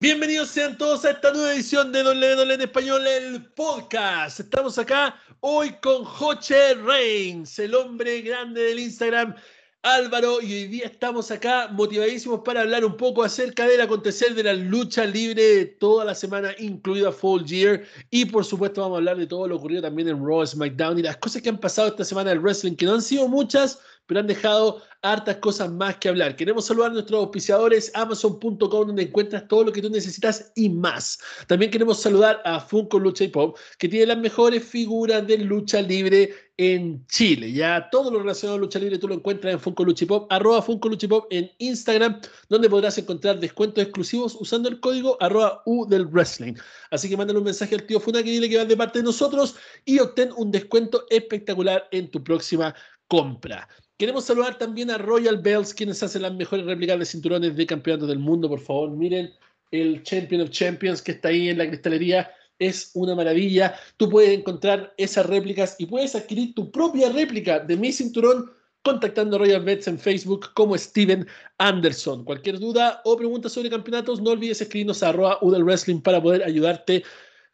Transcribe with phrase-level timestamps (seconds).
[0.00, 4.38] Bienvenidos sean todos a esta nueva edición de WWE en Español, el podcast.
[4.38, 9.34] Estamos acá hoy con Joche Reigns, el hombre grande del Instagram,
[9.82, 14.44] Álvaro, y hoy día estamos acá motivadísimos para hablar un poco acerca del acontecer de
[14.44, 19.16] la lucha libre toda la semana, incluida Full Year, y por supuesto vamos a hablar
[19.16, 22.04] de todo lo ocurrido también en Raw, SmackDown y las cosas que han pasado esta
[22.04, 26.08] semana en wrestling, que no han sido muchas, pero han dejado hartas cosas más que
[26.08, 26.34] hablar.
[26.34, 31.20] Queremos saludar a nuestros auspiciadores, amazon.com, donde encuentras todo lo que tú necesitas y más.
[31.46, 35.82] También queremos saludar a Funko Lucha y Pop, que tiene las mejores figuras de lucha
[35.82, 37.52] libre en Chile.
[37.52, 40.26] Ya todo lo relacionado a lucha libre tú lo encuentras en Funko Lucha y Pop,
[40.32, 45.18] arroba Funko Lucha y Pop en Instagram, donde podrás encontrar descuentos exclusivos usando el código
[45.20, 46.54] arroba U del Wrestling.
[46.90, 49.04] Así que mándale un mensaje al tío Funa que dile que va de parte de
[49.04, 52.74] nosotros y obtén un descuento espectacular en tu próxima
[53.06, 53.68] compra.
[53.98, 58.06] Queremos saludar también a Royal Bells, quienes hacen las mejores réplicas de cinturones de campeonato
[58.06, 58.48] del mundo.
[58.48, 59.34] Por favor, miren
[59.72, 62.30] el Champion of Champions que está ahí en la cristalería.
[62.60, 63.74] Es una maravilla.
[63.96, 68.48] Tú puedes encontrar esas réplicas y puedes adquirir tu propia réplica de mi cinturón
[68.82, 71.26] contactando a Royal Bells en Facebook como Steven
[71.58, 72.24] Anderson.
[72.24, 76.44] Cualquier duda o pregunta sobre campeonatos, no olvides escribirnos a arroba Udel Wrestling para poder
[76.44, 77.02] ayudarte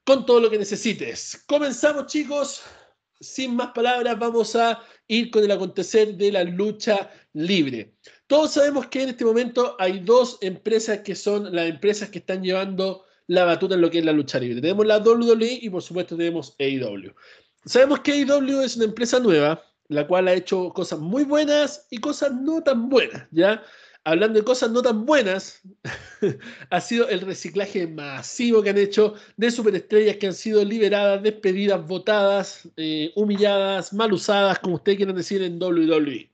[0.05, 1.43] con todo lo que necesites.
[1.47, 2.63] Comenzamos, chicos.
[3.19, 7.95] Sin más palabras, vamos a ir con el acontecer de la lucha libre.
[8.27, 12.43] Todos sabemos que en este momento hay dos empresas que son las empresas que están
[12.43, 14.61] llevando la batuta en lo que es la lucha libre.
[14.61, 17.15] Tenemos la WWE y por supuesto tenemos AEW.
[17.65, 21.99] Sabemos que AEW es una empresa nueva, la cual ha hecho cosas muy buenas y
[21.99, 23.63] cosas no tan buenas, ¿ya?
[24.05, 25.63] Hablando de cosas no tan buenas,
[26.71, 31.87] ha sido el reciclaje masivo que han hecho de superestrellas que han sido liberadas, despedidas,
[31.87, 36.31] votadas, eh, humilladas, mal usadas, como ustedes quieran decir en WWE.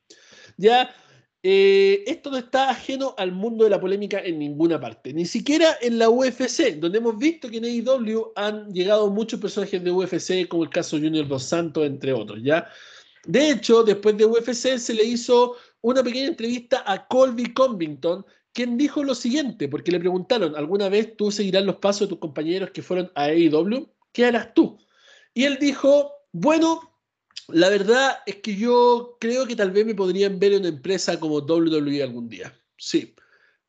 [0.56, 0.94] Ya,
[1.42, 5.78] eh, esto no está ajeno al mundo de la polémica en ninguna parte, ni siquiera
[5.80, 10.48] en la UFC, donde hemos visto que en AEW han llegado muchos personajes de UFC,
[10.48, 12.68] como el caso Junior Dos Santos, entre otros, ¿ya?
[13.24, 18.76] De hecho, después de UFC se le hizo una pequeña entrevista a Colby Covington, quien
[18.76, 22.70] dijo lo siguiente, porque le preguntaron, ¿alguna vez tú seguirás los pasos de tus compañeros
[22.70, 23.88] que fueron a AEW?
[24.12, 24.78] ¿Qué harás tú?
[25.34, 26.90] Y él dijo, bueno,
[27.48, 31.18] la verdad es que yo creo que tal vez me podrían ver en una empresa
[31.18, 32.52] como WWE algún día.
[32.76, 33.14] Sí.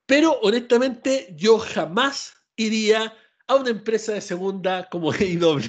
[0.06, 3.14] Pero honestamente, yo jamás iría
[3.48, 5.60] a una empresa de segunda como AEW.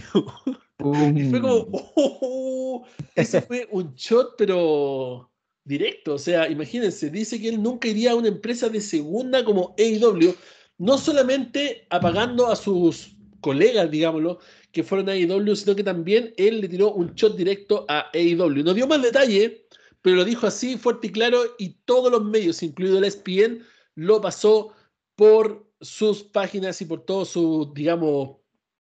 [1.14, 2.86] y fue como, oh, oh, oh".
[3.14, 5.31] ese fue un shot, pero
[5.64, 6.14] directo.
[6.14, 10.34] O sea, imagínense, dice que él nunca iría a una empresa de segunda como AEW,
[10.78, 14.38] no solamente apagando a sus colegas, digámoslo,
[14.72, 18.64] que fueron a AEW, sino que también él le tiró un shot directo a AEW.
[18.64, 19.66] No dio más detalle,
[20.00, 23.62] pero lo dijo así, fuerte y claro, y todos los medios, incluido el ESPN,
[23.94, 24.72] lo pasó
[25.16, 28.36] por sus páginas y por todos sus, digamos,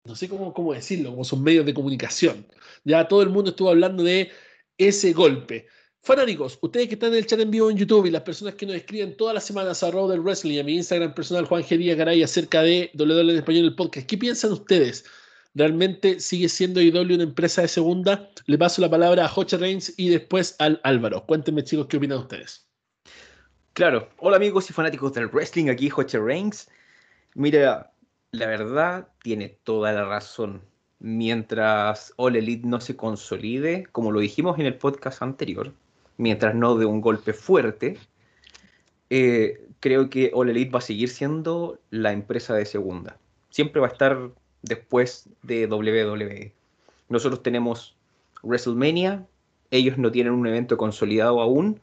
[0.05, 2.47] no sé cómo, cómo decirlo, como sus medios de comunicación.
[2.85, 4.31] Ya todo el mundo estuvo hablando de
[4.79, 5.67] ese golpe.
[6.03, 8.65] Fanáticos, ustedes que están en el chat en vivo en YouTube y las personas que
[8.65, 11.63] nos escriben todas las semanas a Road del Wrestling y a mi Instagram personal Juan
[11.63, 11.77] G.
[11.77, 15.05] Díaz acerca de WWE en español el podcast, ¿qué piensan ustedes?
[15.55, 18.31] ¿Realmente sigue siendo IW una empresa de segunda?
[18.47, 21.27] Le paso la palabra a Hoche Reigns y después al Álvaro.
[21.27, 22.67] Cuéntenme chicos qué opinan ustedes.
[23.75, 26.67] Claro, hola amigos y fanáticos del wrestling, aquí Hoche Reigns.
[27.35, 27.93] Mira,
[28.33, 30.63] la verdad tiene toda la razón.
[30.99, 35.75] Mientras All Elite no se consolide, como lo dijimos en el podcast anterior,
[36.21, 37.97] mientras no de un golpe fuerte,
[39.09, 43.17] eh, creo que All Elite va a seguir siendo la empresa de segunda.
[43.49, 44.31] Siempre va a estar
[44.63, 46.53] después de WWE.
[47.09, 47.97] Nosotros tenemos
[48.43, 49.27] WrestleMania,
[49.71, 51.81] ellos no tienen un evento consolidado aún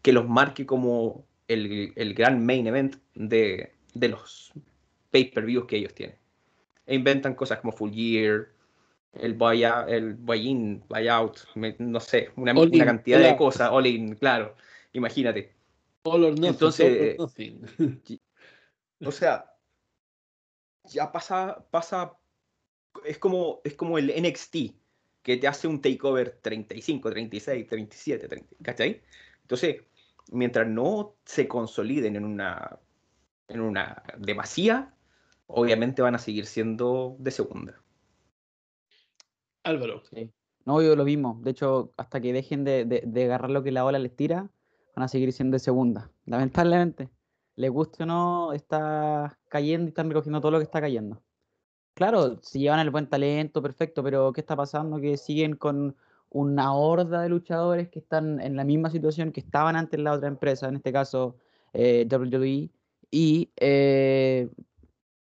[0.00, 4.52] que los marque como el, gran main event de, los
[5.10, 6.16] pay-per-views que ellos tienen.
[6.86, 8.48] E inventan cosas como Full Year,
[9.20, 11.38] el buyout, el buy-in, buyout,
[11.78, 14.54] no sé, una, una cantidad de cosas, all in, claro,
[14.92, 15.52] imagínate.
[16.04, 17.16] Entonces,
[19.04, 19.54] o sea,
[20.84, 22.12] ya pasa, pasa,
[23.04, 24.56] es como, es como el NXT,
[25.22, 29.02] que te hace un takeover 35, 36, 37, 30, ¿cachai?
[29.40, 29.82] Entonces,
[30.30, 32.78] mientras no se consoliden en una,
[33.48, 34.94] en una demasía,
[35.46, 37.83] obviamente van a seguir siendo de segunda.
[39.64, 40.02] Álvaro.
[40.66, 41.40] No, yo lo mismo.
[41.42, 44.50] De hecho, hasta que dejen de, agarrar lo que la ola les tira,
[44.94, 46.10] van a seguir siendo de segunda.
[46.26, 47.10] Lamentablemente,
[47.56, 51.22] les guste o no, está cayendo y están recogiendo todo lo que está cayendo.
[51.94, 55.00] Claro, si llevan el buen talento, perfecto, pero ¿qué está pasando?
[55.00, 55.96] Que siguen con
[56.30, 60.12] una horda de luchadores que están en la misma situación que estaban antes en la
[60.12, 61.36] otra empresa, en este caso
[61.72, 62.70] eh, WWE,
[63.10, 64.48] y eh,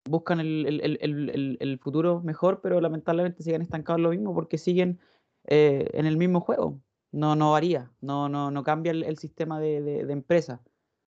[0.05, 4.99] buscan el, futuro mejor, pero lamentablemente siguen estancados en lo mismo porque siguen
[5.45, 6.81] eh, en el mismo juego.
[7.11, 10.61] No, no varía, no, no, no cambia el, sistema de, empresa.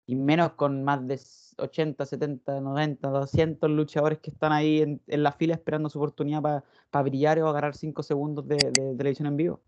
[0.06, 1.19] Y menos con más de
[1.57, 7.03] 80, 70, 90, 200 luchadores que están ahí en, la fila esperando su oportunidad para
[7.03, 9.62] brillar o agarrar 5 segundos de, de televisión en vivo.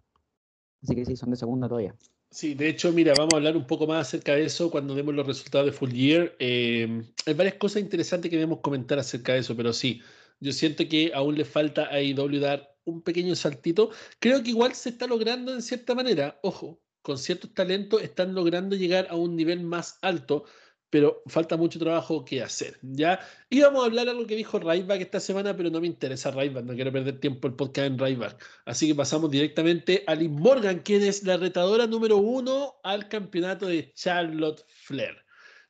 [0.84, 1.96] Así que sí, son de segunda todavía.
[2.36, 5.16] Sí, de hecho, mira, vamos a hablar un poco más acerca de eso cuando demos
[5.16, 6.36] los resultados de Full Year.
[6.40, 10.02] Eh, hay varias cosas interesantes que debemos comentar acerca de eso, pero sí,
[10.42, 13.92] yo siento que aún le falta a IW dar un pequeño saltito.
[14.20, 18.76] Creo que igual se está logrando en cierta manera, ojo, con ciertos talentos están logrando
[18.76, 20.44] llegar a un nivel más alto
[20.90, 23.20] pero falta mucho trabajo que hacer, ¿ya?
[23.50, 26.74] Íbamos a hablar algo que dijo Ryback esta semana, pero no me interesa Ryback, no
[26.74, 28.44] quiero perder tiempo el podcast en Ryback.
[28.66, 33.68] Así que pasamos directamente a Liz Morgan, quien es la retadora número uno al campeonato
[33.68, 35.18] de Charlotte Flair,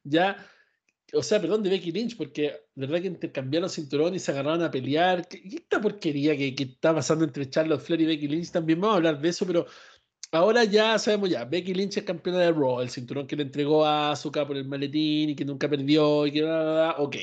[0.03, 0.38] ¿ya?
[1.13, 2.41] O sea, perdón, de Becky Lynch, porque
[2.73, 5.27] de verdad que intercambiaron cinturón y se agarraron a pelear.
[5.27, 8.51] ¿Qué, esta porquería que, que está pasando entre Charlotte Flair y Becky Lynch?
[8.51, 9.65] También vamos a hablar de eso, pero
[10.35, 13.85] ahora ya sabemos ya, Becky Lynch es campeona de Raw, el cinturón que le entregó
[13.85, 17.15] a Asuka por el maletín y que nunca perdió y que bla, ok.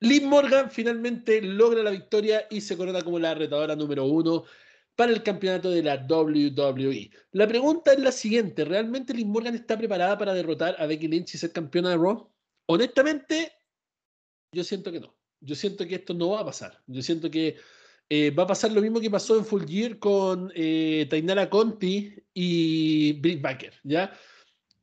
[0.00, 4.44] Liv Morgan finalmente logra la victoria y se corona como la retadora número uno
[4.96, 7.10] para el campeonato de la WWE.
[7.32, 11.34] La pregunta es la siguiente, ¿realmente Liv Morgan está preparada para derrotar a Becky Lynch
[11.34, 12.30] y ser campeona de Raw?
[12.66, 13.52] Honestamente,
[14.52, 15.16] yo siento que no.
[15.40, 16.82] Yo siento que esto no va a pasar.
[16.86, 17.56] Yo siento que
[18.08, 22.14] eh, va a pasar lo mismo que pasó en Full Gear con eh, Tainara Conti
[22.32, 24.12] y Britt Baker, ¿ya?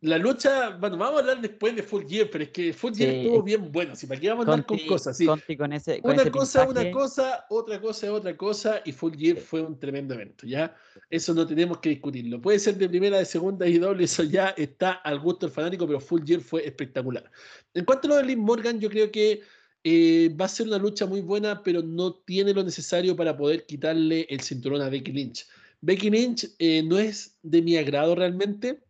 [0.03, 3.13] La lucha, bueno, vamos a hablar después de Full Gear, pero es que Full Gear
[3.13, 4.07] estuvo bien bueno, ¿sí?
[4.07, 5.15] ¿para qué vamos a hablar con cosas?
[5.15, 5.27] Sí.
[5.55, 9.79] con ese, una cosa, una cosa, otra cosa, otra cosa, y Full Gear fue un
[9.79, 10.75] tremendo evento, ¿ya?
[11.07, 12.41] Eso no tenemos que discutirlo.
[12.41, 15.85] Puede ser de primera, de segunda y doble, eso ya está al gusto del fanático,
[15.85, 17.29] pero Full Gear fue espectacular.
[17.75, 19.41] En cuanto a lo de Liv Morgan, yo creo que
[19.83, 23.65] eh, va a ser una lucha muy buena, pero no tiene lo necesario para poder
[23.65, 25.47] quitarle el cinturón a Becky Lynch.
[25.81, 28.83] Becky Lynch eh, no es de mi agrado realmente,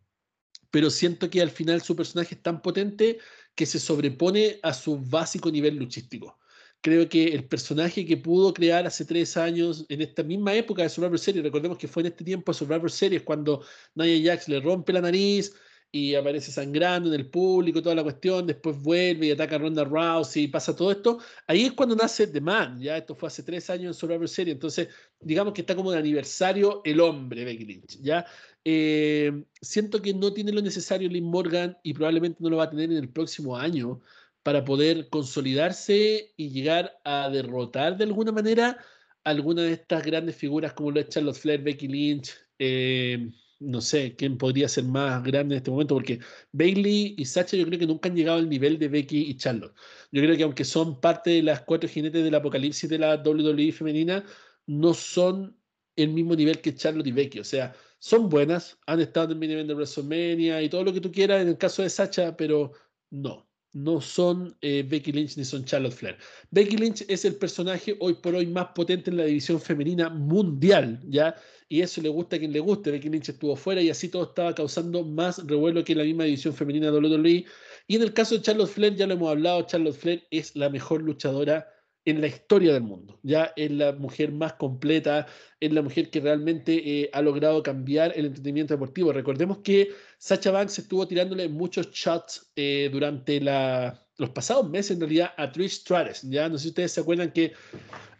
[0.70, 3.18] pero siento que al final su personaje es tan potente
[3.54, 6.38] que se sobrepone a su básico nivel luchístico.
[6.82, 10.88] Creo que el personaje que pudo crear hace tres años, en esta misma época de
[10.88, 13.64] Survivor Series, recordemos que fue en este tiempo de Survivor Series cuando
[13.94, 15.54] Nia Jax le rompe la nariz,
[15.94, 19.84] y aparece sangrando en el público, toda la cuestión, después vuelve y ataca a Ronda
[19.84, 23.42] Rousey y pasa todo esto, ahí es cuando nace The Man, ya esto fue hace
[23.42, 24.88] tres años en Survivor Series, entonces
[25.20, 28.24] digamos que está como de aniversario el hombre Becky Lynch, ya.
[28.64, 32.70] Eh, siento que no tiene lo necesario Lynn Morgan y probablemente no lo va a
[32.70, 34.00] tener en el próximo año
[34.42, 38.78] para poder consolidarse y llegar a derrotar de alguna manera
[39.24, 43.30] alguna de estas grandes figuras como lo es Charlotte Flair, Becky Lynch, eh,
[43.62, 46.20] no sé quién podría ser más grande en este momento, porque
[46.52, 49.74] Bailey y Sacha yo creo que nunca han llegado al nivel de Becky y Charlotte.
[50.12, 53.72] Yo creo que aunque son parte de las cuatro jinetes del apocalipsis de la WWE
[53.72, 54.24] femenina,
[54.66, 55.56] no son
[55.96, 57.40] el mismo nivel que Charlotte y Becky.
[57.40, 61.00] O sea, son buenas, han estado en el mini de WrestleMania y todo lo que
[61.00, 62.72] tú quieras en el caso de Sacha, pero
[63.10, 66.18] no no son eh, Becky Lynch ni son Charlotte Flair.
[66.50, 71.00] Becky Lynch es el personaje hoy por hoy más potente en la división femenina mundial,
[71.08, 71.34] ¿ya?
[71.68, 72.90] Y eso le gusta a quien le guste.
[72.90, 76.24] Becky Lynch estuvo fuera y así todo estaba causando más revuelo que en la misma
[76.24, 77.46] división femenina de WWE.
[77.88, 80.68] Y en el caso de Charlotte Flair, ya lo hemos hablado, Charlotte Flair es la
[80.68, 81.66] mejor luchadora
[82.04, 83.18] en la historia del mundo.
[83.22, 85.26] Ya es la mujer más completa,
[85.60, 89.12] es la mujer que realmente eh, ha logrado cambiar el entretenimiento deportivo.
[89.12, 95.32] Recordemos que Sacha Banks estuvo tirándole muchos shots eh, durante los pasados meses, en realidad,
[95.36, 96.22] a Trish Stratus.
[96.22, 97.52] Ya no sé si ustedes se acuerdan que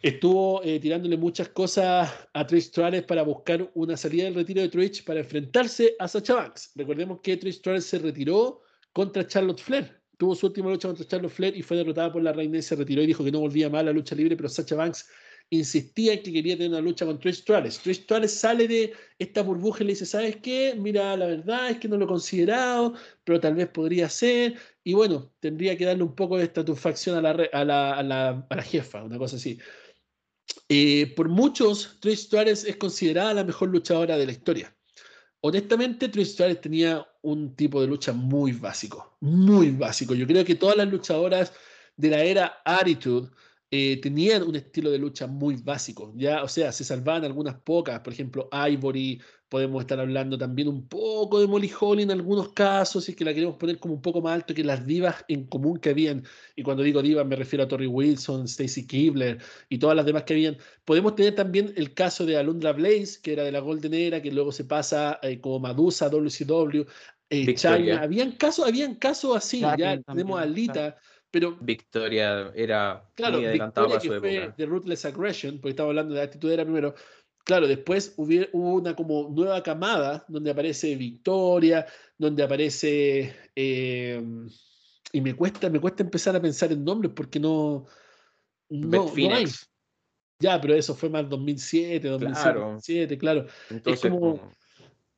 [0.01, 4.69] estuvo eh, tirándole muchas cosas a Trish Stratus para buscar una salida del retiro de
[4.69, 6.71] Trish para enfrentarse a Sacha Banks.
[6.75, 8.61] Recordemos que Trish Stratus se retiró
[8.93, 12.31] contra Charlotte Flair tuvo su última lucha contra Charlotte Flair y fue derrotada por la
[12.31, 14.47] reina y se retiró y dijo que no volvía más a la lucha libre, pero
[14.47, 15.09] Sacha Banks
[15.49, 17.79] insistía en que quería tener una lucha con Trish Stratus.
[17.79, 20.75] Trish Stratus sale de esta burbuja y le dice, ¿sabes qué?
[20.79, 22.93] Mira, la verdad es que no lo he considerado,
[23.25, 24.57] pero tal vez podría ser.
[24.85, 28.47] Y bueno, tendría que darle un poco de satisfacción a la, a la, a la,
[28.49, 29.59] a la jefa, una cosa así.
[30.69, 34.73] Eh, por muchos, Trish Stratus es considerada la mejor luchadora de la historia.
[35.41, 40.13] Honestamente, Trish Stratus tenía un tipo de lucha muy básico, muy básico.
[40.13, 41.53] Yo creo que todas las luchadoras
[41.97, 43.29] de la era Attitude
[43.71, 47.99] eh, tenían un estilo de lucha muy básico, ya, o sea, se salvaban algunas pocas,
[48.01, 49.19] por ejemplo, Ivory,
[49.53, 53.35] podemos estar hablando también un poco de Molly Holly en algunos casos, y que la
[53.35, 56.23] queremos poner como un poco más alto que las divas en común que habían,
[56.55, 59.37] y cuando digo divas me refiero a Tori Wilson, Stacy Kibler
[59.69, 60.57] y todas las demás que habían.
[60.83, 64.31] Podemos tener también el caso de Alundra Blaze, que era de la Golden Era, que
[64.31, 66.87] luego se pasa eh, como Madusa, WCW,
[67.29, 68.01] eh, China.
[68.01, 70.97] Habían casos, habían casos así, ya tenemos a Lita
[71.29, 74.55] Pero, Victoria era claro, muy adelantado Victoria para su que fue época.
[74.57, 76.95] de Ruthless Aggression, porque estaba hablando de la actitud era primero.
[77.43, 81.85] Claro, después hubiera- hubo una como nueva camada donde aparece Victoria,
[82.17, 83.35] donde aparece...
[83.55, 84.21] eh,
[85.11, 87.85] y me cuesta, me cuesta empezar a pensar en nombres porque no...
[88.69, 89.45] No, no hay.
[90.39, 92.59] Ya, pero eso fue más 2007, 2007, Claro.
[92.61, 93.45] 2007, claro.
[93.69, 94.51] Entonces, como- como-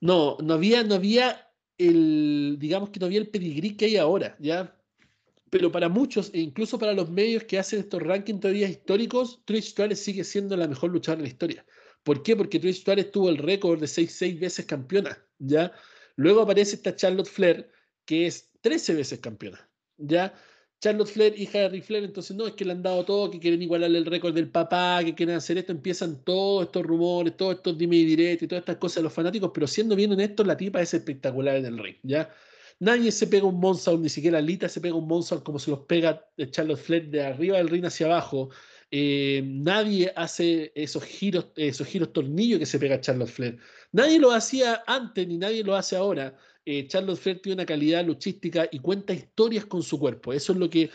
[0.01, 4.35] No, no había, no había el, digamos que no había el pedigrí que hay ahora,
[4.39, 4.75] ¿ya?
[5.49, 9.69] Pero para muchos, e incluso para los medios que hacen estos rankings todavía históricos, Trish
[9.69, 11.65] Stratus sigue siendo la mejor luchadora de la historia.
[12.05, 12.35] ¿Por qué?
[12.35, 15.73] Porque Trish Stratus tuvo el récord de 6, 6 veces campeona, ¿ya?
[16.15, 17.67] Luego aparece esta Charlotte Flair,
[18.05, 20.31] que es 13 veces campeona, ¿ya?
[20.79, 23.39] Charlotte Flair, hija de Ric Flair, entonces no, es que le han dado todo, que
[23.39, 27.55] quieren igualarle el récord del papá, que quieren hacer esto, empiezan todos estos rumores, todos
[27.55, 30.45] estos dime y direte y todas estas cosas de los fanáticos, pero siendo bien honestos,
[30.45, 32.31] la tipa es espectacular en el ring, ¿ya?
[32.79, 35.79] Nadie se pega un Monsound, ni siquiera Lita se pega un Monsound como se los
[35.79, 38.49] pega Charlotte Flair de arriba del ring hacia abajo.
[38.91, 43.59] Eh, nadie hace esos giros, esos giros tornillos que se pega Charlotte Flair.
[43.91, 46.37] Nadie lo hacía antes ni nadie lo hace ahora.
[46.65, 50.33] Eh, Charlotte Flair tiene una calidad luchística y cuenta historias con su cuerpo.
[50.33, 50.89] Eso es lo que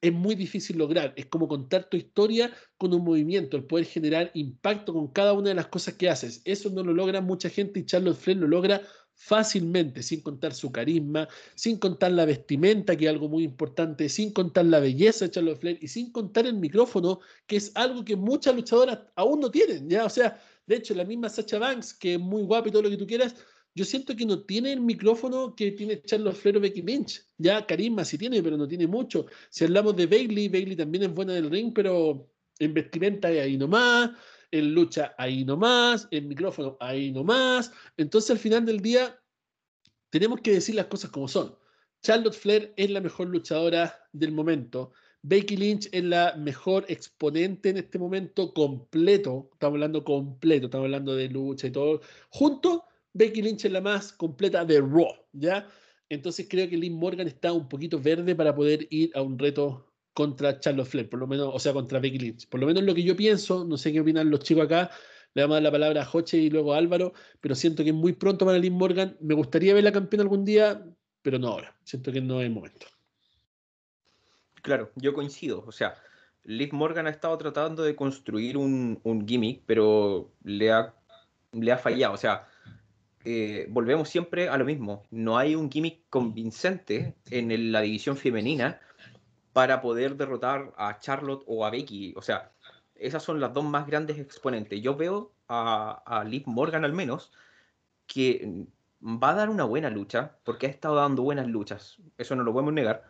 [0.00, 1.12] es muy difícil lograr.
[1.16, 5.48] Es como contar tu historia con un movimiento, el poder generar impacto con cada una
[5.48, 6.42] de las cosas que haces.
[6.44, 8.82] Eso no lo logra mucha gente y Charlotte Flair lo logra
[9.16, 14.30] fácilmente, sin contar su carisma, sin contar la vestimenta, que es algo muy importante, sin
[14.30, 18.14] contar la belleza de Charlotte Flair y sin contar el micrófono, que es algo que
[18.14, 20.04] muchas luchadoras aún no tienen, ¿ya?
[20.04, 22.90] O sea, de hecho, la misma Sacha Banks, que es muy guapa y todo lo
[22.90, 23.34] que tú quieras,
[23.74, 27.22] yo siento que no tiene el micrófono que tiene Charlotte Flair o Becky Lynch.
[27.38, 29.26] Ya carisma sí tiene, pero no tiene mucho.
[29.50, 33.56] Si hablamos de Bailey, Bailey también es buena del ring, pero en vestimenta es ahí
[33.56, 34.10] nomás,
[34.50, 37.72] en lucha ahí nomás, en micrófono ahí nomás.
[37.96, 39.18] Entonces al final del día
[40.10, 41.56] tenemos que decir las cosas como son.
[42.02, 44.92] Charlotte Flair es la mejor luchadora del momento.
[45.22, 49.50] Becky Lynch es la mejor exponente en este momento completo.
[49.52, 52.00] Estamos hablando completo, estamos hablando de lucha y todo.
[52.28, 55.66] Junto, Becky Lynch es la más completa de Raw, ¿ya?
[56.08, 59.85] Entonces creo que Liv Morgan está un poquito verde para poder ir a un reto
[60.16, 62.48] contra Charlotte Flair, por lo menos, o sea, contra Becky Lynch.
[62.48, 64.90] Por lo menos lo que yo pienso, no sé qué opinan los chicos acá,
[65.34, 67.90] le vamos a dar la palabra a Joche y luego a Álvaro, pero siento que
[67.90, 69.14] es muy pronto para Liv Morgan.
[69.20, 70.82] Me gustaría ver la campeona algún día,
[71.20, 71.76] pero no ahora.
[71.84, 72.86] Siento que no es el momento.
[74.62, 75.62] Claro, yo coincido.
[75.66, 75.96] O sea,
[76.44, 80.94] Liv Morgan ha estado tratando de construir un, gimmick, pero le ha,
[81.52, 82.14] le ha fallado.
[82.14, 82.48] O sea,
[83.26, 85.04] eh, volvemos siempre a lo mismo.
[85.10, 88.80] No hay un gimmick convincente en la división femenina
[89.56, 92.12] para poder derrotar a Charlotte o a Becky.
[92.16, 92.52] O sea,
[92.94, 94.82] esas son las dos más grandes exponentes.
[94.82, 97.32] Yo veo a, a Liv Morgan al menos
[98.06, 98.66] que
[99.02, 101.96] va a dar una buena lucha, porque ha estado dando buenas luchas.
[102.18, 103.04] Eso no lo podemos negar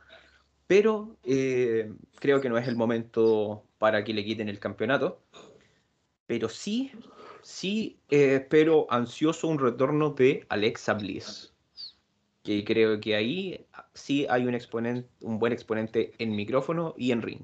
[0.67, 5.23] pero eh, creo que no es el momento para que le quiten el campeonato.
[6.27, 6.93] Pero sí,
[7.43, 11.53] sí eh, espero ansioso un retorno de Alexa Bliss.
[12.47, 17.23] Que creo que ahí sí hay un, exponente, un buen exponente en micrófono y en
[17.23, 17.41] ring.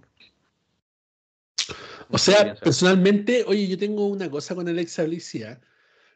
[2.11, 5.61] O sea, personalmente, oye, yo tengo una cosa con Alexa Bliss, ¿ah?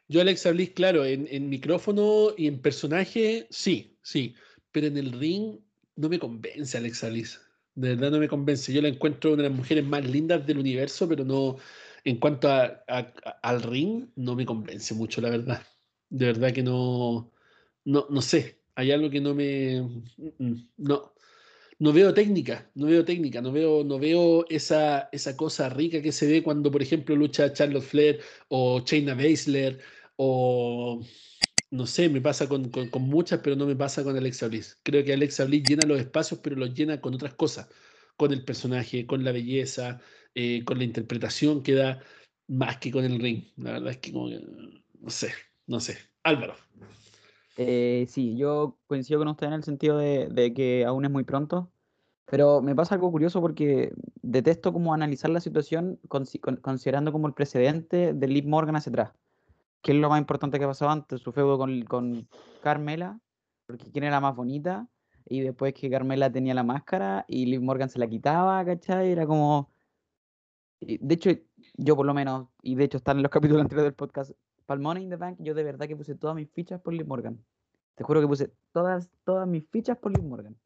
[0.09, 4.35] Yo Alexa Bliss, claro, en, en micrófono y en personaje, sí, sí,
[4.71, 5.59] pero en el ring
[5.97, 7.41] no me convence Alexa Bliss.
[7.75, 8.73] De verdad no me convence.
[8.73, 11.57] Yo la encuentro una de las mujeres más lindas del universo, pero no,
[12.05, 15.63] en cuanto a, a- a- al ring, no me convence mucho, la verdad.
[16.09, 17.33] De verdad que no,
[17.85, 18.61] no, no sé.
[18.77, 20.05] Hay algo que no me, mm,
[20.39, 21.15] mm, no,
[21.79, 26.13] no veo técnica, no veo técnica, no veo, no veo esa, esa cosa rica que
[26.13, 29.81] se ve cuando, por ejemplo, lucha Charlotte Flair o Shayna Baszler
[30.17, 31.03] o
[31.71, 34.81] no sé, me pasa con, con- muchas, pero no me pasa con Alexa Bliss.
[34.83, 37.69] Creo que Alexa Bliss llena los espacios, pero los llena con otras cosas,
[38.17, 40.01] con el personaje, con la belleza,
[40.35, 42.03] eh, con la interpretación que da,
[42.47, 43.45] más que con el ring.
[43.57, 45.33] La verdad es que, no sé,
[45.67, 45.99] no sé.
[46.23, 46.57] Álvaro.
[47.57, 51.71] Eh, sí, yo coincido con usted en el sentido de, que aún es muy pronto,
[52.27, 57.29] pero me pasa algo curioso porque detesto como analizar la situación consi- con- considerando como
[57.29, 59.13] el precedente de Liv Morgan hacia atrás.
[59.83, 61.21] ¿Qué es lo más importante que ha antes?
[61.21, 62.29] Su feudo con,
[62.63, 63.21] Carmela,
[63.67, 64.89] porque quién era más bonita,
[65.29, 69.13] y después que Carmela tenía la máscara y Liv Morgan se la quitaba, ¿cachai?
[69.13, 69.71] Era como...
[70.81, 71.31] De hecho,
[71.75, 74.33] yo por lo menos, y de hecho están en los capítulos anteriores del podcast,
[74.67, 76.93] para el Money in the Bank, yo de verdad que puse todas mis fichas por
[76.95, 77.45] Liv Morgan.
[77.95, 80.57] Te juro que puse todas, todas mis fichas por Liv Morgan.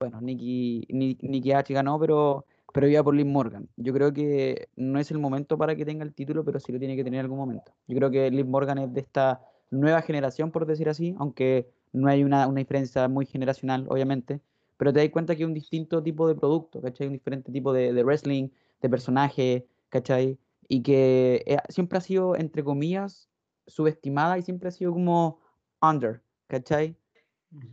[0.00, 3.68] Bueno, Nikki, Ni- Nikki H ganó, pero, pero iba por Liv Morgan.
[3.76, 6.78] Yo creo que no es el momento para que tenga el título, pero sí lo
[6.78, 7.72] tiene que tener en algún momento.
[7.86, 12.08] Yo creo que Liv Morgan es de esta nueva generación, por decir así, aunque no
[12.08, 14.40] hay una, una diferencia muy generacional, obviamente,
[14.76, 17.06] pero te das cuenta que es un distinto tipo de producto, ¿cachai?
[17.06, 18.48] Un diferente tipo de, de wrestling,
[18.80, 20.38] de personaje, ¿cachai?
[20.70, 23.28] Y que eh, siempre ha sido, entre comillas,
[23.66, 25.40] subestimada y siempre ha sido como
[25.82, 26.96] under, ¿cachai?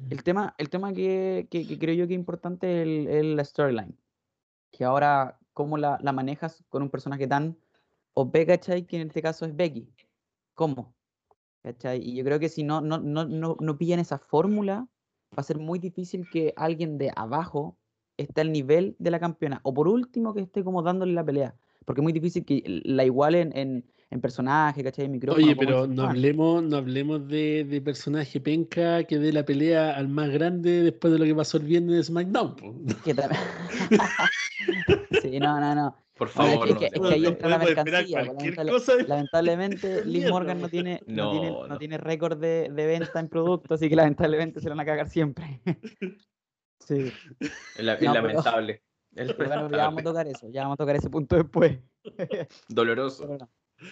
[0.09, 3.25] El tema, el tema que, que- que creo yo que es importante es, el- es
[3.25, 3.95] la storyline.
[4.71, 7.57] Que ahora, ¿cómo la, la manejas con un personaje tan
[8.15, 8.87] OP, ¿cachai?
[8.87, 9.93] Que en este caso es Becky.
[10.55, 10.95] ¿Cómo?
[11.63, 12.01] ¿Cachai?
[12.01, 14.87] Y yo creo que si no, no, no, no, no pillan esa fórmula,
[15.33, 17.77] va a ser muy difícil que alguien de abajo
[18.17, 19.61] esté al nivel de la campeona.
[19.63, 21.57] O por último, que esté como dándole la pelea.
[21.87, 25.05] Porque es muy difícil que la igualen en, en personaje, ¿cachai?
[25.05, 25.45] En micrófono.
[25.45, 30.09] Oye, pero no hablemos, no hablemos de, de personaje penca que dé la pelea al
[30.09, 32.55] más grande después de lo que pasó el viernes de SmackDown.
[35.21, 35.95] sí, no, no, no.
[36.17, 38.95] Por es favor, que- no es que ahí entra la mercancía, pues, cualquier lamentable- cosa
[38.95, 41.77] de- Lamentablemente, Liz Morgan no tiene, no, tiene, No, no no.
[41.77, 45.07] tiene récord de, de venta en producto, así que lamentablemente se lo van a cagar
[45.09, 45.61] siempre.
[46.85, 47.13] Sí,
[47.77, 48.43] Es, la- pero-
[49.17, 51.79] pero bueno, ya vamos a tocar eso, ya vamos a tocar ese punto después.
[52.69, 53.23] Doloroso.
[53.27, 53.49] Pero no,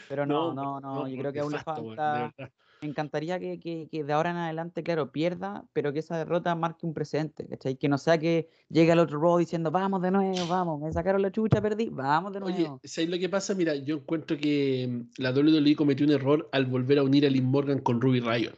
[0.08, 2.34] pero no, no, no, yo creo que aún le falta.
[2.82, 6.54] Me encantaría que, que, que de ahora en adelante, claro, pierda, pero que esa derrota
[6.56, 7.78] marque un precedente, ¿cachai?
[7.78, 11.22] Que no sea que llegue al otro row diciendo, vamos de nuevo, vamos, me sacaron
[11.22, 12.82] la chucha, perdí, vamos de Oye, nuevo.
[12.84, 13.56] ¿sabes lo que pasa?
[13.56, 17.30] Mira, yo encuentro que mm, la WWE cometió un error al volver a unir a
[17.30, 18.56] Liv Morgan con Ruby Riot.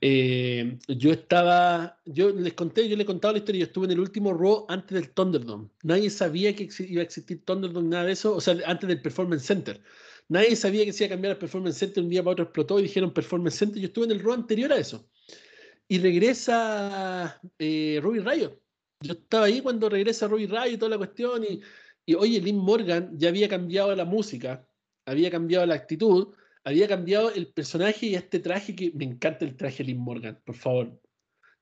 [0.00, 3.92] Eh, yo estaba, yo les conté, yo le he contado la historia, yo estuve en
[3.92, 5.68] el último Raw antes del Thunderdome.
[5.82, 9.44] Nadie sabía que iba a existir Thunderdome, nada de eso, o sea, antes del Performance
[9.44, 9.80] Center.
[10.28, 12.78] Nadie sabía que se iba a cambiar al Performance Center, un día para otro explotó
[12.78, 13.80] y dijeron Performance Center.
[13.80, 15.08] Yo estuve en el Raw anterior a eso.
[15.88, 18.60] Y regresa eh, Riot.
[19.00, 21.60] Yo estaba ahí cuando regresa Ruby Riot y toda la cuestión y,
[22.04, 24.66] y oye, Lynn Morgan ya había cambiado la música,
[25.06, 26.34] había cambiado la actitud,
[26.68, 30.38] había cambiado el personaje y este traje que me encanta el traje de Lynn Morgan,
[30.44, 31.00] por favor.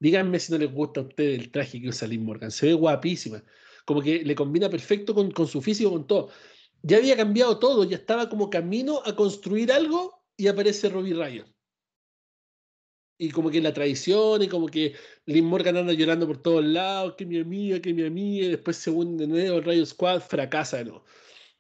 [0.01, 2.51] Díganme si no les gusta a ustedes el traje que usa Lynn Morgan.
[2.51, 3.43] Se ve guapísima.
[3.85, 6.31] Como que le combina perfecto con, con su físico, con todo.
[6.83, 11.47] Ya había cambiado todo, ya estaba como camino a construir algo y aparece Robbie Ryan.
[13.19, 17.15] Y como que la traición y como que Lynn Morgan anda llorando por todos lados,
[17.17, 20.21] que mi amiga, que mi amiga, y después se une de nuevo, el Rayo Squad
[20.21, 21.05] fracasa de nuevo.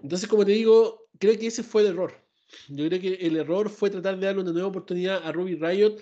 [0.00, 2.25] Entonces, como te digo, creo que ese fue el error.
[2.68, 5.98] Yo creo que el error fue tratar de darle una nueva oportunidad a Ruby Riot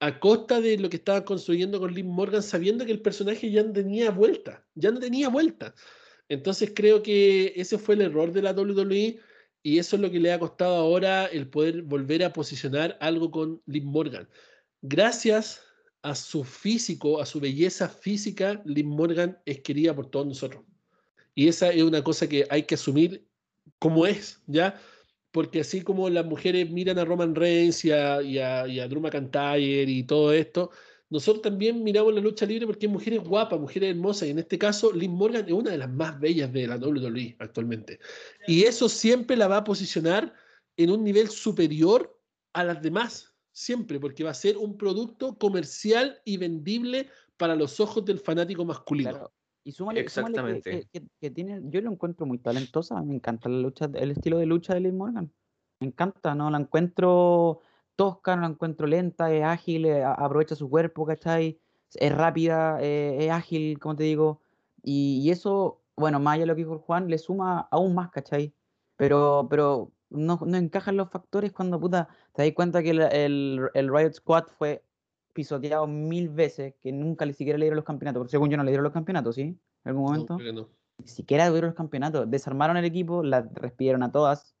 [0.00, 3.62] a costa de lo que estaba construyendo con Liv Morgan, sabiendo que el personaje ya
[3.62, 5.74] no tenía vuelta, ya no tenía vuelta.
[6.28, 9.20] Entonces creo que ese fue el error de la WWE
[9.62, 13.30] y eso es lo que le ha costado ahora el poder volver a posicionar algo
[13.30, 14.28] con Liv Morgan.
[14.82, 15.62] Gracias
[16.02, 20.64] a su físico, a su belleza física, Liv Morgan es querida por todos nosotros.
[21.34, 23.26] Y esa es una cosa que hay que asumir
[23.78, 24.78] como es, ¿ya?
[25.34, 28.86] Porque así como las mujeres miran a Roman Reigns y a, y a, y a
[28.86, 30.70] Drew McIntyre y todo esto,
[31.10, 34.56] nosotros también miramos la lucha libre porque hay mujeres guapas, mujeres hermosas, y en este
[34.56, 37.98] caso Liv Morgan es una de las más bellas de la WWE actualmente.
[38.46, 40.32] Y eso siempre la va a posicionar
[40.76, 42.16] en un nivel superior
[42.52, 47.80] a las demás, siempre, porque va a ser un producto comercial y vendible para los
[47.80, 49.10] ojos del fanático masculino.
[49.10, 49.32] Claro.
[49.64, 50.88] Y súmale, súmale que- Exactamente.
[50.92, 54.46] que, que- tiene, yo lo encuentro muy talentosa, me encanta la lucha, el estilo de
[54.46, 55.32] lucha de Liv Morgan.
[55.80, 56.50] Me encanta, ¿no?
[56.50, 57.60] La encuentro
[57.96, 61.58] tosca, no la encuentro lenta, es ágil, eh, aprovecha su cuerpo, ¿cachai?
[61.94, 64.42] Es rápida, eh, es ágil, como te digo.
[64.82, 68.10] Y, y eso, bueno, más allá de lo que dijo Juan, le suma aún más,
[68.10, 68.54] ¿cachai?
[68.96, 73.60] Pero, pero no, no encajan los factores cuando, puta, te das cuenta que el, el,
[73.74, 74.84] el Riot Squad fue
[75.34, 78.64] pisoteado mil veces, que nunca ni siquiera le dieron los campeonatos, porque según yo no
[78.64, 79.42] le dieron los campeonatos, ¿sí?
[79.42, 80.38] En algún momento.
[80.38, 80.68] no.
[80.98, 82.30] Ni siquiera tuvieron los campeonatos.
[82.30, 84.54] Desarmaron el equipo, las despidieron a todas.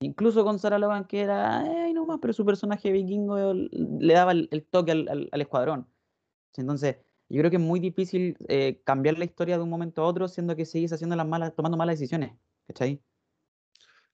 [0.00, 4.32] Incluso con Sarah Logan, que era, ay, no más, pero su personaje vikingo le daba
[4.32, 5.88] el, el toque al, al- al escuadrón.
[6.56, 6.96] Entonces,
[7.28, 10.28] yo creo que es muy difícil eh, cambiar la historia de un momento a otro,
[10.28, 12.32] siendo que sigues haciendo las malas, tomando malas decisiones.
[12.66, 13.00] ¿Cachai?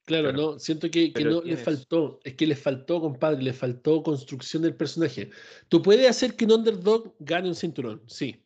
[0.04, 0.52] Claro, Claro.
[0.52, 4.62] no, siento que, que no le faltó, es que le faltó, compadre, le faltó construcción
[4.62, 5.30] del personaje.
[5.68, 8.44] Tú puedes hacer que un underdog gane un cinturón, sí,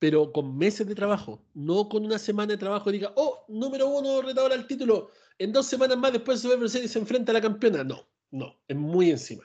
[0.00, 3.86] pero con meses de trabajo, no con una semana de trabajo y diga, oh, número
[3.86, 7.34] uno retador al título, en dos semanas más después de Survivor Series se enfrenta a
[7.34, 7.84] la campeona.
[7.84, 9.44] No, no, es muy encima.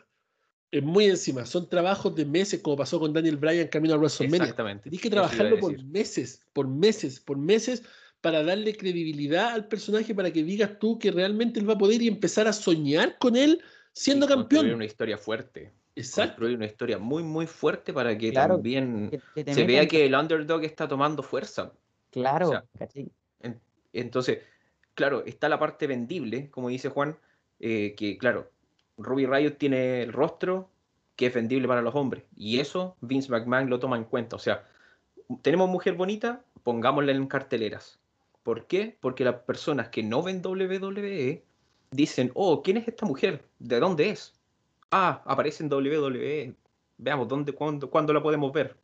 [0.71, 1.45] Es muy encima.
[1.45, 4.45] Son trabajos de meses, como pasó con Daniel Bryan camino a WrestleMania.
[4.45, 4.89] Exactamente.
[4.89, 7.83] Tienes que trabajarlo por meses, por meses, por meses,
[8.27, 12.01] para darle credibilidad al personaje, para que digas tú que realmente él va a poder
[12.01, 13.61] y empezar a soñar con él
[13.93, 14.75] siendo Y construir campeón.
[14.75, 15.71] una historia fuerte.
[15.95, 16.31] Exacto.
[16.33, 19.87] Construir una historia muy, muy fuerte para que Claro, también Que- que te se vea
[19.87, 21.71] que el underdog está tomando fuerza.
[22.11, 23.09] Claro, o sea, ¿cachai?
[23.39, 23.61] En-
[23.93, 24.39] Entonces,
[24.93, 27.15] claro, está la parte vendible, como dice Juan,
[27.61, 28.51] eh, que claro,
[28.97, 30.69] Ruby Riot tiene el rostro
[31.15, 32.25] que es vendible para los hombres.
[32.35, 34.35] Y eso Vince McMahon lo toma en cuenta.
[34.35, 34.65] O sea,
[35.41, 37.97] tenemos mujer bonita, pongámosla en carteleras.
[38.47, 38.97] ¿Por qué?
[39.01, 41.43] Porque las personas que no ven WWE
[41.91, 43.43] dicen, oh, ¿quién es esta mujer?
[43.59, 44.39] ¿De dónde es?
[44.89, 46.55] Ah, aparece en WWE.
[46.97, 48.77] Veamos, ¿dónde, cuándo, cuándo la podemos ver?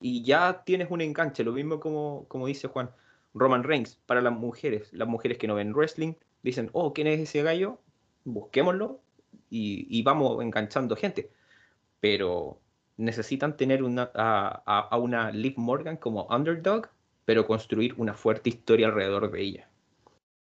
[0.00, 2.90] Y ya tienes un enganche, lo mismo como, como dice Juan.
[3.34, 7.20] Roman Reigns, para las mujeres, las mujeres que no ven wrestling, dicen, oh, ¿quién es
[7.20, 7.78] ese gallo?
[8.24, 8.98] Busquémoslo
[9.48, 11.30] y, vamos enganchando gente.
[12.00, 12.58] Pero
[12.96, 16.88] necesitan tener una, a, a, una Liv Morgan como underdog,
[17.24, 19.68] pero construir una fuerte historia alrededor de ella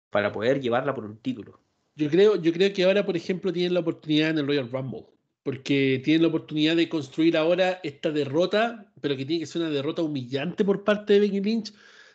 [0.09, 1.59] para poder llevarla por un título.
[1.95, 5.05] Yo creo, yo creo que ahora, por ejemplo, tienen la oportunidad en el Royal Rumble,
[5.43, 9.71] porque tienen la oportunidad de construir ahora esta derrota, pero que tiene que ser una
[9.71, 11.73] derrota humillante por parte de Becky Lynch,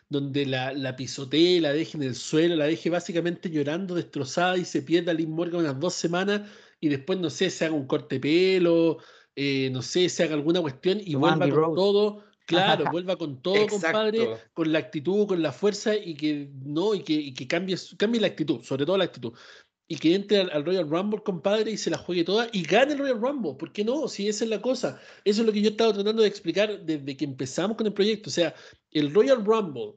[0.09, 4.65] donde la, la pisotee, la deje en el suelo, la deje básicamente llorando, destrozada y
[4.65, 8.15] se pierda Liv Morgan unas dos semanas y después, no sé, se haga un corte
[8.15, 8.99] de pelo,
[9.35, 12.23] eh, no sé, se haga alguna cuestión y vuelva con todo.
[12.47, 17.03] Claro, vuelva con todo, compadre, con la actitud, con la fuerza y que no, y
[17.03, 19.33] que, y que cambie, cambie la actitud, sobre todo la actitud.
[19.89, 22.99] Y que entre al, Royal Rumble, compadre, y se la juegue toda y gane el
[22.99, 23.55] Royal Rumble.
[23.57, 24.07] ¿Por qué no?
[24.07, 24.99] Si esa es la cosa.
[25.23, 27.93] Eso es lo que yo he estado tratando de explicar desde que empezamos con el
[27.93, 28.29] proyecto.
[28.29, 28.53] O sea,
[28.91, 29.93] el Royal Rumble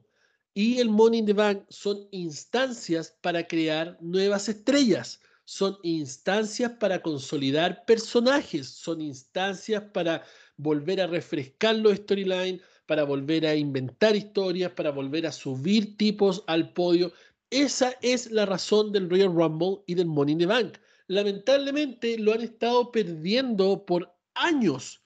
[0.53, 5.19] y el Money in the Bank son instancias para crear nuevas estrellas
[5.51, 10.23] son instancias para consolidar personajes, son instancias para
[10.57, 16.43] volver a refrescar los storylines, para volver a inventar historias, para volver a subir tipos
[16.47, 17.13] al podio.
[17.49, 20.77] Esa es la razón del Royal Rumble y del Money in the Bank.
[21.07, 25.01] Lamentablemente lo han estado perdiendo por años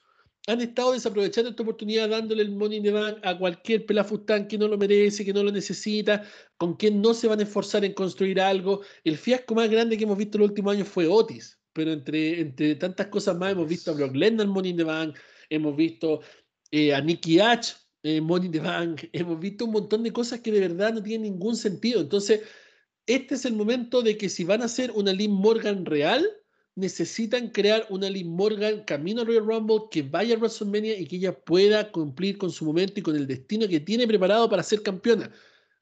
[0.46, 4.56] han estado desaprovechando esta oportunidad dándole el money in the bank a cualquier pelafustán que
[4.56, 6.24] no lo merece, que no lo necesita,
[6.56, 8.82] con quien no se van a esforzar en construir algo.
[9.02, 12.40] El fiasco más grande que hemos visto en los últimos años fue Otis, pero entre,
[12.40, 15.16] entre tantas cosas más hemos visto a Brock Lesnar Money in the Bank,
[15.50, 16.20] hemos visto
[16.70, 20.40] eh, a Nicky H eh, Money in the Bank, hemos visto un montón de cosas
[20.40, 22.00] que de verdad no tienen ningún sentido.
[22.00, 22.42] Entonces,
[23.06, 26.26] este es el momento de que si van a hacer una Lynn Morgan real,
[26.76, 31.16] necesitan crear una Liv Morgan camino a Royal Rumble que vaya a WrestleMania y que
[31.16, 34.82] ella pueda cumplir con su momento y con el destino que tiene preparado para ser
[34.82, 35.32] campeona.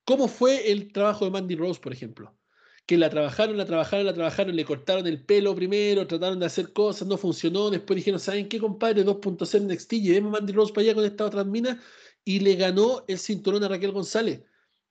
[0.04, 2.34] ¿Cómo fue el trabajo de Mandy Rose, por ejemplo?
[2.86, 6.72] Que la trabajaron, la trabajaron, la trabajaron, le cortaron el pelo primero, trataron de hacer
[6.72, 9.04] cosas, no funcionó, después dijeron, ¿saben qué, compadre?
[9.04, 11.82] 2.0 NXT, llevemos a Mandy Rose para allá con esta otra mina
[12.24, 14.42] y le ganó el cinturón a Raquel González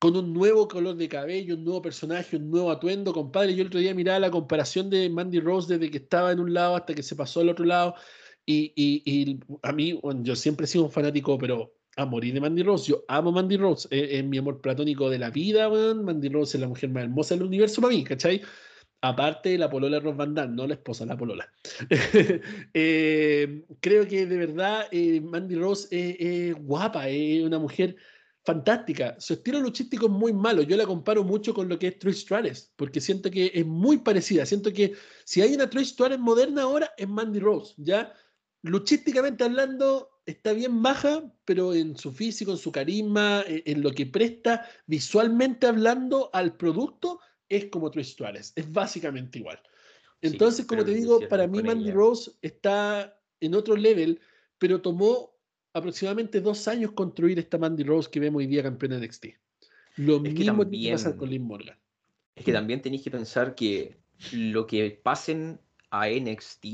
[0.03, 3.55] con un nuevo color de cabello, un nuevo personaje, un nuevo atuendo, compadre.
[3.55, 6.53] Yo el otro día miraba la comparación de Mandy Rose desde que estaba en un
[6.53, 7.95] lado hasta que se pasó al otro lado.
[8.45, 12.89] Y, a mí, yo siempre he sido un fanático, pero a morir de Mandy Rose.
[12.91, 16.03] Yo amo Mandy Rose, es, mi amor platónico de la vida, man.
[16.03, 18.41] Mandy Rose es la mujer más hermosa del universo para mí, ¿cachai?
[19.01, 21.51] Aparte de la polola de Ross Van Damme, no la esposa, la polola.
[22.73, 27.95] Eh, creo que de verdad eh, Mandy Rose es guapa, es una mujer
[28.43, 29.15] fantástica.
[29.19, 30.61] Su estilo luchístico es muy malo.
[30.61, 33.97] Yo la comparo mucho con lo que es Trish Stratus, porque siento que es muy
[33.97, 34.45] parecida.
[34.45, 34.93] Siento que
[35.25, 37.73] si hay una Trish Stratus moderna ahora, es Mandy Rose.
[37.77, 38.13] Ya
[38.61, 43.91] luchísticamente hablando, está bien baja, pero en su físico, en su carisma, e, en, lo
[43.91, 48.53] que presta, visualmente hablando al producto, es como Trish Stratus.
[48.55, 49.59] Es básicamente igual.
[50.21, 54.21] Entonces, como te digo, para mí Mandy Rose está en otro level,
[54.57, 55.35] pero tomó
[55.73, 59.25] aproximadamente dos años construir esta Mandy Rose que vemos hoy día campeona de NXT.
[59.97, 61.77] Lo mismo que pasa con Liv Morgan.
[62.35, 63.99] Es que también tenéis que pensar que
[64.31, 65.59] lo que pasen
[65.91, 66.65] a NXT,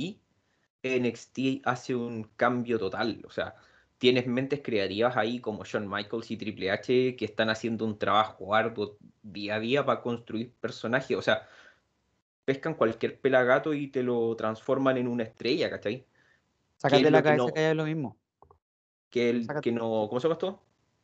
[0.83, 3.21] NXT hace un cambio total.
[3.25, 3.55] O sea,
[3.97, 8.55] tienes mentes creativas ahí como Shawn Michaels y Triple H que están haciendo un trabajo
[8.55, 11.17] arduo día a día para construir personajes.
[11.17, 11.47] O sea,
[12.45, 16.05] pescan cualquier pelagato y te lo transforman en una estrella, ¿cachai?
[16.77, 18.17] Sácate la cabeza que, hay lo mismo
[19.09, 20.61] que, el, que no, ¿cómo se llama esto?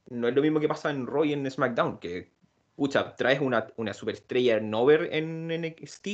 [0.10, 2.32] No es lo mismo que pasa en Roy en SmackDown, que,
[2.76, 6.08] pucha, traes una, una superestrella Nover en NXT,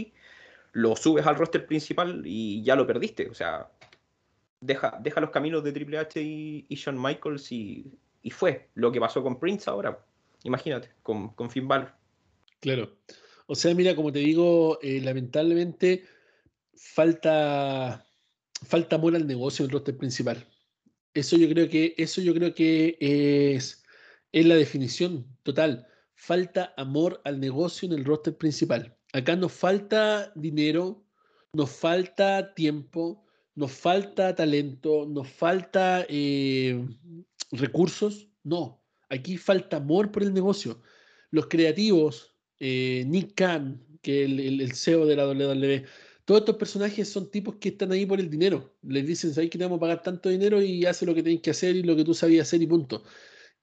[0.73, 3.29] lo subes al roster principal y ya lo perdiste.
[3.29, 3.69] O sea,
[4.59, 8.99] deja, deja los caminos de Triple H y, Shawn Michaels y, y, fue lo que
[8.99, 9.99] pasó con Prince ahora.
[10.43, 11.91] Imagínate, con, con Finn Balor.
[12.59, 12.95] Claro.
[13.47, 16.05] O sea, mira, como te digo, eh, lamentablemente
[16.75, 18.05] falta,
[18.65, 20.47] falta amor al negocio en el roster principal.
[21.13, 23.83] Eso yo creo que, eso yo creo que es,
[24.31, 25.87] es la definición total.
[26.15, 28.95] Falta amor al negocio en el roster principal.
[29.13, 31.03] Acá nos falta dinero,
[31.53, 36.87] nos falta tiempo, nos falta talento, nos falta eh,
[37.51, 38.29] recursos.
[38.43, 40.81] No, aquí falta amor por el negocio.
[41.29, 45.85] Los creativos, eh, Nick Khan, que el, el, CEO de la WWE,
[46.23, 48.73] todos estos personajes son tipos que están ahí por el dinero.
[48.83, 51.41] Les dicen, ¿sabes que te vamos a pagar tanto dinero y hace lo que tenéis
[51.41, 53.03] que hacer y lo que tú sabías hacer y punto?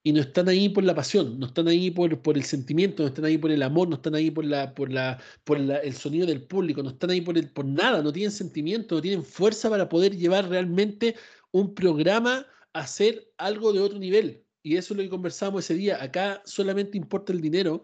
[0.01, 3.09] Y no están ahí por la pasión, no están ahí por, por el sentimiento, no
[3.09, 6.25] están ahí por el amor, no están ahí por, la, por, la, por el sonido
[6.25, 9.89] del público, no están ahí por, por nada, no tienen sentimiento, no tienen fuerza para
[9.89, 11.15] poder llevar realmente
[11.51, 14.45] un programa a hacer algo de otro nivel.
[14.63, 16.01] Y eso es lo que conversamos ese día.
[16.01, 17.83] Acá solamente importa el dinero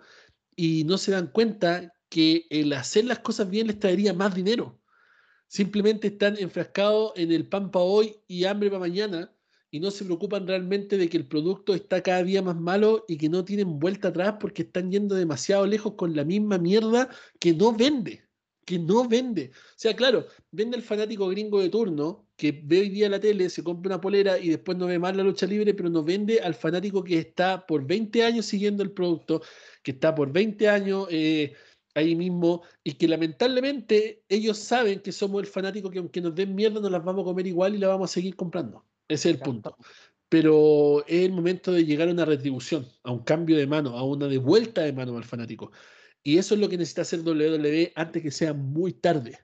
[0.56, 4.80] y no se dan cuenta que el hacer las cosas bien les traería más dinero.
[5.48, 9.35] Simplemente están enfrascados en el pan para hoy y hambre para mañana
[9.76, 13.18] y no se preocupan realmente de que el producto está cada día más malo y
[13.18, 17.10] que no tienen vuelta atrás porque están yendo demasiado lejos con la misma mierda
[17.40, 18.24] que no vende,
[18.64, 19.52] que no vende.
[19.54, 23.50] O sea, claro, vende el fanático gringo de turno que ve hoy día la tele,
[23.50, 26.40] se compra una polera y después no ve más la lucha libre, pero no vende
[26.40, 29.42] al fanático que está por 20 años siguiendo el producto,
[29.84, 31.08] que está por 20 años...
[31.12, 31.54] Eh,
[31.98, 36.54] ahí mismo y que lamentablemente ellos saben que somos el fanático que aunque nos den
[36.54, 38.84] mierda nos las vamos a comer igual y la vamos a seguir comprando.
[39.08, 39.78] Ese es el punto.
[40.30, 44.04] Pero es el momento de llegar a una retribución, a un cambio de mano, a
[44.04, 45.72] una devuelta de mano al fanático.
[46.24, 49.38] Y eso es lo que necesita hacer WWE antes que sea muy tarde.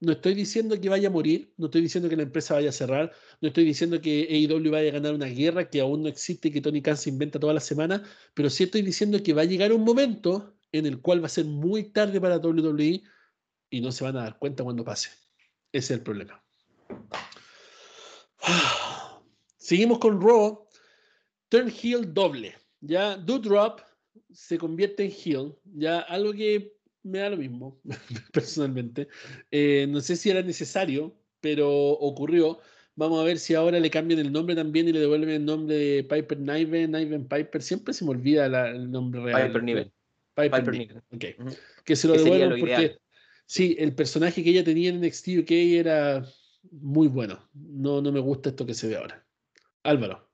[0.00, 2.72] No estoy diciendo que vaya a morir, no estoy diciendo que la empresa vaya a
[2.72, 6.48] cerrar, no estoy diciendo que AEW vaya a ganar una guerra que aún no existe
[6.48, 8.04] y que Tony Khan se inventa toda la semana,
[8.34, 11.30] pero sí estoy diciendo que va a llegar un momento en el cual va a
[11.30, 13.02] ser muy tarde para WWE
[13.70, 15.10] y no se van a dar cuenta cuando pase.
[15.72, 16.40] Ese es el problema.
[19.68, 20.66] Seguimos con Raw.
[21.50, 22.54] Turn heel doble.
[22.80, 23.80] Ya Doudrop
[24.32, 25.54] se convierte en heel.
[25.74, 27.78] Ya algo que me da lo mismo,
[28.32, 29.08] personalmente.
[29.50, 32.60] Eh, no sé si era necesario, pero ocurrió.
[32.94, 35.76] Vamos a ver si ahora le cambian el nombre también y le devuelven el nombre
[35.76, 37.60] de Piper Niven, Niven Piper.
[37.60, 39.48] Siempre se me olvida el nombre real.
[39.52, 39.92] Piper Niven.
[41.84, 42.96] Que se lo devuelvan porque
[43.44, 46.24] sí, el personaje que ella tenía en NXT UK era
[46.70, 47.38] muy bueno.
[47.52, 49.27] No, no me gusta esto que se ve ahora.
[49.88, 50.28] Álvaro.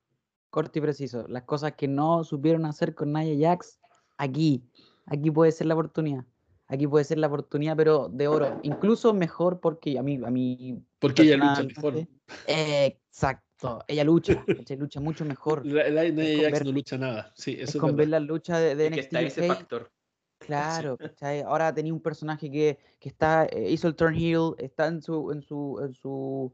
[0.50, 1.26] Corto y preciso.
[1.28, 3.80] Las cosas que no supieron hacer con Nia Jax,
[4.16, 4.64] aquí.
[5.06, 6.24] Aquí puede ser la oportunidad.
[6.66, 8.60] Aquí puede ser la oportunidad, pero de oro.
[8.62, 10.20] Incluso mejor porque a mí.
[10.24, 12.08] A mí porque ella lucha mejor.
[12.46, 13.84] exacto.
[13.88, 14.44] Ella lucha.
[14.46, 15.66] ella lucha mucho mejor.
[15.66, 17.32] La, Nia Jax no lucha nada.
[17.34, 18.98] Sí, eso es, con ver la lucha de, de NXT.
[18.98, 19.90] está ese factor.
[20.38, 20.98] Claro,
[21.46, 25.32] ahora tenía un personaje que, que está, eh, hizo el turn heel, está en su,
[25.32, 26.52] en su, en su,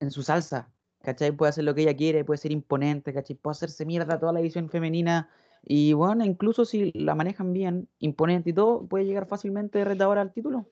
[0.00, 1.32] en su salsa, ¿cachai?
[1.32, 3.36] Puede hacer lo que ella quiere, puede ser imponente, ¿cachai?
[3.36, 5.30] Puede hacerse mierda toda la edición femenina.
[5.64, 10.32] Y bueno, incluso si la manejan bien, imponente y todo, puede llegar fácilmente retadora al
[10.32, 10.68] título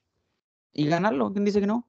[0.73, 1.33] y ganarlo.
[1.33, 1.87] ¿Quién dice que no?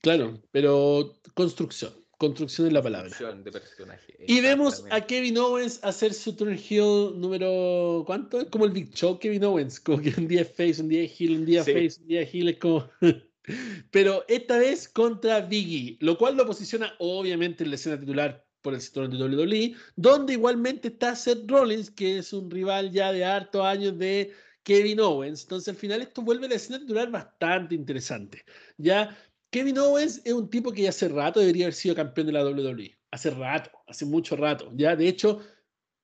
[0.00, 3.10] Claro, pero construcción construcción de la palabra.
[3.42, 8.04] De personaje, y vemos a Kevin Owens hacer su turn heel número.
[8.06, 8.42] ¿Cuánto?
[8.42, 9.80] Es como el Big Show Kevin Owens.
[9.80, 12.22] Como que un día es face, un día es heel, un día face, un día
[12.22, 12.48] heel.
[12.50, 12.86] Es como.
[13.90, 18.74] Pero esta vez contra Biggie, lo cual lo posiciona obviamente en la escena titular por
[18.74, 23.24] el sector de WWE, donde igualmente está Seth Rollins, que es un rival ya de
[23.24, 24.32] hartos años de
[24.62, 25.42] Kevin Owens.
[25.42, 28.44] Entonces al final esto vuelve a la escena titular bastante interesante.
[28.76, 29.16] Ya
[29.50, 32.44] Kevin Owens es un tipo que ya hace rato debería haber sido campeón de la
[32.44, 32.96] WWE.
[33.10, 34.70] Hace rato, hace mucho rato.
[34.74, 35.40] Ya, de hecho,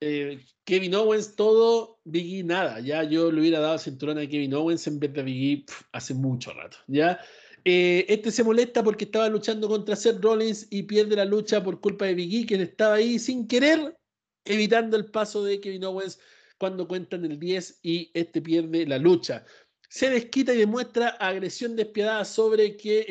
[0.00, 2.80] eh, Kevin Owens todo, Biggie nada.
[2.80, 6.52] Ya yo le hubiera dado cinturón a Kevin Owens en vez de Biggie hace mucho
[6.52, 6.78] rato.
[6.86, 7.20] Ya.
[7.64, 11.80] Eh, este se molesta porque estaba luchando contra Seth Rollins y pierde la lucha por
[11.80, 13.96] culpa de Biggie, quien estaba ahí sin querer,
[14.44, 16.20] evitando el paso de Kevin Owens
[16.58, 19.44] cuando cuentan el 10 y este pierde la lucha
[19.88, 23.06] se desquita y demuestra agresión despiadada sobre que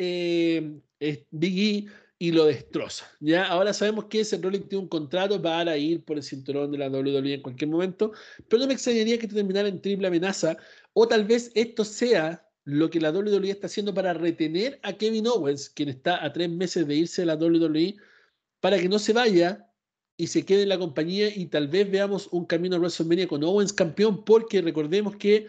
[1.00, 3.06] eh, Big E y lo destroza.
[3.20, 3.46] ¿ya?
[3.46, 6.88] Ahora sabemos que ese Rollins tiene un contrato para ir por el cinturón de la
[6.88, 8.12] WWE en cualquier momento,
[8.48, 10.56] pero no me extrañaría que terminara en triple amenaza,
[10.94, 15.26] o tal vez esto sea lo que la WWE está haciendo para retener a Kevin
[15.28, 17.96] Owens, quien está a tres meses de irse de la WWE,
[18.60, 19.70] para que no se vaya
[20.16, 23.44] y se quede en la compañía y tal vez veamos un camino a WrestleMania con
[23.44, 25.46] Owens campeón, porque recordemos que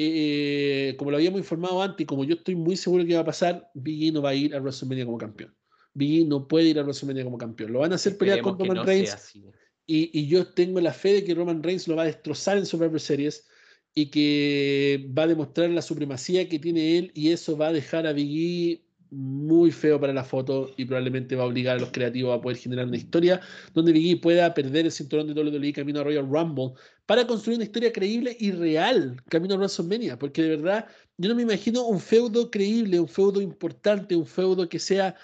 [0.00, 3.24] eh, como lo habíamos informado antes, y como yo estoy muy seguro que va a
[3.24, 5.58] pasar, Biggie no va a ir a WrestleMania como campeón.
[5.94, 7.72] Biggie no puede ir a WrestleMania como campeón.
[7.72, 9.34] Lo van a hacer pelear con Roman Reigns.
[9.86, 12.66] Y, y, yo tengo la fe de que Roman Reigns lo va a destrozar en
[12.66, 13.48] Survivor Series
[13.94, 18.06] y que va a demostrar la supremacía que tiene él y eso va a dejar
[18.06, 22.36] a Biggie muy feo para la foto y probablemente va a obligar a los creativos
[22.36, 23.40] a poder generar una historia
[23.72, 26.74] donde Biggie pueda perder el cinturón de WWE camino a Royal Rumble
[27.06, 31.34] para construir una historia creíble y real camino a WrestleMania, porque de verdad yo no
[31.34, 35.16] me imagino un feudo creíble, un feudo importante, un feudo que sea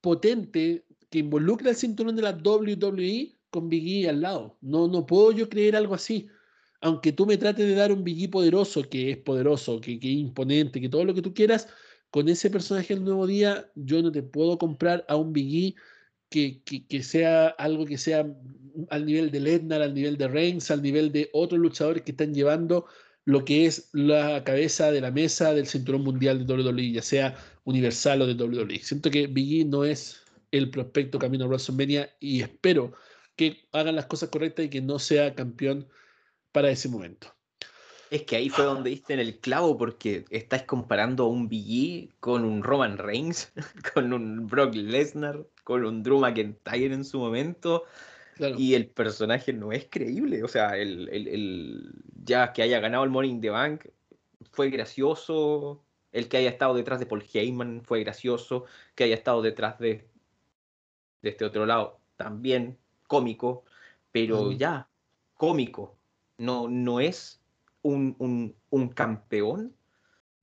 [0.00, 4.58] potente, que involucre el cinturón de la WWE con Biggie al lado.
[4.60, 6.28] No, no puedo yo creer algo así.
[6.80, 10.18] Aunque tú me trates de dar un Biggie poderoso, que es poderoso, que, que es
[10.18, 11.68] imponente, que todo lo que tú quieras,
[12.10, 15.74] con ese personaje el nuevo día, yo no te puedo comprar a un Biggie
[16.28, 18.26] que, que, sea algo que sea
[18.90, 22.34] al nivel de Lesnar, al nivel de Reigns, al nivel de otros luchadores que están
[22.34, 22.86] llevando
[23.28, 27.36] lo que es la cabeza de la mesa del cinturón mundial de WWE, ya sea
[27.64, 28.78] universal o de WWE.
[28.78, 32.94] Siento que Biggie no es el prospecto camino a WrestleMania y espero
[33.36, 35.86] que hagan las cosas correctas y que no sea campeón
[36.52, 37.28] para ese momento.
[38.10, 42.08] Es que ahí fue donde diste en el clavo porque estáis comparando a un Biggie
[42.20, 43.52] con un Roman Reigns,
[43.92, 47.84] con un Brock Lesnar, con un Drew McIntyre en su momento.
[48.56, 50.44] Y el personaje no es creíble.
[50.44, 51.92] O sea, el,
[52.24, 53.86] ya que haya ganado el Morning the Bank
[54.52, 55.82] fue gracioso.
[56.12, 58.64] El que haya estado detrás de Paul Heyman fue gracioso.
[58.94, 60.08] Que haya estado detrás de,
[61.22, 63.64] de este otro lado también cómico.
[64.12, 64.88] Pero ya,
[65.34, 65.96] cómico.
[66.38, 67.40] No, no es
[67.82, 69.74] un, un, campeón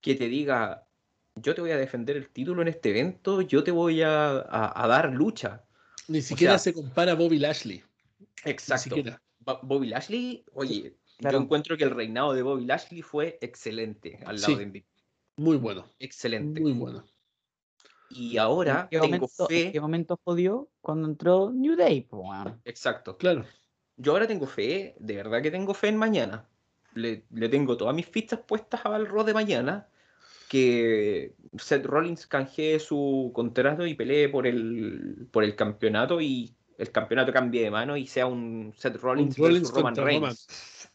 [0.01, 0.87] que te diga,
[1.35, 4.87] yo te voy a defender el título en este evento, yo te voy a, a,
[4.87, 5.64] dar lucha.
[6.07, 7.83] Ni siquiera se compara a Bobby Lashley.
[8.43, 8.95] Exacto.
[9.39, 14.55] Bobby Lashley, oye, yo encuentro que el reinado de Bobby Lashley fue excelente al lado
[14.57, 14.85] de MVP.
[15.37, 15.89] Muy bueno.
[15.99, 16.61] Excelente.
[16.61, 17.05] Muy bueno.
[18.09, 19.65] Y ahora ¿En qué tengo momento, fe.
[19.65, 20.69] ¿En qué momento jodió?
[20.81, 22.07] Cuando entró New Day.
[22.63, 23.17] Exacto.
[23.17, 23.45] Claro.
[23.97, 26.47] Yo ahora tengo fe, de verdad que tengo fe en mañana
[26.95, 29.87] le, tengo todas mis fichas puestas al Raw de mañana,
[30.49, 36.91] que Seth Rollins canjee su contrato y pelee por el, por el campeonato y el
[36.91, 40.47] campeonato cambie de mano y sea un Seth Rollins, Rollins Roman Reigns.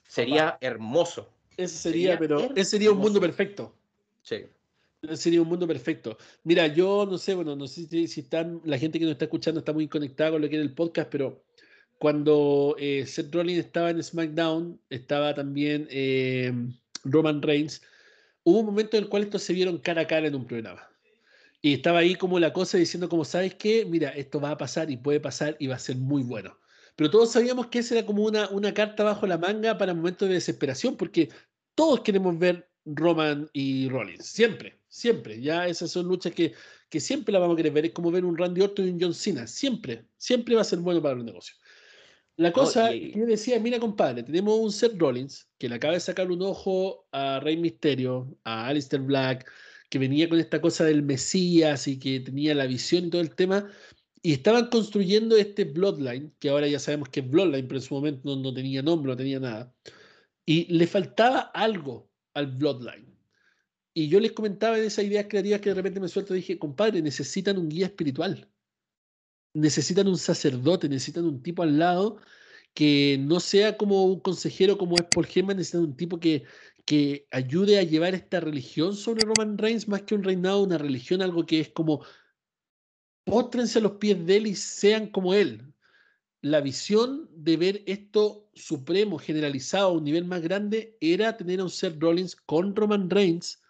[0.06, 1.28] Sería hermoso.
[1.56, 3.74] Ese sería, pero ese sería un mundo perfecto.
[4.22, 4.46] Sí.
[5.14, 6.18] Sería un mundo perfecto.
[6.44, 9.24] Mira, yo no sé, bueno, no sé si, si, están, la gente que nos está
[9.24, 11.42] escuchando está muy conectada con lo que era el podcast, pero
[11.98, 16.52] cuando eh, Seth Rollins estaba en SmackDown, estaba también eh,
[17.04, 17.82] Roman Reigns,
[18.44, 20.88] hubo un momento en el cual estos se vieron cara a cara en un programa.
[21.62, 23.84] Y estaba ahí como la cosa diciendo como, ¿sabes qué?
[23.84, 26.58] Mira, esto va a pasar y puede pasar y va a ser muy bueno.
[26.96, 30.28] Pero todos sabíamos que esa era como una, una carta bajo la manga para momentos
[30.28, 31.28] de desesperación, porque
[31.74, 35.40] todos queremos ver Roman y Rollins, siempre, siempre.
[35.40, 36.54] Ya esas son luchas que,
[36.88, 37.86] que siempre la vamos a querer ver.
[37.86, 40.78] Es como ver un Randy Orton y un John Cena, siempre, siempre va a ser
[40.78, 41.59] bueno para los negocios.
[42.40, 46.00] La cosa que yo decía, mira compadre, tenemos un Seth Rollins que le acaba de
[46.00, 49.46] sacar un ojo a Rey Misterio, a Alistair Black,
[49.90, 53.34] que venía con esta cosa del Mesías y que tenía la visión y todo el
[53.34, 53.70] tema,
[54.22, 57.92] y estaban construyendo este Bloodline, que ahora ya sabemos que es Bloodline, pero en su
[57.92, 59.74] momento no, tenía nombre, no tenía nada,
[60.46, 63.18] y le faltaba algo al Bloodline.
[63.92, 67.02] Y yo les comentaba de esas ideas creativas que de repente me suelto, dije, compadre,
[67.02, 68.48] necesitan un guía espiritual
[69.54, 72.18] necesitan un sacerdote, necesitan un tipo al lado
[72.74, 76.44] que no sea como un consejero como es Paul Heyman, necesitan un tipo que,
[76.84, 81.22] que ayude a llevar esta religión sobre Roman Reigns más que un reinado, una religión,
[81.22, 82.04] algo que es como
[83.24, 85.72] póstrense a los pies de él y sean como él.
[86.42, 91.64] La visión de ver esto supremo, generalizado a un nivel más grande, era tener a
[91.64, 93.62] un Seth Rollins con Roman Reigns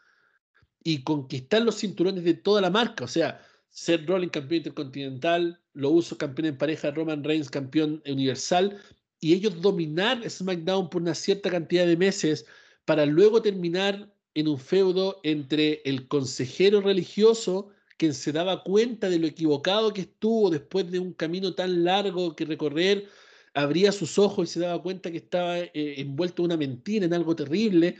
[0.83, 3.05] y conquistar los cinturones de toda la marca.
[3.05, 8.80] O sea, Seth Rollins campeón intercontinental, lo uso campeón en pareja, Roman Reigns campeón universal,
[9.20, 12.46] y ellos dominar SmackDown por una cierta cantidad de meses
[12.85, 19.18] para luego terminar en un feudo entre el consejero religioso, quien se daba cuenta de
[19.18, 23.09] lo equivocado que estuvo después de un camino tan largo que recorrer,
[23.54, 27.14] abría sus ojos y se daba cuenta que estaba eh, envuelto en una mentira, en
[27.14, 27.96] algo terrible,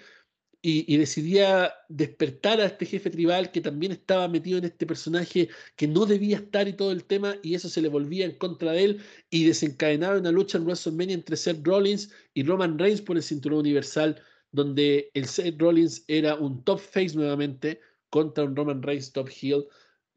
[0.63, 5.89] y, decidía despertar a este jefe tribal que también estaba metido en este personaje que
[5.89, 8.85] no debía estar y todo el tema, y eso se le volvía en contra de
[8.85, 13.23] él y desencadenaba una lucha en WrestleMania entre Seth Rollins y Roman Reigns por el
[13.23, 14.21] cinturón universal,
[14.53, 19.65] donde el Seth Rollins era un top face nuevamente contra un Roman Reigns top heel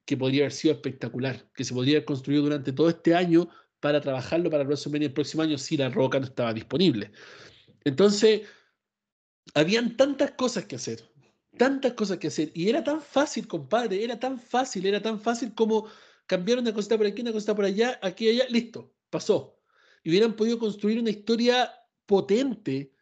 [0.05, 3.47] que podría haber sido espectacular, que se podría haber construido durante todo este año
[3.79, 7.11] para trabajarlo para WrestleMania el próximo año si la roca no estaba disponible.
[7.85, 8.41] Entonces,
[9.53, 11.03] habían tantas cosas que hacer,
[11.57, 15.53] tantas cosas que hacer, y era tan fácil, compadre, era tan fácil, era tan fácil
[15.53, 15.87] como
[16.25, 19.59] cambiar una cosita por aquí, una cosita por allá, aquí allá, listo, pasó.
[20.03, 21.71] Y hubieran podido construir una historia
[22.05, 22.93] potente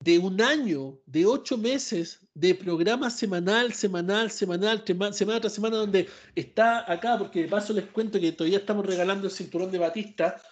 [0.00, 6.08] de un año, de ocho meses, de programa semanal, semanal, semanal, semana tras semana, donde
[6.34, 10.42] está acá, porque de paso les cuento que todavía estamos regalando el cinturón de Batista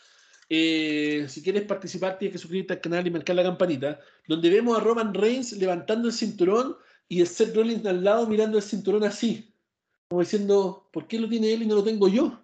[0.49, 4.79] eh, si quieres participar, tienes que suscribirte al canal y marcar la campanita, donde vemos
[4.79, 6.77] a Roman Reigns levantando el cinturón
[7.09, 9.55] y el Seth Rollins al lado mirando el cinturón así,
[10.09, 12.43] como diciendo, ¿por qué lo tiene él y no lo tengo yo?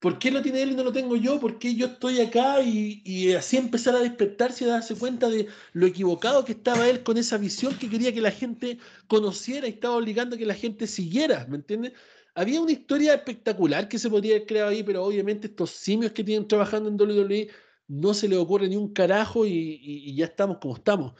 [0.00, 1.40] ¿Por qué lo tiene él y no lo tengo yo?
[1.40, 2.62] ¿Por qué yo estoy acá?
[2.62, 6.88] Y, y así empezar a despertarse y a darse cuenta de lo equivocado que estaba
[6.88, 10.46] él con esa visión que quería que la gente conociera y estaba obligando a que
[10.46, 11.94] la gente siguiera, ¿me entiendes?
[12.38, 16.22] Había una historia espectacular que se podría haber creado ahí, pero obviamente estos simios que
[16.22, 17.48] tienen trabajando en WWE
[17.88, 21.14] no se les ocurre ni un carajo y, y- y ya estamos como estamos.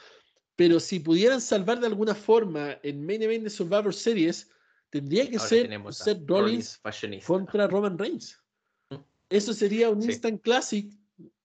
[0.54, 4.48] Pero si pudieran salvar de alguna forma el main event de Survivor Series,
[4.90, 8.38] tendría que Ahora ser Seth Rollins Rollins contra Roman Reigns.
[9.28, 10.10] Eso sería un Sí.
[10.10, 10.92] instant classic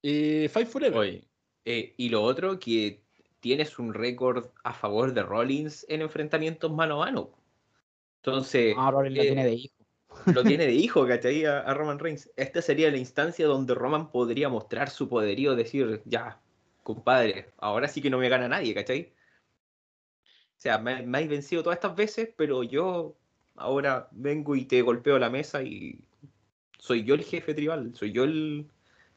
[0.03, 0.97] eh, Fight Forever.
[0.99, 1.27] Oye,
[1.65, 3.03] eh, y lo otro, que
[3.39, 7.31] tienes un récord a favor de Rollins en enfrentamientos mano a mano.
[8.25, 9.75] Entonces, Ah, Rollins lo eh, tiene de hijo.
[10.33, 11.45] lo tiene de hijo, ¿cachai?
[11.45, 12.31] A, a Roman Reigns.
[12.35, 16.41] Esta sería la instancia donde Roman podría mostrar su poderío, decir, ya,
[16.83, 19.13] compadre, ahora sí que no me gana nadie, ¿cachai?
[20.57, 23.15] O sea, me, me has vencido todas estas veces, pero yo
[23.55, 25.99] ahora vengo y te golpeo la mesa y
[26.79, 28.67] soy yo el jefe tribal, soy yo el,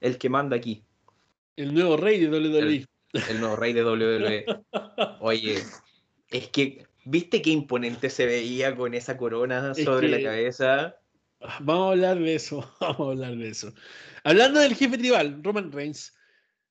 [0.00, 0.84] el que manda aquí,
[1.56, 2.84] El nuevo rey de WWE.
[3.30, 4.44] el nuevo rey de WWE.
[5.20, 5.62] Oye,
[6.30, 10.96] es que, ¿viste qué imponente se veía con esa corona Es sobre la cabeza?
[11.40, 12.74] Ah, Vamos a hablar de eso.
[12.80, 13.72] Vamos a hablar de eso.
[14.24, 16.14] Hablando del jefe tribal, Roman Reigns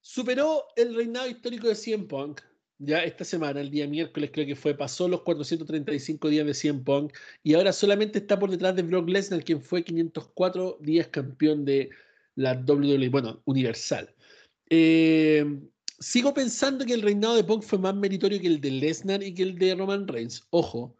[0.01, 2.41] superó el reinado histórico de CM Punk.
[2.77, 6.83] Ya esta semana, el día miércoles, creo que fue, pasó los 435 días de CM
[6.83, 11.63] Punk y ahora solamente está por detrás de Brock Lesnar, quien fue 504 días campeón
[11.63, 11.89] de
[12.35, 14.13] la WWE, bueno, Universal.
[14.69, 15.45] Eh,
[16.05, 19.33] sigo pensando que el reinado de Punk fue más meritorio que el de Lesnar y
[19.33, 20.45] que el de Roman Reigns.
[20.51, 20.95] Ojo,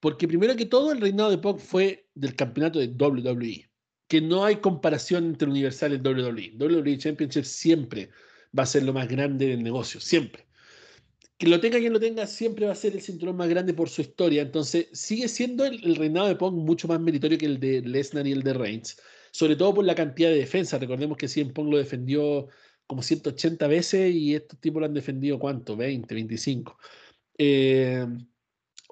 [0.00, 3.70] porque primero que todo, el reinado de Punk fue del campeonato de WWE,
[4.06, 6.58] que no hay comparación entre Universal y WWE.
[6.58, 8.10] WWE Championship siempre
[8.56, 10.46] va a ser lo más grande del negocio, siempre.
[11.38, 13.88] Que lo tenga quien lo tenga, siempre va a ser el cinturón más grande por
[13.88, 14.42] su historia.
[14.42, 18.26] Entonces, sigue siendo el, el reinado de Punk mucho más meritorio que el de Lesnar
[18.26, 19.00] y el de Reigns,
[19.32, 20.76] sobre todo por la cantidad de defensa.
[20.76, 22.48] Recordemos que CM Punk lo defendió
[22.90, 25.76] como 180 veces y estos tipos lo han defendido, ¿cuánto?
[25.76, 26.76] 20, 25.
[27.38, 28.04] Eh,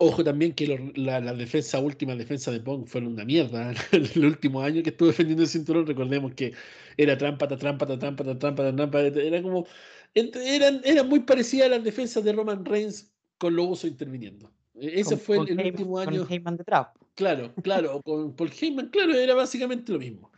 [0.01, 3.73] Ojo también que los- la, la defensa, última defensa de Pong fueron una mierda.
[3.93, 6.53] el último año que estuvo defendiendo el cinturón, recordemos que
[6.97, 9.01] era trampa, ta trampa, ta trampa, ta trampa, ta trampa.
[9.01, 9.67] Era como.
[10.15, 14.53] Eran, eran muy parecidas a las defensas de Roman Reigns con los usos interviniendo.
[14.77, 16.27] E- Ese Con- fue el, con el Heyman- último con año.
[16.31, 16.87] Heyman detrás.
[17.17, 20.31] Claro, claro, con Paul Heyman, claro, era básicamente lo mismo.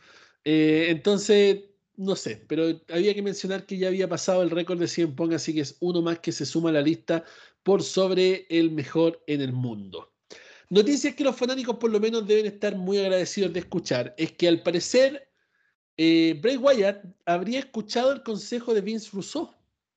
[0.43, 1.65] Eh, entonces,
[2.01, 5.33] no sé, pero había que mencionar que ya había pasado el récord de 100 Pong,
[5.33, 7.23] así que es uno más que se suma a la lista
[7.61, 10.11] por sobre el mejor en el mundo.
[10.69, 14.47] Noticias que los fanáticos por lo menos deben estar muy agradecidos de escuchar, es que
[14.47, 15.29] al parecer
[15.95, 19.53] eh, Bray Wyatt habría escuchado el consejo de Vince Russo.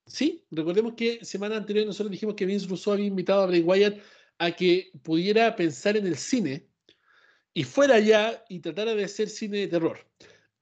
[0.06, 3.98] Sí, recordemos que semana anterior nosotros dijimos que Vince Russo había invitado a Bray Wyatt
[4.36, 6.68] a que pudiera pensar en el cine
[7.54, 9.98] y fuera allá y tratara de hacer cine de terror.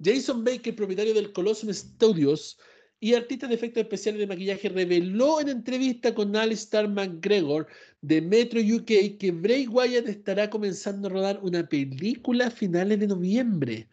[0.02, 2.58] Jason Baker, propietario del Colosseum Studios
[3.00, 7.66] y artista de efectos especiales de maquillaje, reveló en entrevista con Alistair McGregor
[8.00, 13.08] de Metro UK que Bray Wyatt estará comenzando a rodar una película a finales de
[13.08, 13.88] noviembre.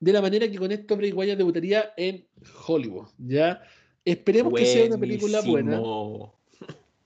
[0.00, 2.24] De la manera que con esto Bray Wyatt debutaría en
[2.66, 3.08] Hollywood.
[3.18, 3.62] ¿ya?
[4.04, 5.80] Esperemos que sea una película buena.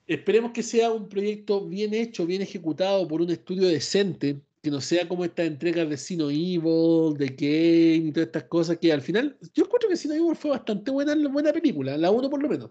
[0.07, 4.81] Esperemos que sea un proyecto bien hecho, bien ejecutado por un estudio decente, que no
[4.81, 9.37] sea como estas entregas de Sino Evil, de y todas estas cosas que al final,
[9.55, 12.71] yo encuentro que Sino Evil fue bastante buena, buena película, la uno por lo menos.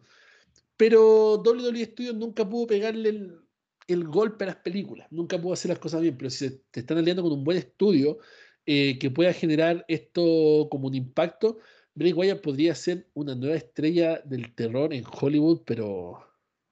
[0.78, 3.40] Pero WWE Studios nunca pudo pegarle el,
[3.88, 6.82] el golpe a las películas, nunca pudo hacer las cosas bien, pero si se- te
[6.82, 8.20] están aliando con un buen estudio
[8.66, 11.60] eh, que pueda generar esto como un impacto,
[11.96, 16.20] Bray Wyatt podría ser una nueva estrella del terror en Hollywood, pero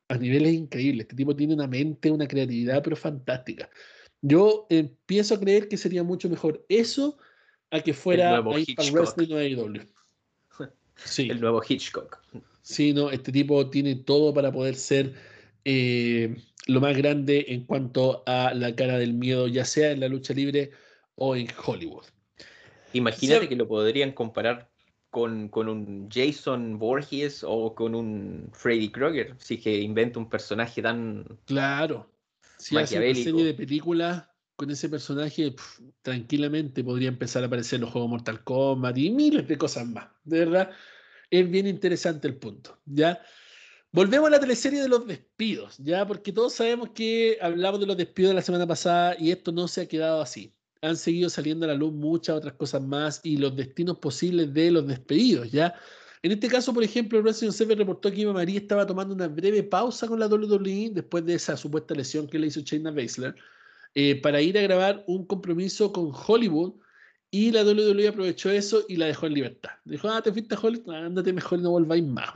[0.07, 1.05] a niveles increíbles.
[1.05, 3.70] Este tipo tiene una mente, una creatividad, pero fantástica.
[4.28, 7.17] Yo empiezo a creer que sería mucho mejor eso
[7.69, 8.91] a que fuera Impact.
[8.91, 9.82] Wrestling o AEW.
[10.95, 12.19] Sí, El nuevo Hitchcock.
[12.61, 15.13] sí, no, este tipo tiene todo para poder ser
[15.65, 20.07] eh, lo más grande en cuanto a la cara del miedo, ya sea en la
[20.07, 20.71] lucha libre
[21.15, 22.05] o en Hollywood.
[22.93, 23.47] Imagínate Sí.
[23.49, 24.71] que lo podrían comparar
[25.09, 30.82] con, con un Jason Voorhees o con un Freddy Krueger, si que inventa un personaje
[30.82, 31.26] tan...
[31.45, 32.09] Claro.
[32.66, 35.55] Si hace una serie de películas con ese personaje,
[36.01, 40.07] tranquilamente podría empezar a aparecer en los juegos Mortal Kombat y miles de cosas más.
[40.24, 40.72] De verdad,
[41.30, 42.80] es bien interesante el punto.
[42.86, 43.22] ¿ya?
[43.91, 46.07] Volvemos a la teleserie de los despidos, ¿ya?
[46.07, 49.68] Porque todos sabemos que hablamos de los despidos de la semana pasada y esto no
[49.68, 50.51] se ha quedado así.
[50.82, 54.72] Han seguido saliendo a la luz muchas otras cosas más y los destinos posibles de
[54.72, 55.76] los despedidos, ¿ya?
[56.26, 59.28] En este caso, por ejemplo, el Wrestling Observer reportó que Eva María estaba tomando una
[59.28, 63.36] breve pausa con la WWE después de esa supuesta lesión que le hizo Shayna Baszler
[63.93, 66.73] eh, para ir a grabar un compromiso con Hollywood
[67.32, 69.71] Y la WWE aprovechó eso y la dejó en libertad.
[69.86, 72.30] Dijo, ah, te fuiste a Hollywood, ándate mejor y no volváis más.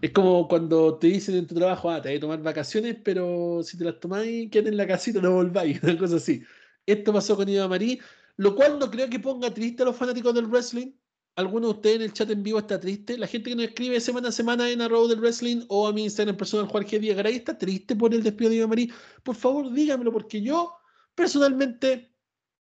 [0.00, 3.62] Es, como, cuando te dicen en tu trabajo, ah, te vas a tomar vacaciones, pero
[3.62, 5.78] si te las tomáis, quédate en la casita, no volváis.
[5.82, 6.42] Una cosa así.
[6.86, 8.00] Esto pasó con Eva Marí,
[8.36, 10.92] lo cual no creo que ponga triste a los fanáticos del wrestling.
[11.40, 13.16] ¿Alguno de ustedes en el chat en vivo está triste?
[13.16, 16.04] La gente que nos escribe semana a semana en arroba del wrestling o a mi
[16.04, 16.98] Instagram personal Juan G.
[17.00, 18.92] Díaz Garay está triste por el despido de Eva Marí.
[19.22, 20.74] Por favor, dígamelo, porque yo
[21.14, 22.14] personalmente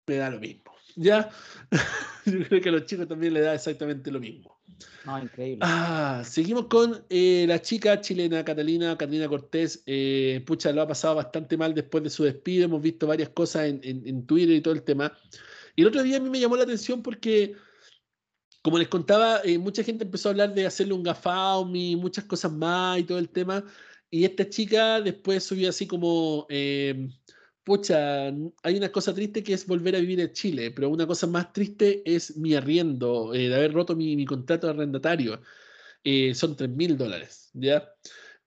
[0.07, 0.73] me da lo mismo.
[0.95, 1.29] ¿Ya?
[2.25, 4.59] Yo creo que a los chicos también le da exactamente lo mismo.
[5.05, 5.59] No, increíble.
[5.61, 9.83] Ah, seguimos con eh, la chica chilena Catalina, Catalina Cortés.
[9.85, 12.65] Eh, pucha, lo ha pasado bastante mal después de su despido.
[12.65, 15.11] Hemos visto varias cosas en, en, Twitter y todo el tema.
[15.75, 17.55] Y el otro día a mí me llamó la atención porque,
[18.63, 22.25] como les contaba, eh, mucha gente empezó a hablar de hacerle un gafaum y muchas
[22.25, 23.63] cosas más y todo el tema.
[24.09, 26.47] Y esta chica después subió así como
[27.63, 31.27] pucha, hay una cosa triste que es volver a vivir en Chile, pero una cosa
[31.27, 35.41] más triste es mi arriendo, eh, de haber roto mi, contrato de arrendatario.
[36.03, 37.89] Eh, son 3 mil dólares, ¿ya?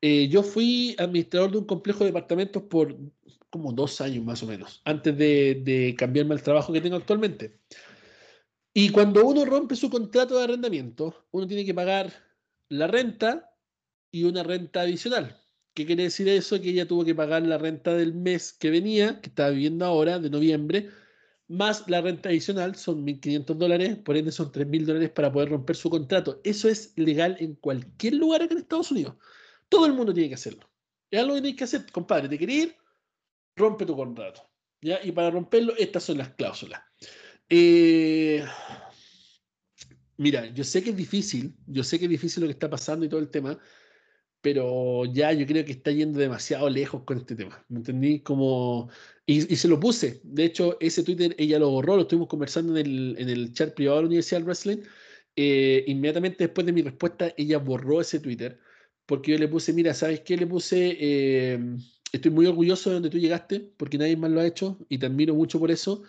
[0.00, 2.96] Eh, yo fui administrador de un complejo de departamentos por
[3.48, 7.58] como dos años más o menos, antes de, de cambiarme al trabajo que tengo actualmente.
[8.78, 12.12] Y cuando uno rompe su contrato de arrendamiento, uno tiene que pagar
[12.68, 13.56] la renta
[14.10, 15.42] y una renta adicional.
[15.72, 16.60] ¿Qué quiere decir eso?
[16.60, 20.18] Que ella tuvo que pagar la renta del mes que venía, que estaba viviendo ahora,
[20.18, 20.90] de noviembre,
[21.48, 25.74] más la renta adicional, son 1.500 dólares, por ende son 3.000 dólares para poder romper
[25.74, 26.42] su contrato.
[26.44, 29.14] Eso es legal en cualquier lugar acá en Estados Unidos.
[29.70, 30.68] Todo el mundo tiene que hacerlo.
[31.10, 32.28] Es algo que tienes que hacer, compadre.
[32.28, 32.76] ¿Te quieres ir?
[33.56, 34.42] Rompe tu contrato.
[34.82, 35.02] ¿ya?
[35.02, 36.85] Y para romperlo, estas son las cláusulas.
[37.48, 38.44] Eh,
[40.16, 43.04] mira, yo sé que es difícil, yo sé que es difícil lo que está pasando
[43.06, 43.58] y todo el tema,
[44.40, 47.64] pero ya yo creo que está yendo demasiado lejos con este tema.
[47.68, 48.20] ¿Me entendí?
[48.20, 48.90] Como,
[49.26, 50.20] y, se lo puse.
[50.24, 53.74] De hecho, ese Twitter ella lo borró, lo estuvimos conversando en el, en el chat
[53.74, 54.78] privado de la Universidad del Wrestling.
[55.36, 58.58] Eh, inmediatamente después de mi respuesta, ella borró ese Twitter
[59.06, 60.36] porque yo le puse, mira, ¿sabes qué?
[60.36, 61.58] Le puse, eh,
[62.12, 65.06] estoy muy orgulloso de donde tú llegaste porque nadie más lo ha hecho y te
[65.06, 66.02] admiro mucho por eso.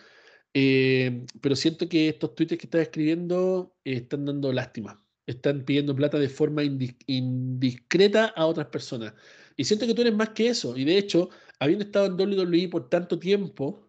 [0.53, 6.17] Eh, pero siento que estos tweets que estás escribiendo están dando lástima están pidiendo plata
[6.17, 9.13] de forma indiscreta a otras personas.
[9.57, 10.75] Y siento que tú eres más que eso.
[10.77, 11.29] Y de hecho,
[11.59, 13.85] habiendo estado en WWE por tanto tiempo,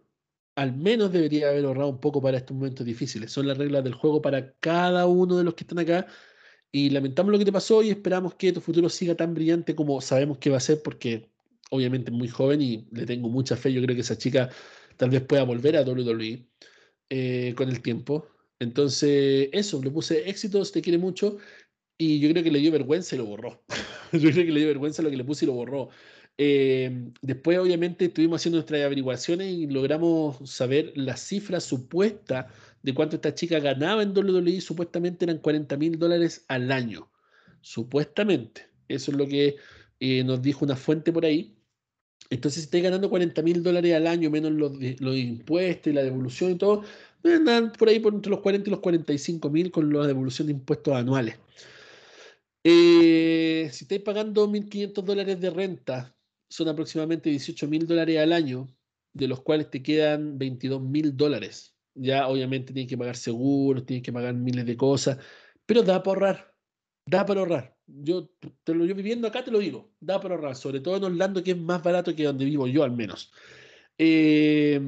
[0.57, 3.31] al menos debería haber ahorrado un poco para estos momentos difíciles.
[3.33, 6.07] Son las reglas del juego para cada uno de los que están acá.
[6.73, 10.01] Y lamentamos lo que te pasó y esperamos que tu futuro siga tan brillante como
[10.01, 11.31] sabemos que va a ser, porque
[11.71, 13.73] obviamente es muy joven y le tengo mucha fe.
[13.73, 14.51] Yo creo que esa chica
[14.99, 16.47] tal vez pueda volver a WWE
[17.09, 18.29] eh, con el tiempo.
[18.59, 21.39] Entonces, eso, le puse éxitos, te quiere mucho,
[21.97, 23.65] y yo creo que le dio vergüenza y lo borró.
[24.13, 25.89] yo creo que le dio vergüenza lo que le puse y lo borró.
[26.37, 32.49] Eh, después, obviamente, estuvimos haciendo nuestras averiguaciones y logramos saber la cifra supuesta
[32.83, 34.61] de cuánto esta chica ganaba en WWE.
[34.61, 37.11] Supuestamente eran 40 mil dólares al año.
[37.61, 38.69] Supuestamente.
[38.89, 39.57] Eso es lo que
[40.01, 41.58] eh, nos dijo una fuente por ahí.
[42.31, 46.03] Entonces, si estáis ganando 40 mil dólares al año, menos los, los impuestos y la
[46.03, 46.85] devolución y todo,
[47.25, 50.53] andan por ahí por entre los 40 y los 45 mil con la devolución de
[50.53, 51.37] impuestos anuales.
[52.65, 56.15] Eh, si estáis pagando 1.500 dólares de renta,
[56.51, 58.69] son aproximadamente 18 mil dólares al año,
[59.15, 61.75] de los cuales te quedan 22 mil dólares.
[61.95, 65.19] Ya obviamente tienes que pagar seguros, tienes que pagar miles de cosas,
[65.67, 66.55] pero da para ahorrar,
[67.07, 67.78] da para ahorrar.
[67.89, 68.31] Yo,
[68.65, 71.43] te lo, yo viviendo acá te lo digo, da para ahorrar, sobre todo en Orlando
[71.43, 73.33] que es más barato que donde vivo yo al menos.
[73.97, 74.81] Eh,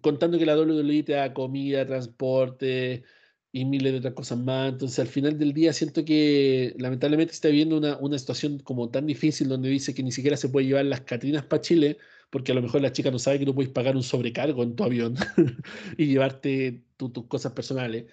[0.00, 3.04] contando que la WWE te da comida, transporte
[3.52, 4.72] y miles de otras cosas más.
[4.72, 9.06] Entonces, al final del día, siento que lamentablemente está viviendo una, una situación como tan
[9.06, 11.98] difícil donde dice que ni siquiera se puede llevar las Catrinas para Chile,
[12.30, 14.76] porque a lo mejor la chica no sabe que no puedes pagar un sobrecargo en
[14.76, 15.16] tu avión
[15.96, 18.06] y llevarte tus cosas personales.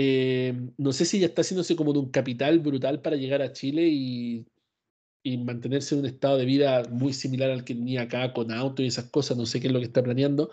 [0.00, 3.52] Eh, no sé si ya está haciéndose como de un capital brutal para llegar a
[3.52, 4.46] Chile y,
[5.22, 8.82] y mantenerse en un estado de vida muy similar al que tenía acá con auto
[8.82, 9.36] y esas cosas.
[9.36, 10.50] No sé qué es lo que está planeando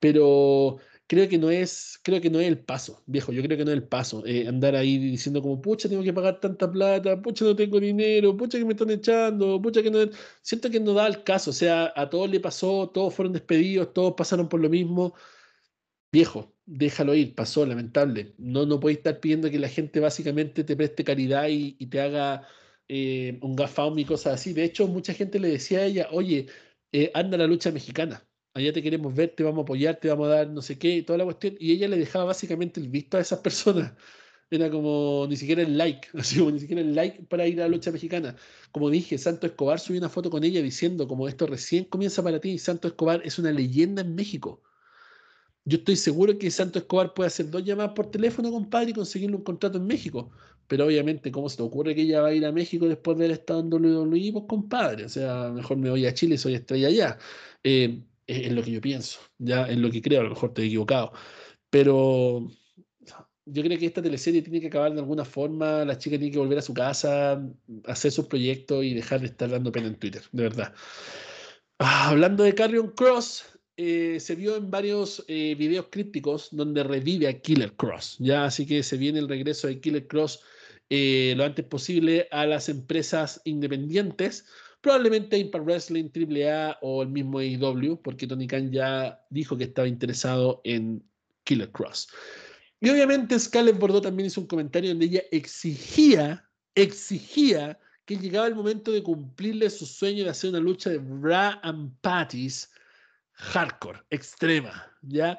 [0.00, 3.64] pero creo que no es, creo que no es el paso, viejo, yo creo que
[3.64, 7.20] no es el paso, eh, andar ahí diciendo como, pucha, tengo que pagar tanta plata,
[7.22, 9.98] pucha, no tengo dinero, pucha, que me están echando, pucha, que no,
[10.42, 13.92] siento que no da el caso, o sea, a todos le pasó, todos fueron despedidos,
[13.92, 15.14] todos pasaron por lo mismo,
[16.12, 20.76] viejo, déjalo ir, pasó, lamentable, no, no puedes estar pidiendo que la gente básicamente te
[20.76, 22.46] preste caridad y, te haga
[22.88, 26.46] eh, un gafaum y cosas así, de hecho, mucha gente le decía a ella, oye,
[26.92, 30.28] eh, anda la lucha mexicana, allá te queremos ver, te vamos a apoyar, te vamos
[30.28, 31.56] a dar no sé qué, toda la cuestión.
[31.60, 33.92] Y ella le dejaba básicamente el visto a esas personas.
[34.50, 37.64] Era como ni siquiera el like, así como ni siquiera el like para ir a
[37.64, 38.36] la lucha mexicana.
[38.72, 42.40] Como dije, Santo Escobar subió una foto con ella diciendo como esto recién comienza para
[42.40, 42.58] ti.
[42.58, 44.62] Santo Escobar es una leyenda en México.
[45.66, 49.36] Yo estoy seguro que Santo Escobar puede hacer dos llamadas por teléfono, compadre, y conseguirle
[49.36, 50.30] un contrato en México.
[50.68, 53.24] Pero obviamente, ¿cómo se te ocurre que ella va a ir a México después de
[53.24, 54.32] haber estado en WWE?
[54.32, 57.18] Pues compadre, o sea, mejor me voy a Chile soy estrella allá.
[57.64, 60.66] Eh, es lo que yo pienso, ya es lo que creo, a lo mejor estoy
[60.66, 61.12] equivocado.
[61.70, 62.48] Pero
[63.44, 66.38] yo creo que esta teleserie tiene que acabar de alguna forma, la chica tiene que
[66.38, 67.42] volver a su casa,
[67.86, 70.74] hacer sus proyectos y dejar de estar dando pena en Twitter, de verdad.
[71.78, 77.28] Ah, hablando de Carrion Cross, eh, se vio en varios eh, videos crípticos donde revive
[77.28, 80.40] a Killer Cross, ya así que se viene el regreso de Killer Cross
[80.88, 84.46] eh, lo antes posible a las empresas independientes,
[84.80, 89.88] probablemente Impact Wrestling, AAA o el mismo AEW, porque Tony Khan ya dijo que estaba
[89.88, 91.02] interesado en
[91.44, 92.08] Killer Cross.
[92.80, 98.54] Y obviamente Scarlett Bordeaux también hizo un comentario donde ella exigía, exigía que llegaba el
[98.54, 102.70] momento de cumplirle su sueño de hacer una lucha de bra and patties
[103.36, 105.38] hardcore, extrema, ¿ya?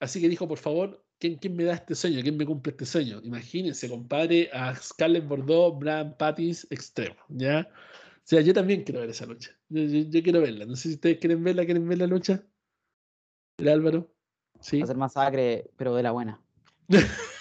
[0.00, 2.22] Así que dijo, por favor, ¿quién, ¿quién me da este sueño?
[2.22, 3.20] ¿Quién me cumple este sueño?
[3.22, 7.68] Imagínense, compadre, a Scarlett Bordeaux, bra and patties extremo, ¿ya?
[7.70, 9.50] O sea, yo también quiero ver esa lucha.
[9.68, 10.64] Yo, quiero verla.
[10.64, 12.42] No sé si ustedes quieren verla, ¿quieren ver la lucha?
[13.58, 14.10] ¿El Álvaro?
[14.60, 14.80] ¿Sí?
[14.80, 16.40] Hacer masacre, pero de la buena.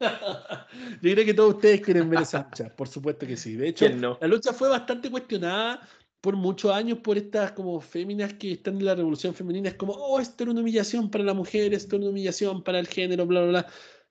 [0.00, 3.54] Yo creo que todos ustedes quieren ver esa lucha, por supuesto que sí.
[3.54, 5.80] De hecho, la lucha fue bastante cuestionada
[6.20, 9.68] por muchos años por estas como féminas que están en la revolución femenina.
[9.68, 12.78] Es como, oh, esto era una humillación para la mujer, esto era una humillación para
[12.78, 13.66] el género, bla, bla, bla.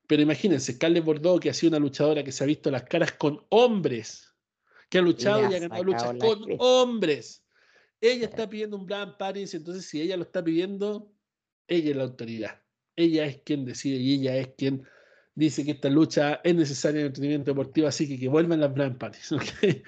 [0.08, 3.12] Pero imagínense, Scarlett Bordeaux, que ha sido una luchadora que se ha visto las caras
[3.14, 4.34] con hombres,
[4.89, 7.43] que ha luchado y, ha ganado luchas con hombres.
[7.99, 11.12] Ella está pidiendo un Brand Paris, entonces si ella lo está pidiendo,
[11.68, 12.62] ella es la autoridad
[12.97, 14.86] ella es quien decide y ella es quien
[15.36, 18.74] dice que esta lucha es necesaria en el entretenimiento deportivo, así que que vuelvan las
[18.74, 19.30] Brand Parties.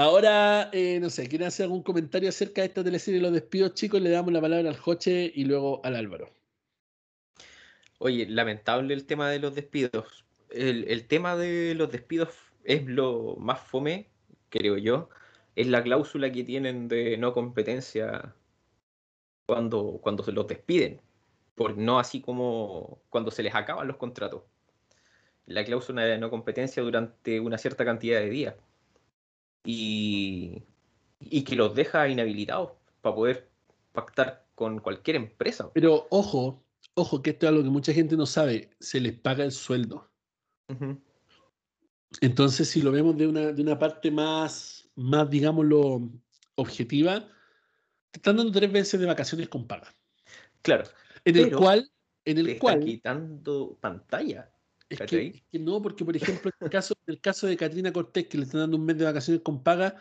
[0.00, 4.00] Ahora, eh, no sé, ¿quieren hacer algún comentario acerca de esta teleserie los despidos, chicos?
[4.00, 6.30] Le damos la palabra al Joche y luego al Álvaro.
[7.98, 10.24] Oye, lamentable el tema de los despidos.
[10.48, 12.30] El, el tema de los despidos
[12.64, 14.08] es lo más fome,
[14.48, 15.10] creo yo.
[15.54, 18.34] Es la cláusula que tienen de no competencia
[19.46, 21.02] cuando, cuando se los despiden
[21.76, 24.42] no así como cuando se les acaban los contratos.
[25.46, 28.54] La cláusula de no competencia durante una cierta cantidad de días.
[29.64, 30.62] Y,
[31.20, 33.50] y que los deja inhabilitados para poder
[33.92, 35.70] pactar con cualquier empresa.
[35.72, 36.62] Pero ojo,
[36.94, 40.08] ojo, que esto es algo que mucha gente no sabe, se les paga el sueldo.
[42.20, 46.10] Entonces, si lo vemos de una, de una parte más, más, digámoslo,
[46.56, 47.20] objetiva,
[48.10, 49.94] te están dando tres veces de vacaciones con paga.
[50.62, 50.84] Claro,
[51.24, 51.90] en el cual,
[52.24, 54.50] en el cual quitando pantalla.
[54.90, 58.36] Es que, no, porque por ejemplo, en el caso, el caso de Katrina Cortés, que
[58.36, 59.96] le están dando un mes de vacaciones con paga,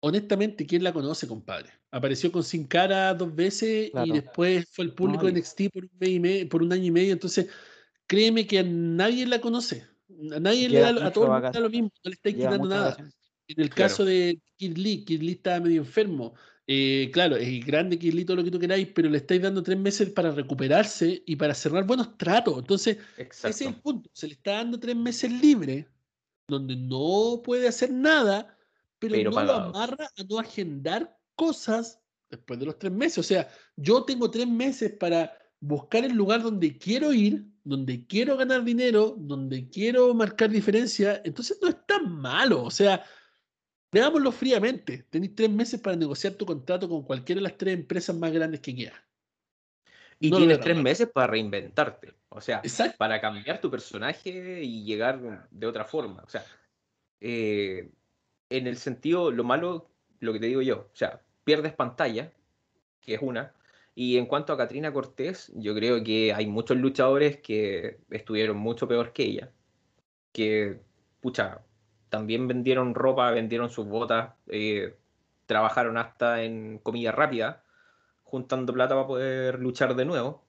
[0.00, 1.70] honestamente, ¿quién la conoce, compadre?
[1.90, 6.20] Apareció con Sin Cara dos veces y después fue el público de NXT por un,
[6.20, 7.12] mes por un año y medio.
[7.14, 7.48] Entonces,
[8.06, 9.86] créeme que a nadie la conoce.
[10.32, 12.68] A nadie le da, a todo el mundo da lo mismo, no le está quitando
[12.68, 12.96] nada.
[13.48, 16.34] En el caso de Kid Lee, Kid Lee estaba medio enfermo.
[16.72, 20.08] Eh, claro, es grande Kirlito lo que tú queráis, pero le estáis dando tres meses
[20.10, 22.56] para recuperarse y para cerrar buenos tratos.
[22.60, 24.08] Entonces, ese es el punto.
[24.12, 25.88] Se le está dando tres meses libre,
[26.46, 28.56] donde no puede hacer nada,
[29.00, 31.98] pero, no lo amarra a no agendar cosas
[32.30, 33.18] después de los tres meses.
[33.18, 38.36] O sea, yo tengo tres meses para buscar el lugar donde quiero ir, donde quiero
[38.36, 41.20] ganar dinero, donde quiero marcar diferencia.
[41.24, 42.62] Entonces, no es tan malo.
[42.62, 43.04] O sea,
[43.92, 45.04] Veámoslo fríamente.
[45.10, 48.60] Tenéis tres meses para negociar tu contrato con cualquiera de las tres empresas más grandes
[48.60, 49.00] que quieras.
[50.18, 52.12] Y tienes tres meses para reinventarte.
[52.28, 52.62] O sea,
[52.98, 56.22] para cambiar tu personaje y llegar de otra forma.
[56.22, 56.44] O sea,
[57.20, 57.90] eh,
[58.50, 62.32] en el sentido, lo malo, lo que te digo yo, o sea, pierdes pantalla,
[63.00, 63.52] que es una.
[63.94, 68.86] Y en cuanto a Katrina Cortés, yo creo que hay muchos luchadores que estuvieron mucho
[68.86, 69.52] peor que ella.
[70.32, 70.80] Que,
[71.20, 71.62] pucha,
[72.10, 74.96] también vendieron ropa, vendieron sus botas, eh,
[75.46, 77.62] trabajaron hasta en comida rápida,
[78.24, 80.44] juntando plata para poder luchar de nuevo.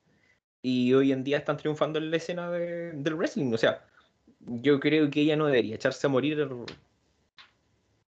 [0.62, 3.54] Y hoy en día están triunfando en la escena del wrestling.
[3.54, 3.84] O sea,
[4.40, 6.48] yo creo que ella no debería echarse a morir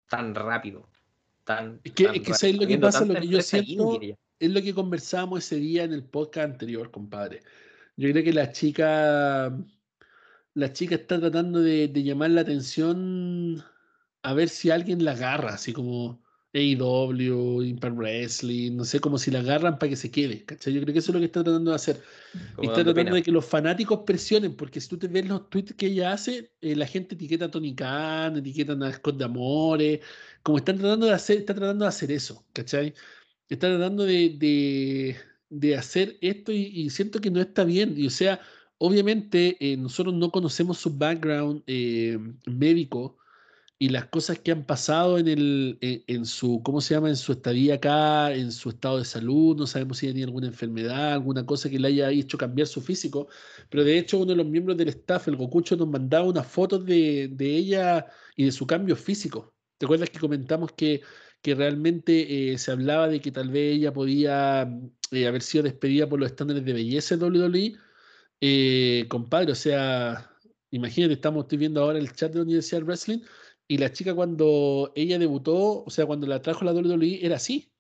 [0.10, 0.88] tan rápido.
[1.44, 4.00] Tan, es que, es que lo que pasa, lo que yo siento,
[4.40, 7.42] es lo que conversábamos ese día en el podcast anterior, compadre.
[7.96, 9.56] Yo creo que la chica
[10.56, 13.64] la chica está tratando de, llamar la atención
[14.24, 19.30] a ver si alguien la agarra, así como AEW, Impact Wrestling, no sé, como si
[19.30, 20.74] la agarran para que se quede, ¿cachai?
[20.74, 22.02] Yo creo que eso es lo que está tratando de hacer.
[22.62, 25.88] está tratando de que los fanáticos presionen, porque si tú te ves los tweets que
[25.88, 30.00] ella hace, eh, la gente etiqueta a Tony Khan, etiqueta a Scott de Amores,
[30.42, 32.94] como están tratando de hacer, está tratando de hacer eso, ¿cachai?
[33.50, 35.18] Está tratando de,
[35.50, 37.94] de hacer esto y, siento que no está bien.
[37.98, 38.40] Y o sea,
[38.78, 43.18] obviamente eh, nosotros no conocemos su background eh, médico
[43.78, 47.10] y las cosas que han pasado en, el, en, su, ¿cómo se llama?
[47.10, 51.14] En su estadía acá, en su estado de salud, no sabemos si tenía alguna enfermedad,
[51.14, 53.28] alguna cosa que le haya hecho cambiar su físico,
[53.70, 56.86] pero de hecho uno de los miembros del staff, el Gokucho, nos mandaba unas fotos
[56.86, 58.08] de, de ella
[58.38, 59.54] y de su cambio físico.
[59.78, 61.02] ¿Te acuerdas que comentamos que,
[61.42, 64.70] que realmente eh, se hablaba de que tal vez ella podía
[65.12, 67.78] eh, haber sido despedida por los estándares de belleza de WWE?
[68.42, 70.32] Eh, compadre, o sea,
[70.72, 73.20] imagínate, estamos estoy viendo ahora el chat de la Universidad de Wrestling
[73.68, 77.72] y la chica cuando ella debutó, o sea, cuando la trajo la WWE, era así.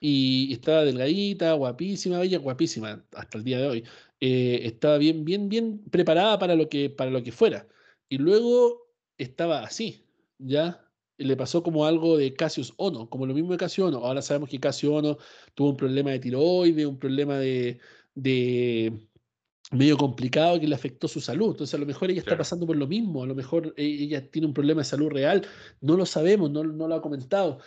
[0.00, 3.84] Y estaba delgadita, guapísima, bella, guapísima, hasta el día de hoy.
[4.20, 7.66] Eh, estaba bien, bien, bien preparada para lo que, para lo que fuera.
[8.08, 10.06] Y luego estaba así,
[10.38, 10.88] ¿ya?
[11.18, 13.98] le pasó como algo de Cassius Ono, como lo mismo de Cassius Ono.
[13.98, 15.18] Ahora sabemos que Cassius Ono
[15.54, 17.80] tuvo un problema de tiroides, un problema de,
[19.70, 21.50] medio complicado que le afectó su salud.
[21.50, 24.30] Entonces, a lo mejor ella está pasando por lo mismo, a lo mejor e, ella
[24.30, 25.46] tiene un problema de salud real,
[25.80, 27.58] no lo sabemos, no, no lo ha comentado,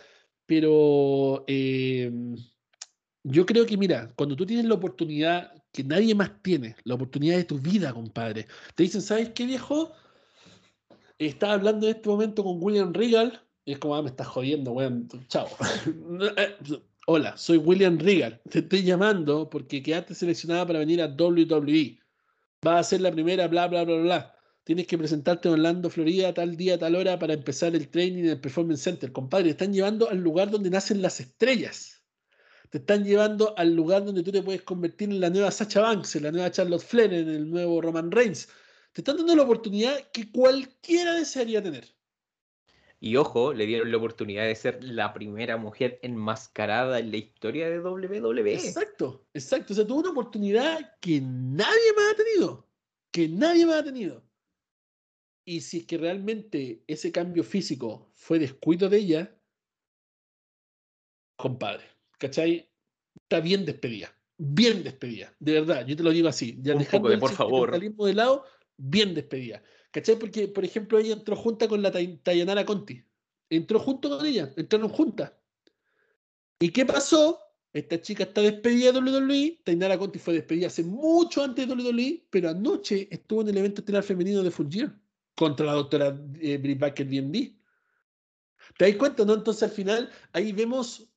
[0.46, 2.36] pero em,
[3.22, 7.36] yo creo que, mira, cuando tú tienes la oportunidad que nadie más tiene, la oportunidad
[7.36, 9.92] de tu vida, compadre, te dicen, ¿sabes qué, viejo?
[11.18, 14.72] Estaba hablando en este momento con William Regal, y es como, ah, me estás jodiendo,
[14.72, 15.46] weón, chao.
[17.06, 18.40] Hola, soy William Regal.
[18.48, 21.98] Te estoy llamando porque quedaste seleccionada para venir a WWE.
[22.64, 24.36] Va a ser la primera, bla, bla, bla, bla.
[24.62, 28.30] Tienes que presentarte en Orlando, Florida, tal día, tal hora para empezar el training en
[28.30, 29.10] el Performance Center.
[29.10, 32.04] Compadre, te están llevando al lugar donde nacen las estrellas.
[32.70, 36.14] Te están llevando al lugar donde tú te puedes convertir en la nueva Sacha Banks,
[36.14, 38.48] en la nueva Charlotte Flair, en el nuevo Roman Reigns.
[38.92, 41.92] Te están dando la oportunidad que cualquiera desearía tener.
[43.04, 47.68] Y ojo, le dieron la oportunidad de ser la primera mujer enmascarada en la historia
[47.68, 48.54] de WWE.
[48.54, 49.72] Exacto, exacto.
[49.72, 52.70] O sea, tuvo una oportunidad que nadie más ha tenido.
[53.10, 54.24] Que nadie más ha tenido.
[55.44, 59.36] Y si es que realmente ese cambio físico fue descuido de ella,
[61.34, 61.82] compadre,
[62.18, 62.70] ¿cachai?
[63.16, 64.16] Está bien despedida.
[64.38, 65.34] Bien despedida.
[65.40, 66.56] De verdad, yo te lo digo así.
[66.62, 67.80] Ya Un poco de por favor.
[67.80, 68.44] de lado,
[68.76, 69.60] bien despedida.
[69.92, 70.18] ¿Cachai?
[70.18, 73.04] Porque, por ejemplo, ella entró junta con la Tayanara Conti.
[73.50, 75.32] Entró junto con ella, entraron juntas.
[76.58, 77.38] ¿Y qué pasó?
[77.72, 79.60] Esta chica está despedida de WWE.
[79.64, 83.82] Tayanara Conti fue despedida hace mucho antes de WWE, pero anoche estuvo en el evento
[83.82, 84.68] estelar femenino de Full
[85.34, 87.54] contra la doctora eh, Britt Baker BNB.
[88.78, 89.34] ¿Te das cuenta, no?
[89.34, 91.08] Entonces, al final, ahí vemos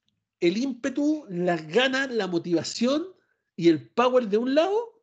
[0.42, 3.08] el ímpetu, las ganas, la motivación
[3.56, 5.02] y el power de un lado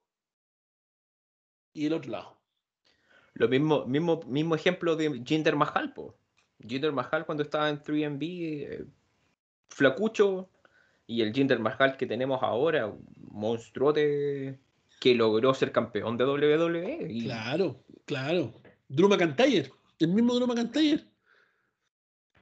[1.73, 2.32] y el otro lado.
[3.35, 6.17] Lo mismo, mismo, mismo ejemplo de Jinder Mahal, po.
[6.67, 8.85] Jinder Mahal cuando estaba en 3MB, eh,
[9.69, 10.49] flacucho,
[11.07, 12.93] y el Jinder Mahal que tenemos ahora,
[13.31, 14.59] monstruote
[15.01, 17.23] que logró ser campeón de WWE.
[17.25, 18.55] Claro, claro.
[18.89, 21.05] Drew McIntyre, el mismo Drew McIntyre.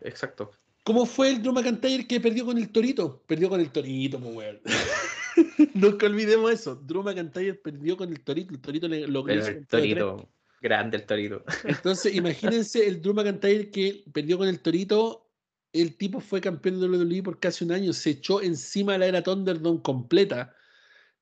[0.03, 0.51] Exacto.
[0.85, 3.23] ¿Cómo fue el Drew McIntyre que perdió con el Torito?
[3.27, 4.61] Perdió con el Torito, pues weón.
[5.75, 6.75] Nunca olvidemos eso.
[6.75, 8.53] Drew McIntyre perdió con el Torito.
[8.53, 9.33] El Torito le logró.
[9.33, 10.29] El Torito.
[10.61, 11.45] Grande el Torito.
[11.65, 15.27] Entonces, imagínense el Drew McIntyre que perdió con el Torito.
[15.73, 19.07] El tipo fue campeón de WWE por casi un año, se echó encima de la
[19.07, 20.55] era Thunderdome completa.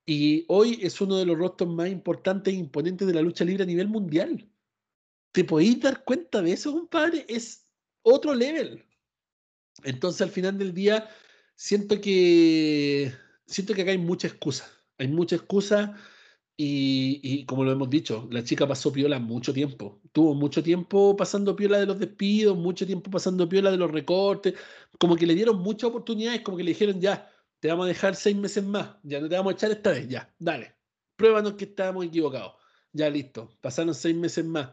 [0.05, 3.63] Y hoy es uno de los rostros más importantes e imponentes de la lucha libre
[3.63, 4.49] a nivel mundial.
[5.31, 7.25] ¿Te podéis dar cuenta de eso, compadre?
[7.29, 7.67] Es
[8.01, 8.83] otro level.
[9.83, 11.07] Entonces, al final del día,
[11.55, 13.13] siento que
[13.45, 14.69] siento que acá hay mucha excusa.
[14.97, 15.95] Hay mucha excusa
[16.61, 20.01] y, como lo hemos dicho, la chica pasó piola mucho tiempo.
[20.11, 24.55] Tuvo mucho tiempo pasando piola de los despidos, mucho tiempo pasando piola de los recortes.
[24.99, 27.31] Como que le dieron muchas oportunidades, como que le dijeron, ya,
[27.61, 30.09] te vamos a dejar seis meses más, ya no te vamos a echar esta vez,
[30.09, 30.75] ya, dale.
[31.15, 32.55] Pruébanos que estábamos equivocados.
[32.91, 34.69] Ya listo, pasaron seis meses más.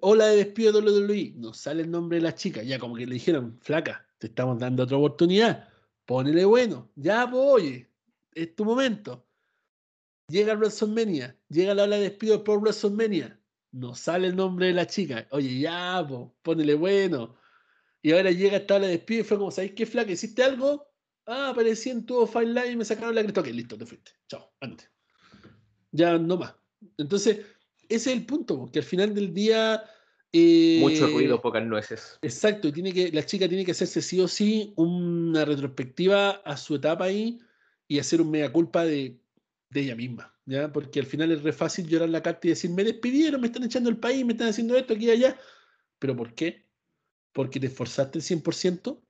[0.00, 3.06] Hola de despido de WWE, no sale el nombre de la chica, ya como que
[3.06, 5.68] le dijeron, flaca, te estamos dando otra oportunidad,
[6.06, 7.90] ponele bueno, ya, pues, oye,
[8.34, 9.25] es tu momento
[10.28, 14.86] Llega WrestleMania, llega la hora de despido por WrestleMania, no sale el nombre de la
[14.86, 15.28] chica.
[15.30, 17.36] Oye, ya, po, ponele bueno.
[18.02, 20.10] Y ahora llega esta hora de despido y fue como, ¿sabéis qué flaca?
[20.10, 20.84] ¿Hiciste algo?
[21.26, 23.40] Ah, aparecí en tu Line y me sacaron la cresta.
[23.40, 24.12] Ok, listo, te fuiste.
[24.28, 24.90] Chao, antes.
[25.92, 26.54] Ya no más.
[26.98, 27.38] Entonces,
[27.88, 29.84] ese es el punto, que al final del día.
[30.32, 32.18] Eh, Mucho ruido, pocas nueces.
[32.20, 36.56] Exacto, y tiene que, la chica tiene que hacerse sí o sí una retrospectiva a
[36.56, 37.38] su etapa ahí
[37.88, 39.20] y hacer un mea culpa de
[39.70, 40.72] de ella misma, ¿ya?
[40.72, 43.64] Porque al final es re fácil llorar la carta y decir, me despidieron, me están
[43.64, 45.38] echando el país, me están haciendo esto aquí y allá.
[45.98, 46.66] ¿Pero por qué?
[47.32, 49.02] Porque te esforzaste el 100%,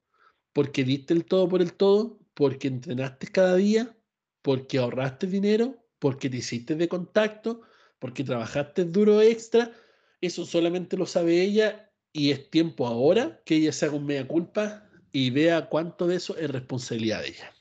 [0.52, 3.96] porque diste el todo por el todo, porque entrenaste cada día,
[4.42, 7.62] porque ahorraste dinero, porque te hiciste de contacto,
[7.98, 9.72] porque trabajaste duro extra.
[10.20, 14.26] Eso solamente lo sabe ella y es tiempo ahora que ella se haga un mea
[14.26, 17.55] culpa y vea cuánto de eso es responsabilidad de ella.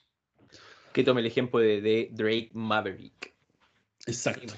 [0.96, 3.36] Que tome el ejemplo de, de Drake Maverick.
[4.08, 4.54] Exacto.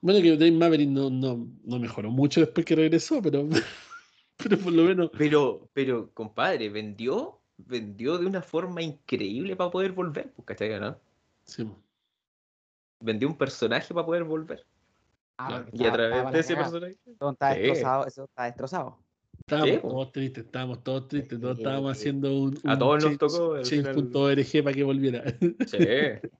[0.00, 3.48] Bueno, que Drake Maverick no, no, no mejoró mucho después que regresó, pero,
[4.36, 5.10] pero por lo menos.
[5.18, 10.78] Pero, pero, compadre, vendió, vendió de una forma increíble para poder volver, pues, ¿cachai?
[10.78, 10.96] ¿no?
[11.46, 11.68] Sí.
[13.00, 14.64] Vendió un personaje para poder volver.
[15.36, 16.96] Ah, Y a través de ese personaje.
[17.04, 17.60] Eso está Sí.
[17.60, 19.01] destrozado, eso está destrozado.
[19.42, 23.18] Estábamos Sí, todos tristes, estábamos todos tristes, todos estábamos haciendo un, A un todos nos
[23.18, 23.94] tocó, al final.
[23.94, 25.24] change.org para que volviera.
[25.66, 25.78] Sí.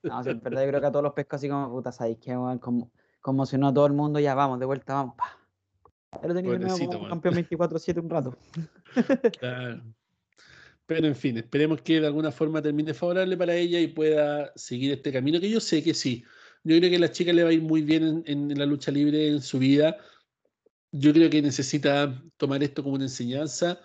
[0.05, 2.19] No, sí, en verdad yo creo que a todos los pescos así como puta, ¿sabéis
[2.21, 2.37] qué?
[2.37, 2.59] weón?
[2.59, 2.91] Como,
[3.21, 5.17] conmocionó a todo el mundo, ya vamos, de vuelta, vamos.
[5.17, 5.37] Pa.
[6.27, 7.09] Lo tenía weón.
[7.09, 8.37] campeón 24-7 un rato.
[9.41, 9.83] Claro.
[10.87, 14.93] Pero en fin, esperemos que de alguna forma termine favorable para ella y pueda seguir
[14.93, 16.25] este camino, que yo sé que sí.
[16.65, 18.67] Yo creo que a la chica le va a ir muy bien en, en la
[18.67, 19.97] lucha libre en su vida.
[20.93, 23.81] Yo creo que necesita tomar esto como una enseñanza,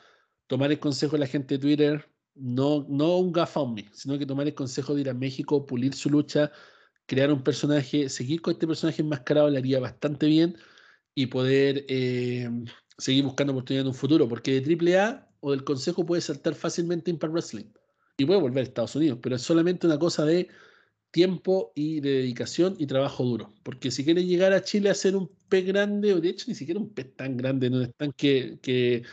[0.47, 4.45] tomar el consejo de la gente de Twitter, no, no un GoFundMe, sino que tomar
[4.47, 6.51] el consejo de ir a México, pulir su lucha,
[7.05, 10.57] crear un personaje, seguir con este personaje enmascarado le haría bastante bien
[11.15, 12.49] y poder eh,
[12.97, 17.09] seguir buscando oportunidades en un futuro, porque de AAA o del consejo puede saltar fácilmente
[17.09, 17.71] Impact Wrestling
[18.17, 20.49] y puede volver a Estados Unidos, pero es solamente una cosa de
[21.11, 25.15] tiempo y de dedicación y trabajo duro, porque si quiere llegar a Chile a ser
[25.15, 28.11] un pez grande, o de hecho ni siquiera un pez tan grande, no es tan
[28.13, 29.03] que, que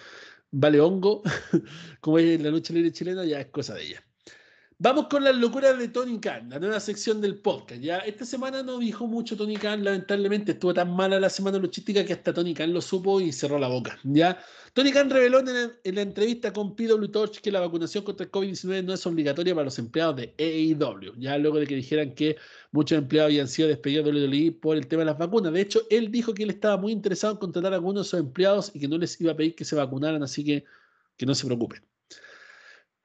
[0.50, 1.22] vale hongo,
[2.00, 4.04] como es la lucha libre chilena, ya es cosa de ella.
[4.84, 7.80] Vamos con las locuras de Tony Khan, la nueva sección del podcast.
[7.80, 12.04] Ya esta semana no dijo mucho Tony Khan, lamentablemente estuvo tan mala la semana luchística
[12.04, 13.98] que hasta Tony Khan lo supo y cerró la boca.
[14.02, 14.38] Ya
[14.74, 18.84] Tony Khan reveló en, la entrevista con PW Torch que la vacunación contra el COVID-19
[18.84, 21.14] no es obligatoria para los empleados de AEW.
[21.18, 22.36] Ya luego de que dijeran que
[22.70, 25.50] muchos empleados habían sido despedidos de WWE por el tema de las vacunas.
[25.54, 28.20] De hecho, él dijo que él estaba muy interesado en contratar a algunos de esos
[28.20, 30.66] empleados y que no les iba a pedir que se vacunaran, así que
[31.16, 31.93] que no se preocupen.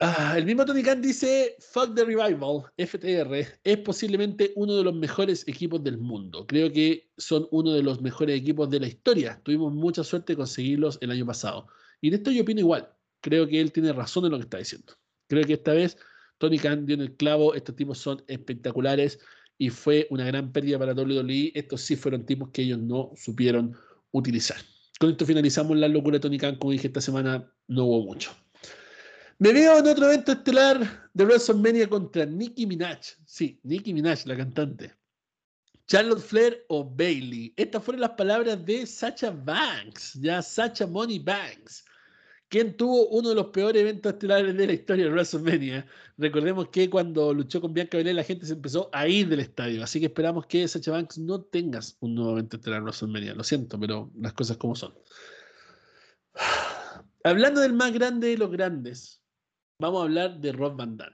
[0.02, 4.94] Ah, el mismo Tony Khan dice, Fuck the Revival, FTR, es posiblemente uno de los
[4.94, 6.46] mejores equipos del mundo.
[6.46, 9.38] Creo que son uno de los mejores equipos de la historia.
[9.44, 11.66] Tuvimos mucha suerte de conseguirlos el año pasado.
[12.00, 12.88] Y en esto yo opino igual.
[13.20, 14.94] Creo que él tiene razón en lo que está diciendo.
[15.28, 15.98] Creo que esta vez
[16.38, 17.52] Tony Khan dio en el clavo.
[17.54, 19.18] Estos tipos son espectaculares
[19.58, 21.52] y fue una gran pérdida para WWE.
[21.54, 23.76] Estos sí fueron tipos que ellos no supieron
[24.12, 24.56] utilizar.
[24.98, 26.56] Con esto finalizamos la locura de Tony Khan.
[26.56, 28.30] Como dije esta semana, no hubo mucho.
[29.40, 33.00] Me veo en otro evento estelar de WrestleMania contra Nicki Minaj.
[33.24, 34.94] Sí, Nicki Minaj, la cantante.
[35.86, 37.54] Charlotte Flair o Bailey.
[37.56, 41.86] Estas fueron las palabras de Sacha Banks, ya Sacha Money Banks,
[42.50, 45.86] quien tuvo uno de los peores eventos estelares de la historia de WrestleMania.
[46.18, 49.82] Recordemos que cuando luchó con Bianca Belair la gente se empezó a ir del estadio,
[49.82, 53.34] así que esperamos que Sacha Banks no tengas un nuevo evento estelar de WrestleMania.
[53.34, 54.92] Lo siento, pero las cosas como son.
[57.24, 59.19] Hablando del más grande de los grandes,
[59.80, 61.12] vamos a hablar de Rob Van Dam.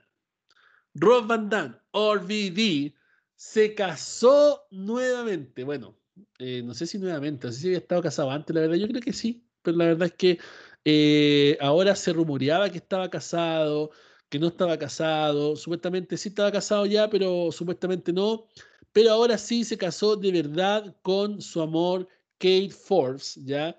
[0.93, 2.93] Rob Van Dam, RVD,
[3.35, 5.63] se casó nuevamente.
[5.63, 5.97] Bueno,
[6.39, 8.87] eh, no sé si nuevamente, no sé si había estado casado antes, la verdad, yo
[8.87, 10.39] creo que sí, pero la verdad es que
[10.85, 13.91] eh, ahora se rumoreaba que estaba casado,
[14.29, 18.47] que no estaba casado, supuestamente sí estaba casado ya, pero supuestamente no,
[18.91, 22.07] pero ahora sí se casó de verdad con su amor
[22.39, 23.77] Kate Forbes, ya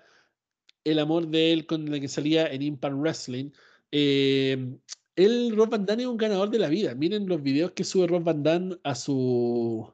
[0.83, 3.51] el amor de él con la que salía en Impact Wrestling.
[3.91, 4.77] Eh,
[5.15, 6.95] él, Rob Van Dam, es un ganador de la vida.
[6.95, 9.93] Miren los videos que sube Rob Van Dam a su,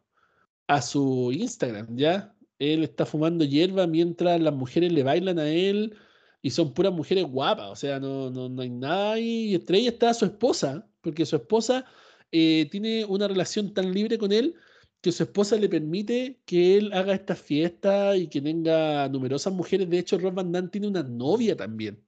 [0.68, 2.36] a su Instagram, ¿ya?
[2.60, 5.96] Él está fumando hierba mientras las mujeres le bailan a él
[6.42, 9.20] y son puras mujeres guapas, o sea, no, no, no hay nada.
[9.20, 11.86] Y entre ellas está su esposa, porque su esposa
[12.32, 14.56] eh, tiene una relación tan libre con él
[15.02, 19.90] que su esposa le permite que él haga estas fiestas y que tenga numerosas mujeres.
[19.90, 22.04] De hecho, Rob Van Dam tiene una novia también.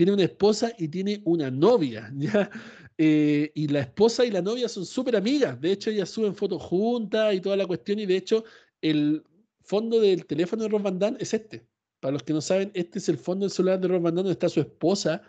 [0.00, 2.50] Tiene una esposa y tiene una novia, ¿ya?
[2.96, 5.60] Eh, y la esposa y la novia son súper amigas.
[5.60, 7.98] De hecho, ellas suben fotos juntas y toda la cuestión.
[7.98, 8.42] Y de hecho,
[8.80, 9.22] el
[9.60, 11.66] fondo del teléfono de Rob Van Dam es este.
[12.00, 14.24] Para los que no saben, este es el fondo del celular de Rob Van Dam
[14.24, 15.20] donde está su esposa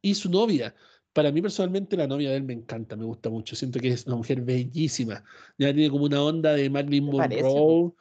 [0.00, 0.72] y su novia.
[1.12, 3.56] Para mí personalmente la novia de él me encanta, me gusta mucho.
[3.56, 5.24] Siento que es una mujer bellísima.
[5.58, 7.92] Ya tiene como una onda de Marilyn ¿Te parece, Monroe.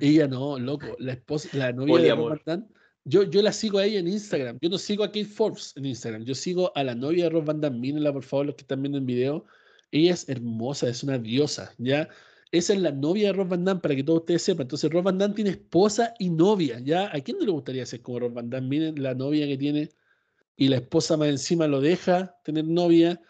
[0.00, 0.86] Ella no, loco.
[0.98, 2.30] La esposa, la novia de Rob.
[2.30, 2.68] Van Dam.
[3.04, 4.58] Yo, yo la sigo a ella en Instagram.
[4.60, 6.24] Yo no sigo a Kate Forbes en Instagram.
[6.24, 7.80] Yo sigo a la novia de Rob Van Dam.
[7.80, 9.44] Mírenla, por favor, los que están viendo en video.
[9.90, 12.08] Ella es hermosa, es una diosa, ¿ya?
[12.52, 14.62] Esa es la novia de Rob Van Dam, para que todos ustedes sepan.
[14.64, 17.10] Entonces, Rob Van Dam tiene esposa y novia, ¿ya?
[17.14, 18.68] ¿A quién no le gustaría ser como Rob Van Dam?
[18.68, 19.90] Miren la novia que tiene
[20.56, 23.20] y la esposa más encima lo deja tener novia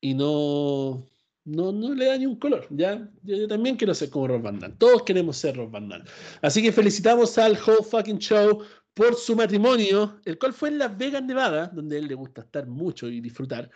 [0.00, 1.08] y no,
[1.44, 3.10] No, no le da ni un color, ¿ya?
[3.22, 4.76] Yo, también quiero ser como Rob Van Damme.
[4.78, 6.04] Todos queremos ser Rob Van Damme.
[6.42, 8.62] Así que felicitamos al Whole Fucking Show
[8.98, 12.40] por su matrimonio, el cual fue en Las Vegas, Nevada, donde a él le gusta
[12.40, 13.70] estar mucho y disfrutar.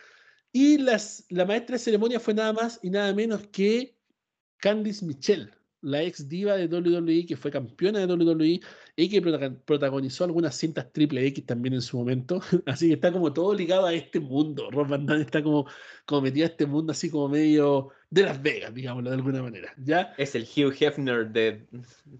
[0.50, 3.96] Y las, la maestra de ceremonia fue nada más y nada menos que
[4.56, 5.52] Candice Michelle,
[5.82, 8.60] la ex diva de WWE, que fue campeona de WWE
[8.96, 9.20] y que
[9.64, 12.40] protagonizó algunas cintas triple X también en su momento.
[12.66, 14.70] Así que está como todo ligado a este mundo.
[14.70, 15.66] Rob Van Damme está como,
[16.06, 19.74] como metido a este mundo así como medio de Las Vegas, digámoslo de alguna manera.
[19.84, 20.14] ¿ya?
[20.18, 21.66] Es el Hugh Hefner de,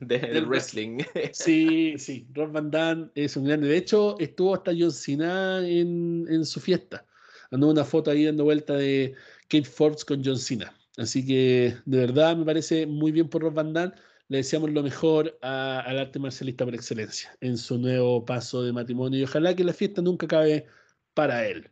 [0.00, 0.98] del wrestling.
[1.32, 2.26] Sí, sí.
[2.34, 3.68] Rob Van Damme es un grande.
[3.68, 7.06] De hecho, estuvo hasta John Cena en, en su fiesta.
[7.50, 9.14] Andó una foto ahí dando vuelta de
[9.48, 10.74] Kate Forbes con John Cena.
[10.96, 13.94] Así que de verdad me parece muy bien por Rob Van Damme.
[14.28, 19.20] Le deseamos lo mejor al arte marcialista por excelencia en su nuevo paso de matrimonio
[19.20, 20.66] y ojalá que la fiesta nunca acabe
[21.14, 21.70] para él.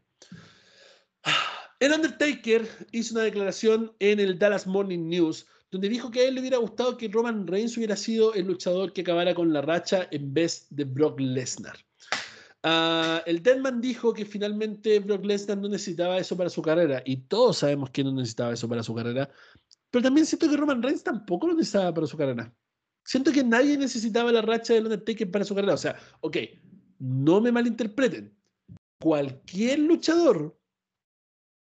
[1.81, 6.35] El Undertaker hizo una declaración en el Dallas Morning News donde dijo que a él
[6.35, 10.09] le hubiera gustado que Roman Reigns hubiera sido el luchador que acabara con la racha
[10.11, 11.79] en vez de Brock Lesnar.
[12.63, 17.17] Uh, el Deadman dijo que finalmente Brock Lesnar no necesitaba eso para su carrera y
[17.17, 19.31] todos sabemos que no necesitaba eso para su carrera,
[19.91, 22.55] pero también siento que Roman Reigns tampoco lo necesitaba para su carrera.
[23.05, 25.75] Siento que nadie necesitaba la racha del Undertaker para su carrera.
[25.75, 26.37] O sea, ok,
[26.99, 28.37] no me malinterpreten.
[29.01, 30.57] Cualquier luchador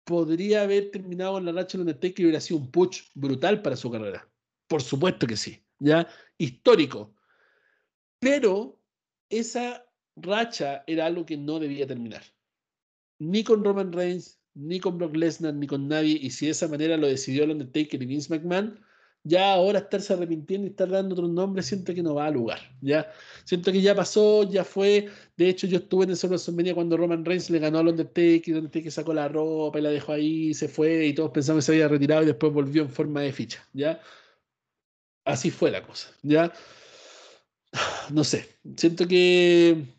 [0.06, 3.76] podría haber terminado en la racha del Undertaker y hubiera sido un push brutal para
[3.76, 4.28] su carrera.
[4.68, 6.08] Por supuesto que sí, ya
[6.38, 7.14] histórico.
[8.20, 8.82] Pero
[9.30, 9.87] esa
[10.18, 12.24] racha era algo que no debía terminar.
[13.20, 16.18] Ni con Roman Reigns, ni con Brock Lesnar, ni con nadie.
[16.22, 18.80] Y si de esa manera lo decidió el Undertaker y Vince McMahon,
[19.24, 22.60] ya ahora estarse arrepintiendo y estar dando otro nombre, siento que no va a lugar.
[22.82, 23.12] Ya
[23.44, 25.10] siento que ya pasó, ya fue.
[25.36, 28.56] De hecho, yo estuve en el WrestleMania cuando Roman Reigns le ganó al Undertaker, el
[28.58, 31.72] Undertaker sacó la ropa y la dejó ahí, se fue y todos pensamos que se
[31.74, 33.68] había retirado y después volvió en forma de ficha.
[33.74, 34.02] Ya
[35.26, 36.10] así fue la cosa.
[36.24, 36.54] Ya
[38.12, 39.97] no sé, siento que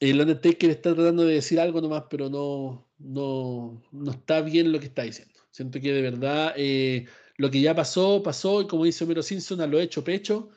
[0.00, 4.80] el Undertaker está tratando de decir algo nomás, pero no, no, no está bien lo
[4.80, 5.34] que está diciendo.
[5.50, 9.60] Siento que de verdad eh, lo que ya pasó, pasó, y como dice Homero Simpson,
[9.60, 10.48] a lo hecho pecho,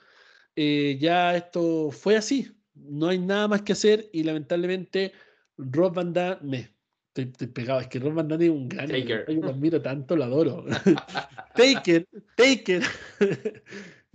[0.55, 2.51] eh, ya esto fue así.
[2.73, 5.11] No hay nada más que hacer y lamentablemente
[5.57, 6.69] Rob Van Damme, me
[7.13, 8.87] estoy, pegado, es que Rob Van Damme es un gran...
[8.87, 9.25] Taker.
[9.27, 10.65] Yo lo admiro tanto, lo adoro.
[11.55, 12.83] Taker, Taker.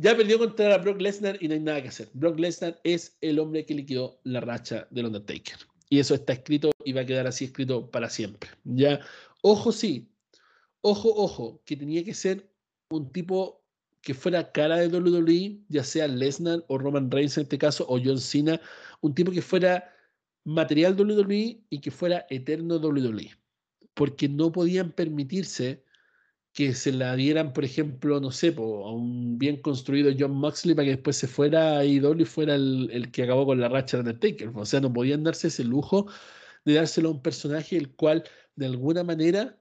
[0.00, 2.08] Ya perdió contra Brock Lesnar y no hay nada que hacer.
[2.12, 5.58] Brock Lesnar es el hombre que liquidó la racha del Undertaker.
[5.90, 8.48] Y eso está escrito y va a quedar así escrito para siempre.
[8.62, 9.00] Ya,
[9.42, 10.08] ojo sí,
[10.82, 12.48] ojo, ojo, que tenía que ser
[12.90, 13.64] un tipo
[14.00, 17.98] que fuera cara de WWE, ya sea Lesnar o Roman Reigns en este caso, o
[18.02, 18.60] John Cena,
[19.00, 19.92] un tipo que fuera
[20.44, 23.32] material WWE y que fuera eterno WWE.
[23.94, 25.84] Porque no podían permitirse
[26.58, 30.86] que se la dieran, por ejemplo, no sé, a un bien construido John Moxley para
[30.86, 34.00] que después se fuera a IW y fuera el, que acabó con la racha de
[34.00, 34.50] Undertaker.
[34.56, 36.08] O sea, no podían darse ese lujo
[36.64, 38.24] de dárselo a un personaje el cual
[38.56, 39.56] de alguna manera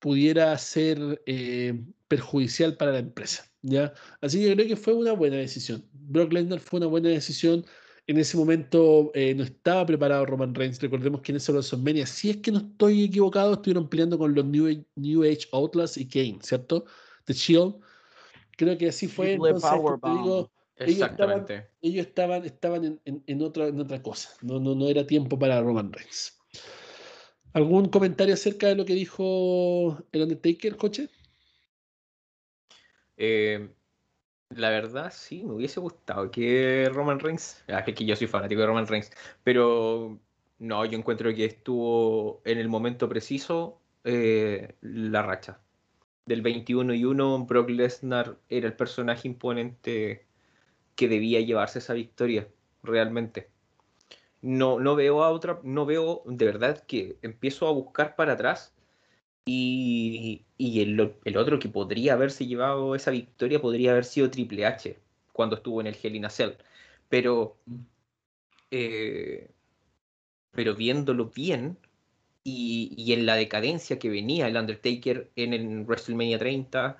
[0.00, 3.50] pudiera ser eh, perjudicial para la empresa.
[3.62, 3.94] ¿ya?
[4.20, 5.88] Así que creo que fue una buena decisión.
[5.94, 7.64] Brock Lesnar fue una buena decisión
[8.06, 10.80] en ese momento eh, no estaba preparado Roman Reigns.
[10.80, 14.44] Recordemos que en ese WrestleMania, si es que no estoy equivocado, estuvieron peleando con los
[14.44, 16.84] New Age, New Age Outlaws y Kane, ¿cierto?
[17.24, 17.76] The Shield.
[18.56, 19.32] Creo que así fue.
[19.32, 19.70] Entonces,
[20.02, 21.68] digo, Exactamente.
[21.80, 24.30] Ellos estaban, estaban, en, en, otra, en otra cosa.
[24.42, 26.38] No, no, no era tiempo para Roman Reigns.
[27.52, 31.08] ¿Algún comentario acerca de lo que dijo el Undertaker, coche?
[33.16, 33.68] Eh,
[34.50, 37.64] la verdad, sí, me hubiese gustado que Roman Reigns.
[37.68, 39.10] Ah, es que yo soy fanático de Roman Reigns.
[39.42, 40.18] Pero
[40.58, 45.60] no, yo encuentro que estuvo en el momento preciso eh, la racha.
[46.26, 50.26] Del 21 y 1, Brock Lesnar era el personaje imponente
[50.94, 52.48] que debía llevarse esa victoria,
[52.82, 53.50] realmente.
[54.40, 58.74] No, no veo a otra, no veo de verdad que empiezo a buscar para atrás
[59.46, 61.00] y, el,
[61.36, 64.98] otro que podría haberse llevado esa victoria podría haber sido Triple H
[65.32, 66.52] cuando estuvo en el Hell in a Cell.
[67.08, 67.56] Pero,
[68.70, 69.50] eh,
[70.52, 71.78] pero viéndolo bien
[72.44, 76.98] y, en la decadencia que venía el Undertaker en el WrestleMania 30,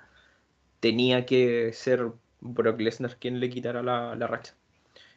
[0.79, 4.55] tenía que ser Brock Lesnar quien le quitara la, la racha.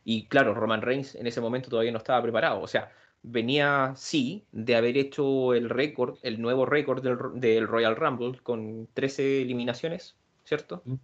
[0.05, 2.61] Y claro, Roman Reigns en ese momento todavía no estaba preparado.
[2.63, 2.93] O sea,
[3.23, 9.43] venía, sí, de haber hecho el récord, el nuevo récord del, Royal Rumble con 13
[9.43, 10.83] eliminaciones, ¿cierto?
[10.85, 10.95] Mm.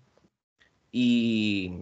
[0.93, 1.73] Y,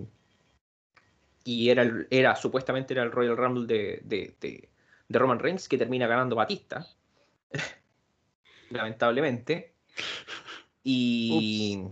[1.44, 4.68] y era, era, supuestamente era el Royal Rumble de, de,
[5.08, 6.86] Roman Reigns que termina ganando Batista,
[8.70, 9.74] lamentablemente.
[10.82, 11.84] Y.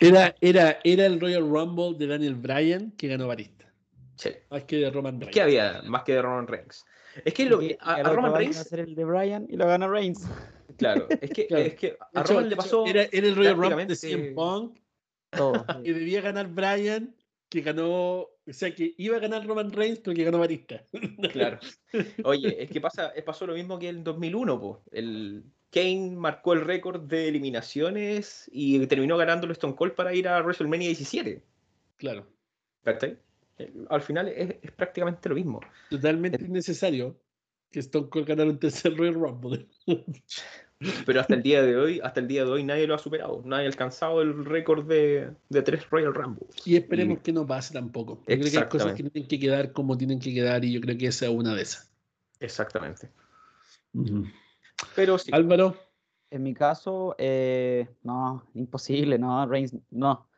[0.00, 3.58] Era, era, era el Royal Rumble de Daniel Bryan que ganó Batista.
[4.16, 4.30] Sí.
[4.50, 5.32] Más que de Roman Reigns.
[5.32, 6.84] que había más que de Roman Reigns.
[7.24, 9.56] Es que, lo, a, a Roman año va Reigns, a ser el de Bryan y
[9.56, 10.26] lo gana Reigns.
[10.76, 11.64] claro, es que, Claro.
[11.64, 12.86] es que De a hecho- Roman le pasó.
[12.86, 14.78] Era, era el Royal Rumble de CM Punk
[15.30, 15.64] Todo.
[15.84, 17.14] que debía ganar Bryan,
[17.48, 18.28] que ganó.
[18.48, 20.82] O sea, que iba a ganar Roman Reigns, pero que ganó Batista.
[21.32, 21.58] Claro.
[22.24, 24.82] Oye, es que pasa, pasó lo mismo que en 2001, po.
[24.90, 30.40] El Kane marcó el récord de eliminaciones y terminó ganándolo Stone Cold para ir a
[30.42, 31.42] WrestleMania 17.
[31.96, 32.26] Claro.
[32.84, 33.18] ¿Cachai?
[33.58, 35.60] Eh, Al final es, es prácticamente lo mismo.
[35.90, 37.16] Totalmente innecesario
[37.70, 39.68] que Stone Cold ganara un tercer Royal Rumble.
[41.06, 43.42] Pero hasta el día de hoy, hasta el día de hoy nadie lo ha superado.
[43.44, 46.46] Nadie ha alcanzado el récord de, de tres Royal Rumble.
[46.64, 48.22] Y esperemos Y- que no pase tampoco.
[48.28, 50.80] Yo creo que hay cosas que tienen que quedar como tienen que quedar y yo
[50.80, 51.90] creo que esa es una de esas.
[52.38, 53.10] Exactamente.
[53.92, 54.24] Ujú.
[54.94, 55.30] Pero sí.
[55.34, 55.74] Álvaro,
[56.30, 60.28] En mi caso, eh, no, imposible, no, Reigns, no.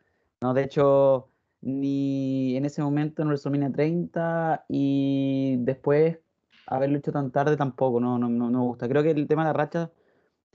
[0.40, 1.28] No, de hecho,
[1.62, 6.18] ni en ese momento en WrestleMania 30 y después
[6.66, 8.88] haberlo hecho tan tarde tampoco, no, no, no, no me gusta.
[8.88, 9.90] Creo que el tema de la racha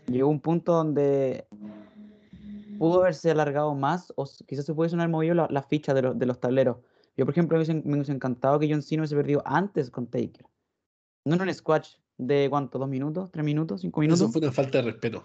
[0.08, 1.47] llegó a un punto donde
[2.80, 6.18] pudo haberse alargado más o quizás se pudiesen haber movido la- las fichas de, los-
[6.20, 6.78] de los tableros.
[7.18, 10.08] Yo, por ejemplo, me hubiese, me hubiese encantado que John Cena hubiese perdido antes con
[10.08, 10.45] Taker.
[11.26, 14.22] No en un squash de cuánto, dos minutos, tres minutos, cinco minutos.
[14.22, 15.24] eso fue una falta de respeto.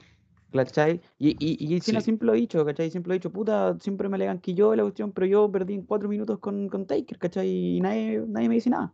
[0.52, 1.00] ¿Cachai?
[1.18, 2.00] Y, y, y Sí.
[2.00, 2.90] siempre lo ha dicho, ¿cachai?
[2.90, 5.74] Siempre lo ha dicho, puta, siempre me alegan que yo la cuestión, pero yo perdí
[5.74, 7.48] en cuatro minutos con, con Taker, ¿cachai?
[7.48, 8.92] Y nadie, nadie me dice nada.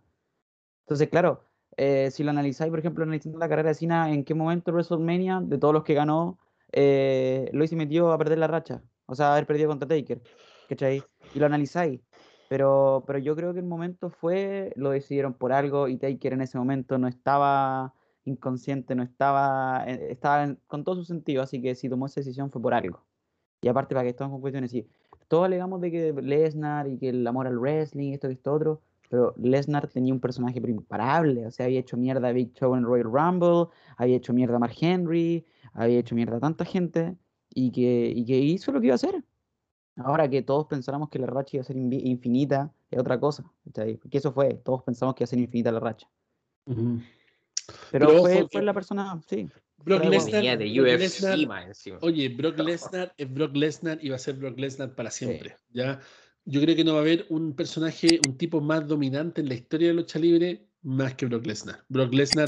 [0.81, 1.43] Entonces, claro,
[1.77, 5.41] eh, si lo analizáis, por ejemplo, analizando la carrera de Cena, ¿en qué momento WrestleMania,
[5.43, 6.39] de todos los que ganó,
[6.73, 8.83] eh, lo hizo metió a perder la racha?
[9.07, 10.21] O sea, haber perdido contra Taker,
[10.69, 11.03] ¿cachai?
[11.35, 12.01] Y lo analizáis.
[12.49, 16.43] Pero, pero yo creo que el momento fue, lo decidieron por algo y Taker en
[16.43, 17.95] ese momento no estaba
[18.27, 22.51] inconsciente, no estaba, eh, estaba con todo su sentido, así que si tomó esa decisión
[22.51, 23.03] fue por algo.
[23.63, 24.87] Y aparte, para que estamos con cuestiones, sí,
[25.29, 28.83] todos alegamos de que Lesnar y que el amor al wrestling, esto y esto otro,
[29.09, 32.85] pero Lesnar tenía un personaje imparable, o sea, había hecho mierda a Big Show en
[32.85, 37.17] Royal Rumble, había hecho mierda a Mark Henry, había hecho mierda a tanta gente,
[37.57, 39.25] y que, y que hizo lo que iba a hacer.
[39.97, 43.51] Ahora que todos pensáramos que la racha iba a ser infinita, es otra cosa.
[43.73, 46.07] Porque eso fue, todos pensamos que iba a ser infinita la racha.
[46.67, 47.01] Ujú.
[47.91, 49.49] Pero, Pero fue, ojo, fue la persona, sí.
[49.79, 50.59] Brock Lesnar.
[50.59, 51.99] De Brock UFC Lesnar-.
[52.01, 55.57] Oye, Brock Lesnar es Brock Lesnar y va a ser Brock Lesnar para siempre.
[55.73, 56.01] ¿ya?
[56.45, 59.55] Yo creo que no va a haber un personaje, un tipo más dominante en la
[59.55, 61.85] historia de la lucha libre más que Brock Lesnar.
[61.89, 62.47] Brock Lesnar,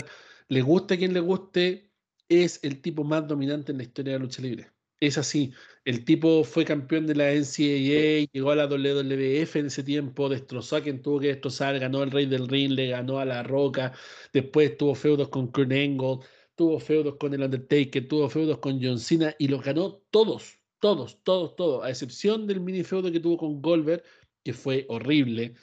[0.49, 1.91] le guste a quien le guste,
[2.29, 4.71] es el tipo más dominante en la historia de la lucha libre.
[5.01, 5.53] Es así.
[5.84, 10.76] El tipo fue campeón de la NCAA, llegó a la WWF en ese tiempo, destrozó
[10.76, 13.92] a quien tuvo que destrozar, ganó al Rey del Ring, le ganó a La Roca,
[14.32, 16.18] después tuvo feudos con Kurt Angle,
[16.57, 21.22] tuvo feudos con el Undertaker, tuvo feudos con John Cena y los ganó todos, todos,
[21.22, 24.03] todos, todos, a excepción del mini feudo que tuvo con Goldberg,
[24.44, 25.55] que fue horrible.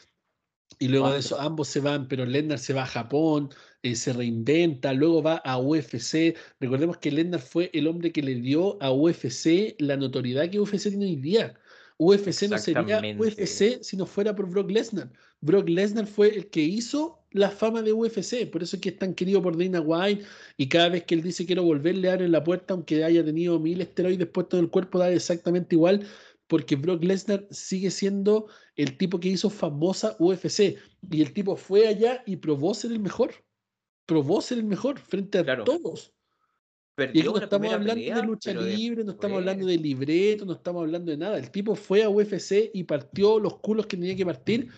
[0.79, 3.49] Y luego de eso ambos se van, pero Lesnar se va a Japón,
[3.85, 6.35] eh, se reinventa, luego va a UFC.
[6.59, 10.89] Recordemos que Lesnar fue el hombre que le dio a UFC la notoriedad que UFC
[10.89, 11.53] tiene hoy día.
[11.97, 12.99] UFC no sería.
[13.15, 15.11] UFC si no fuera por Brock Lesnar.
[15.41, 18.97] Brock Lesnar fue el que hizo la fama de UFC, por eso es que es
[18.97, 20.25] tan querido por Dana White
[20.57, 23.59] y cada vez que él dice quiero volver le abre la puerta aunque haya tenido
[23.59, 26.07] mil esteroides puestos en el cuerpo da exactamente igual
[26.47, 30.77] porque Brock Lesnar sigue siendo el tipo que hizo famosa UFC
[31.11, 33.33] y el tipo fue allá y probó ser el mejor,
[34.05, 35.63] probó ser el mejor frente a Claro.
[35.63, 36.11] todos.
[36.11, 40.45] Y Perdió aquí no estamos hablando pelea, de lucha libre, no estamos hablando de libreto,
[40.45, 41.37] no estamos hablando de nada.
[41.37, 44.69] El tipo fue a UFC y partió los culos que tenía que partir.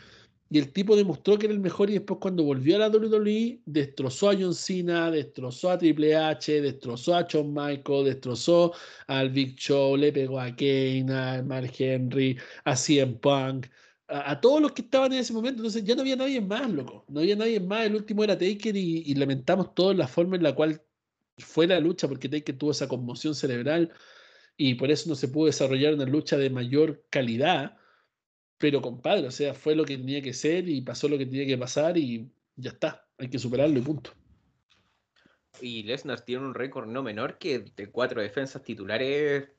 [0.49, 3.61] Y el tipo demostró que era el mejor y después cuando volvió a la WWE
[3.65, 8.73] destrozó a John Cena, destrozó a Triple H, destrozó a Shawn Michaels, destrozó
[9.07, 13.67] al Big Show, le pegó a Kane, a Mark Henry, a CM Punk,
[14.07, 15.59] a, todos los que estaban en ese momento.
[15.59, 17.05] Entonces ya no había nadie más, loco.
[17.07, 17.85] No había nadie más.
[17.85, 20.81] El último era Taker y, y lamentamos todos la forma en la cual
[21.37, 23.93] fue la lucha porque Taker tuvo esa conmoción cerebral
[24.57, 27.77] y por eso no se pudo desarrollar una lucha de mayor calidad.
[28.57, 31.45] Pero compadre, o sea, fue lo que tenía que ser y pasó lo que tenía
[31.45, 33.05] que pasar y ya está.
[33.19, 34.11] Hay que superarlo y punto.
[35.61, 39.49] Y Lesnar tiene un récord no menor que de cuatro defensas titulares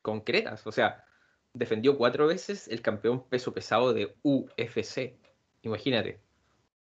[0.00, 0.66] concretas.
[0.66, 1.04] O sea,
[1.54, 5.14] defendió cuatro veces el campeón peso pesado de UFC.
[5.62, 6.20] Imagínate.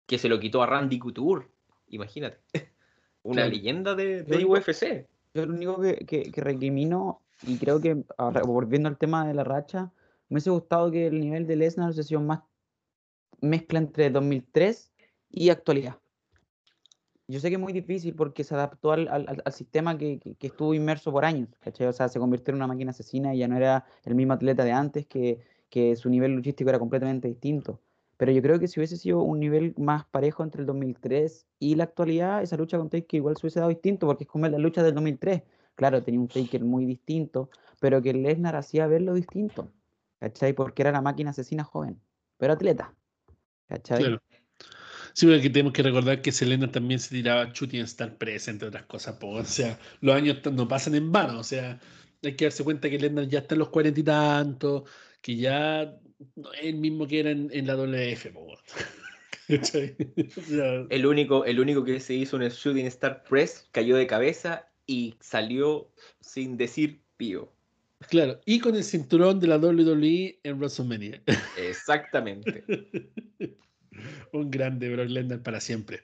[0.06, 1.47] Que se lo quitó a Randy Couture.
[1.88, 2.38] Imagínate.
[3.22, 5.06] Una leyenda de, de único- UFC.
[5.34, 9.34] Yo lo único que, que, que recrimino, y creo que ahora, volviendo al tema de
[9.34, 9.93] la racha,
[10.28, 12.40] me hubiese gustado que el nivel de Lesnar hubiese sido más
[13.40, 14.90] mezcla entre 2003
[15.30, 15.98] y actualidad.
[17.28, 21.24] Yo sé que es muy difícil porque se adaptó al, sistema que, estuvo inmerso por
[21.24, 21.88] años, ¿cachai?
[21.88, 24.64] O sea, se convirtió en una máquina asesina y ya no era el mismo atleta
[24.64, 27.80] de antes, que, que su nivel luchístico era completamente distinto.
[28.16, 31.74] Pero yo creo que si hubiese sido un nivel más parejo entre el 2003 y
[31.74, 34.58] la actualidad, esa lucha con Taker igual se hubiese dado distinto, porque es como la
[34.58, 35.42] lucha del 2003.
[35.74, 37.50] Claro, tenía un Taker muy distinto,
[37.80, 39.70] pero que Lesnar hacía verlo distinto,
[40.18, 40.54] ¿cachai?
[40.54, 42.00] Porque era la máquina asesina joven,
[42.38, 42.94] pero atleta,
[43.68, 43.98] ¿cachai?
[43.98, 44.22] Claro.
[45.16, 48.68] Sí, pero aquí tenemos que recordar que Selena también se tiraba Shooting Star Press, entre
[48.68, 49.16] otras cosas.
[49.16, 49.28] po.
[49.30, 51.38] O sea, los años no pasan en vano.
[51.40, 51.80] O sea,
[52.22, 54.82] hay que darse cuenta que Lesnar ya está en los cuarenta y tantos,
[55.22, 55.98] que ya
[56.34, 58.26] no es el mismo que era en, en la WF.
[58.34, 58.59] po.
[60.90, 65.14] El único, el único que se hizo un Shooting Star Press cayó de cabeza y
[65.20, 67.52] salió sin decir pío.
[68.10, 71.22] claro, y con el cinturón de la WWE en WrestleMania.
[71.56, 72.64] Exactamente.
[74.32, 76.02] Un grande Brock Lesnar para siempre.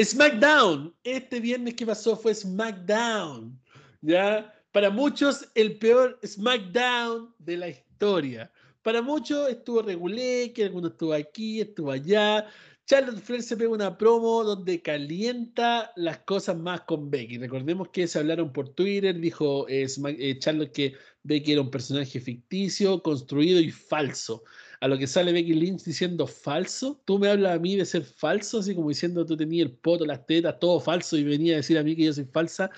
[0.00, 0.94] SmackDown.
[1.04, 3.58] Este viernes que pasó fue SmackDown.
[4.02, 4.54] ¿Ya?
[4.72, 8.50] Para muchos, el peor SmackDown de la historia.
[8.82, 12.46] Para muchos estuvo regulé, que alguno estuvo aquí, estuvo allá.
[12.86, 17.38] Charlotte Flair se pega una promo donde calienta las cosas más con Becky.
[17.38, 19.86] Recordemos que se hablaron por Twitter, dijo eh,
[20.18, 24.42] eh, Charlotte que Becky era un personaje ficticio, construido y falso
[24.80, 27.00] a lo que sale Becky Lynch diciendo falso.
[27.04, 30.06] Tú me hablas a mí de ser falso, así como diciendo tú tenías el poto,
[30.06, 32.70] las tetas, todo falso y venía a decir a mí que yo soy falsa.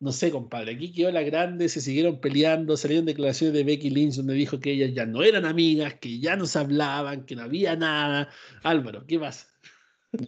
[0.00, 0.74] No sé, compadre.
[0.74, 4.70] Aquí quedó la grande, se siguieron peleando, salieron declaraciones de Becky Lynch donde dijo que
[4.72, 8.28] ellas ya no eran amigas, que ya no se hablaban, que no había nada.
[8.62, 9.46] Álvaro, ¿qué pasa?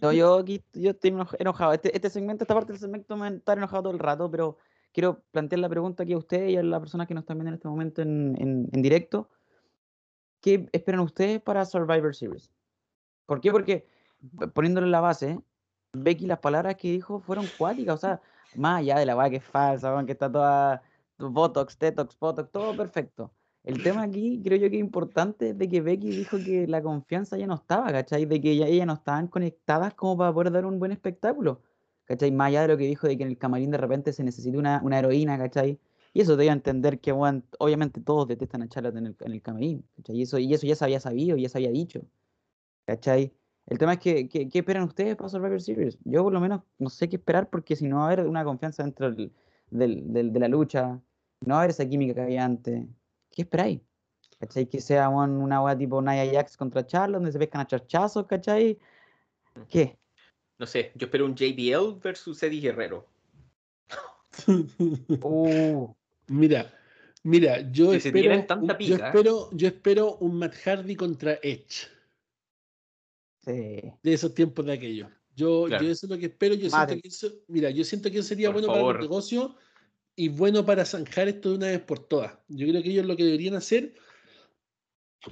[0.01, 1.73] No, yo aquí yo estoy eno- enojado.
[1.73, 4.57] Este, este segmento, esta parte del segmento me está enojado todo el rato, pero
[4.91, 7.49] quiero plantear la pregunta aquí a usted y a las personas que nos están viendo
[7.49, 9.29] en este momento en, en- en directo.
[10.41, 12.51] ¿Qué esperan ustedes para Survivor Series?
[13.25, 13.51] ¿Por qué?
[13.51, 13.87] Porque
[14.53, 15.39] poniéndole la base,
[15.93, 18.21] Becky las palabras que dijo fueron cuáticas, o sea,
[18.55, 20.81] más allá de la weá que es falsa, que está toda
[21.17, 23.31] Botox, Tetox, Botox, todo perfecto.
[23.63, 26.81] El tema aquí, creo yo que es importante, es de que Becky dijo que la
[26.81, 28.25] confianza ya no estaba, ¿cachai?
[28.25, 31.61] De que ya ellas no estaban conectadas como para poder dar un buen espectáculo,
[32.05, 32.31] ¿cachai?
[32.31, 34.57] Más allá de lo que dijo de que en el camarín de repente se necesita
[34.57, 35.79] una, una heroína, ¿cachai?
[36.13, 39.31] Y eso te dio a entender que, obviamente todos detestan a Charlotte en el, en
[39.31, 40.17] el camarín, ¿cachai?
[40.17, 42.01] Y eso, y eso ya se había sabido, ya se había dicho,
[42.85, 43.33] ¿cachai?
[43.67, 45.97] El tema es que, que- ¿qué esperan ustedes para Survivor Series?
[46.03, 48.43] Yo por lo menos no sé qué esperar porque si no va a haber una
[48.43, 49.31] confianza dentro del-
[49.69, 50.99] del- del- de la lucha,
[51.41, 52.85] no va a haber esa química que había antes.
[53.29, 53.79] ¿Qué esperáis?
[54.39, 54.65] ¿Cachai?
[54.67, 58.25] Que sea weón, una weá tipo Nia Jax contra Charlotte, donde se pescan a charchazos,
[58.25, 58.77] ¿cachai?
[59.69, 59.97] ¿Qué?
[60.59, 63.07] No sé, yo espero un JBL versus Eddie Guerrero.
[65.23, 65.93] Uh,
[66.31, 66.73] Mira,
[67.23, 71.87] mira, yo Si espero, tanta yo espero, yo espero un Matt Hardy contra Edge.
[73.45, 73.51] sí.
[73.51, 75.09] de esos tiempos de aquello.
[75.35, 75.85] Yo, Claro.
[75.85, 76.55] yo eso es lo que espero.
[76.55, 79.55] Yo siento que eso, mira, yo siento que eso sería Por bueno para el negocio
[80.15, 82.37] y bueno para zanjar esto de una vez por todas.
[82.47, 83.93] Yo creo que ellos lo que deberían hacer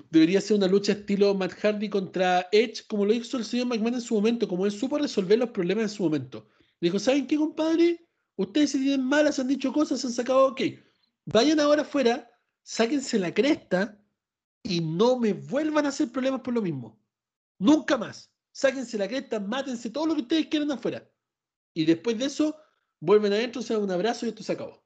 [0.09, 3.95] debería ser una lucha estilo Matt Hardy contra Edge, como lo hizo el señor McMahon
[3.95, 6.47] en su momento, como él supo resolver los problemas en su momento.
[6.79, 8.05] Dijo, ¿saben qué, compadre?
[8.35, 10.61] Ustedes se tienen malas, han dicho cosas, se han sacado, ok.
[11.31, 12.27] Vayan ahora afuera,
[12.63, 14.03] sáquense la cresta
[14.63, 16.99] y no me vuelvan a hacer problemas por lo mismo.
[17.59, 18.33] Nunca más.
[18.51, 21.07] Sáquense la cresta, mátense todo lo que ustedes quieran afuera.
[21.75, 22.57] Y después de eso,
[22.99, 24.83] vuelven adentro, se dan un abrazo y esto se acabó.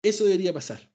[0.00, 0.91] Eso debería pasar.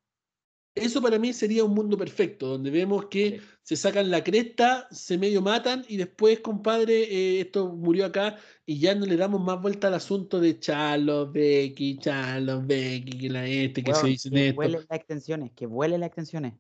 [0.82, 3.46] Eso para mí sería un mundo perfecto, donde vemos que Sí.
[3.64, 8.80] se sacan la cresta, se medio matan y después, compadre, eh, esto murió acá y
[8.80, 13.46] ya no le damos más vuelta al asunto de Charlos, Becky, Charlos, Becky, que la
[13.48, 14.56] este, que se Weón, dicen que esto.
[14.56, 16.54] vuelen las extensiones, que vuelen las extensiones.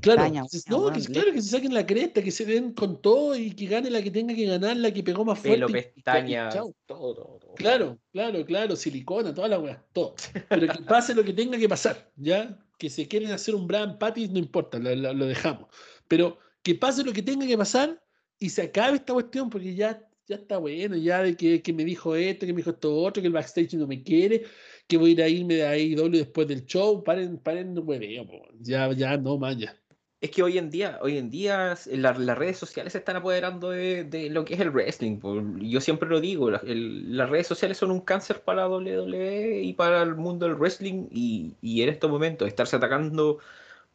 [0.00, 3.00] Claro, se- weón, no, que, claro, que se saquen la cresta, que se den con
[3.00, 5.66] todo y que gane la que tenga que ganar, la que pegó más fuerte.
[6.04, 6.74] Pelo, chao.
[6.84, 7.54] todo, todo, todo.
[7.54, 10.16] Claro, claro, claro, silicona, toda la weá, todo.
[10.48, 12.58] Pero que pase lo que tenga que pasar, ¿ya?
[12.78, 15.68] Que se quieren hacer un Brian Pattis, no importa, lo, lo- lo dejamos.
[16.08, 18.02] Pero que pase lo que tenga que pasar
[18.38, 21.84] y se acabe esta cuestión, porque ya, ya está bueno, ya de que, que me
[21.84, 24.44] dijo esto, que me dijo esto otro, que el backstage no me quiere,
[24.86, 28.26] que voy a ir a irme de AEW después del show, paren, paren, hueveo,
[28.60, 29.76] ya, ya, no ya.
[30.20, 34.28] Es que hoy en día, hoy en día las redes sociales se están apoderando de,
[34.30, 35.20] lo que es el wrestling.
[35.60, 40.16] Yo siempre lo digo, las redes sociales son un cáncer para WWE y para el
[40.16, 43.38] mundo del wrestling y, en estos momentos estarse atacando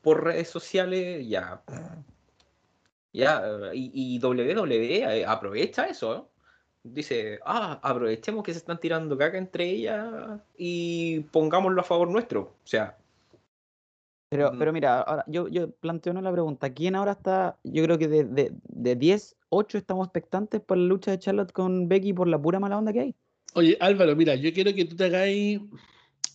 [0.02, 1.62] por redes sociales ya,
[3.12, 3.44] ya
[3.74, 6.30] y, WWE eh, aprovecha eso.
[6.84, 12.42] Dice, ah, aprovechemos que se están tirando caca entre ellas y pongámoslo a favor nuestro.
[12.64, 12.98] O sea,
[14.34, 14.58] Pero, Mm.
[14.58, 16.74] pero mira, ahora yo, yo planteo una la pregunta.
[16.74, 17.60] ¿Quién ahora está?
[17.64, 21.52] Yo creo que de, de, de 10, 8 estamos expectantes por la lucha de Charlotte
[21.52, 23.16] con Becky por la pura mala onda que hay.
[23.54, 25.62] Oye, Álvaro, mira, yo quiero que tú te hagáis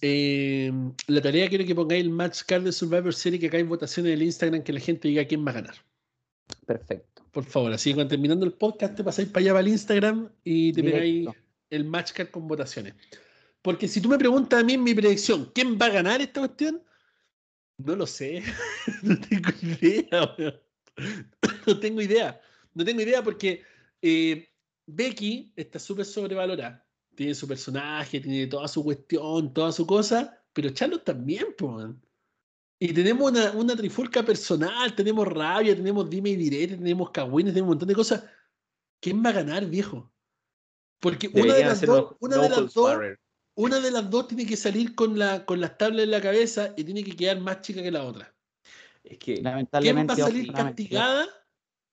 [0.00, 0.70] eh,
[1.08, 4.12] la tarea, quiero que pongáis el match card de Survivor Series, que acá hay votaciones
[4.12, 5.74] en el Instagram, que la gente diga quién va a ganar.
[6.66, 7.24] Perfecto.
[7.32, 10.28] Por favor, así que cuando terminando el podcast te pasáis para allá para el Instagram
[10.44, 11.28] y te pegáis
[11.70, 12.94] el match card con votaciones.
[13.60, 16.40] Porque si tú me preguntas a mí en mi predicción, ¿quién va a ganar esta
[16.40, 16.80] cuestión?
[17.78, 18.42] No lo sé.
[19.02, 20.34] no tengo idea.
[20.36, 20.60] weón.
[21.66, 22.40] no tengo idea.
[22.74, 23.62] No tengo idea porque
[24.02, 24.48] eh,
[24.86, 26.84] Becky está súper sobrevalorada.
[27.14, 32.00] Tiene su personaje, tiene toda su cuestión, toda su cosa, pero Charlotte también, man.
[32.80, 37.66] Y tenemos una, una trifulca personal, tenemos rabia, tenemos dime y direte, tenemos cagüines, tenemos
[37.66, 38.24] un montón de cosas.
[39.00, 40.12] ¿Quién va a ganar, viejo?
[41.00, 42.98] Porque una de las dos, una de las dos.
[43.58, 46.74] Una de las dos tiene que salir con, la, con las tablas en la cabeza
[46.76, 48.34] y tiene que quedar más chica que la otra.
[49.04, 50.12] Es que, ¿Quién Lamentablemente.
[50.12, 51.26] va a salir castigada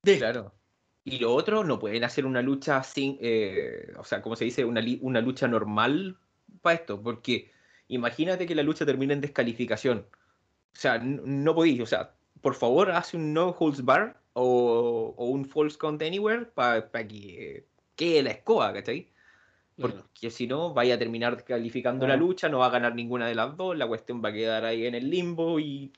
[0.03, 0.25] de esto?
[0.25, 0.55] claro.
[1.03, 4.65] Y lo otro, no pueden hacer una lucha sin, eh, o sea, como se dice,
[4.65, 6.17] una, li- una lucha normal
[6.61, 7.51] para esto, porque
[7.87, 10.07] imagínate que la lucha termina en descalificación.
[10.73, 15.13] O sea, n- no podéis, o sea, por favor, hace un no holds bar o,
[15.17, 19.09] o un false count anywhere para que eh, quede la escoba, ¿cachai?
[19.77, 23.35] Porque si no, vaya a terminar descalificando la lucha, no va a ganar ninguna de
[23.35, 25.91] las dos, la cuestión va a quedar ahí en el limbo y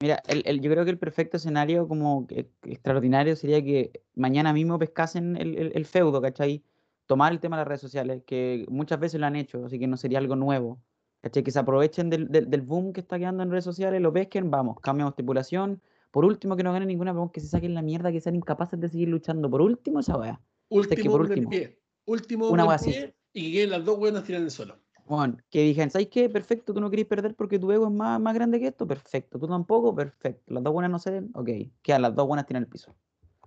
[0.00, 2.26] Mira, el, el- yo creo que el perfecto escenario como
[2.62, 6.62] extraordinario sería que mañana mismo pescasen el, el- el feudo, ¿cachai?
[7.06, 9.86] Tomar el tema de las redes sociales, que muchas veces lo han hecho, así que
[9.88, 10.78] no sería algo nuevo.
[11.20, 11.42] ¿Cachai?
[11.42, 14.52] Que se aprovechen del, del- del boom que está quedando en redes sociales, lo pesquen,
[14.52, 15.82] vamos, cambiamos estipulación.
[16.12, 18.78] Por último, que no ganen ninguna, vamos, que se saquen la mierda, que sean incapaces
[18.78, 19.50] de seguir luchando.
[19.50, 20.40] Por último, esa weá.
[20.68, 21.50] Último por último.
[21.50, 21.77] pie.
[22.08, 24.78] Último Una pie y que queden las dos buenas tirando el suelo.
[25.04, 26.30] Bueno, que dijeran, ¿sabes qué?
[26.30, 29.38] Perfecto, tú no querés perder porque tu ego es más, más grande que esto, perfecto.
[29.38, 30.54] Tú tampoco, perfecto.
[30.54, 31.50] Las dos buenas no ceden, ok.
[31.82, 32.96] Quedan las dos buenas tiran el piso.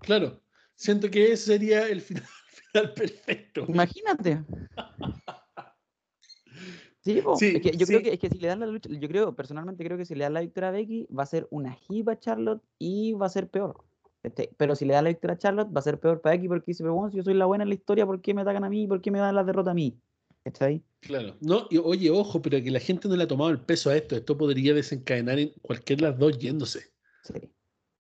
[0.01, 0.43] Claro.
[0.75, 3.65] Siento que ese sería el final, final perfecto.
[3.67, 4.43] Imagínate.
[7.03, 8.88] Sí, po, Sí, es que yo creo que, es que si le dan la lucha,
[8.88, 11.47] yo creo, personalmente creo que si le dan la victoria a Becky, va a ser
[11.49, 13.83] una jiba Charlotte y va a ser peor.
[14.23, 16.48] Este, pero si le dan la victoria a Charlotte, va a ser peor para Becky
[16.48, 18.41] porque dice, pero bueno, si yo soy la buena en la historia, ¿por qué me
[18.41, 18.88] atacan a mí?
[18.88, 19.99] ¿Por qué me dan la derrota a mí?
[20.43, 20.84] ¿Está ahí?
[20.99, 21.35] Claro.
[21.41, 23.95] No, y, oye, ojo, pero que la gente no le ha tomado el peso a
[23.98, 24.15] esto.
[24.15, 26.91] Esto podría desencadenar en cualquiera de las dos yéndose.
[27.23, 27.52] Sí.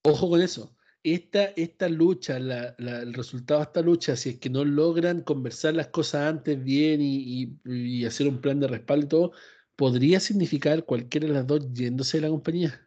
[0.03, 0.77] Ojo con eso.
[1.03, 5.23] Esta, esta lucha, la- la- el resultado de esta lucha, si es que no logran
[5.23, 9.33] conversar las cosas antes bien y, y- y hacer un plan de respaldo y todo,
[9.77, 12.81] podría significar cualquiera de las dos yéndose de la compañía.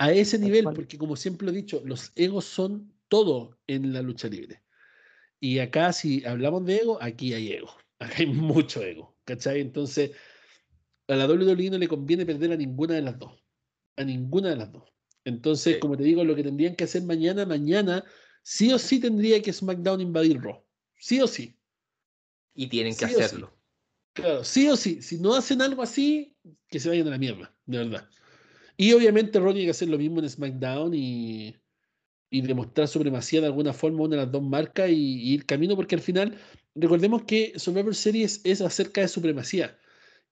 [0.00, 4.00] A ese nivel, porque como siempre lo he dicho, los egos son todo en la
[4.00, 4.62] lucha libre.
[5.40, 7.70] Y acá, si hablamos de ego, aquí hay ego.
[8.00, 9.14] Acá hay mucho ego.
[9.24, 9.60] ¿Cachai?
[9.60, 10.12] Entonces,
[11.06, 13.44] a la WWE no le conviene perder a ninguna de las dos.
[13.96, 14.84] A ninguna de las dos.
[15.24, 15.80] Entonces, Sí.
[15.80, 18.04] como te digo, lo que tendrían que hacer mañana, mañana,
[18.42, 20.64] sí o sí tendría que SmackDown invadir Raw.
[20.98, 21.58] Sí o sí.
[22.54, 23.22] y tienen que Sí o sí.
[23.22, 23.52] hacerlo.
[24.14, 25.02] Claro, sí o sí.
[25.02, 26.36] Si no hacen algo así,
[26.68, 28.08] que se vayan a la mierda, de verdad.
[28.80, 31.54] Y obviamente Raw tiene que hacer lo mismo en SmackDown y,
[32.30, 35.76] y demostrar supremacía de alguna forma una de las dos marcas y, y ir camino,
[35.76, 36.38] porque al final,
[36.74, 39.78] recordemos que Survivor Series es acerca de supremacía.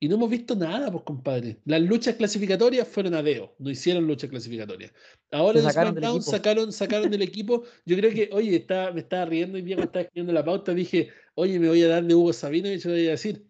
[0.01, 1.61] Y no hemos visto nada, pues compadre.
[1.67, 4.95] Las luchas clasificatorias fueron a Deo, no hicieron luchas clasificatorias.
[5.31, 7.65] Ahora en sacaron SmackDown sacaron, sacaron del equipo.
[7.85, 10.73] Yo creo que, oye, estaba, me estaba riendo día cuando estaba escribiendo la pauta.
[10.73, 13.47] Dije, oye, me voy a dar de Hugo Sabino y yo le voy a decir,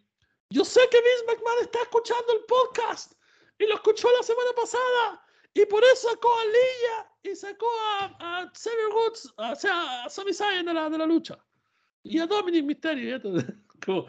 [0.51, 3.13] yo sé que Vince McMahon está escuchando el podcast
[3.59, 5.25] y lo escuchó la semana pasada
[5.55, 10.11] y por eso sacó a Lilla y sacó a, a Xavier Woods, o sea, a
[10.11, 11.39] Sami Zayn de la, de la lucha
[12.03, 13.21] y a Dominic Mysterio.
[13.85, 14.07] Como-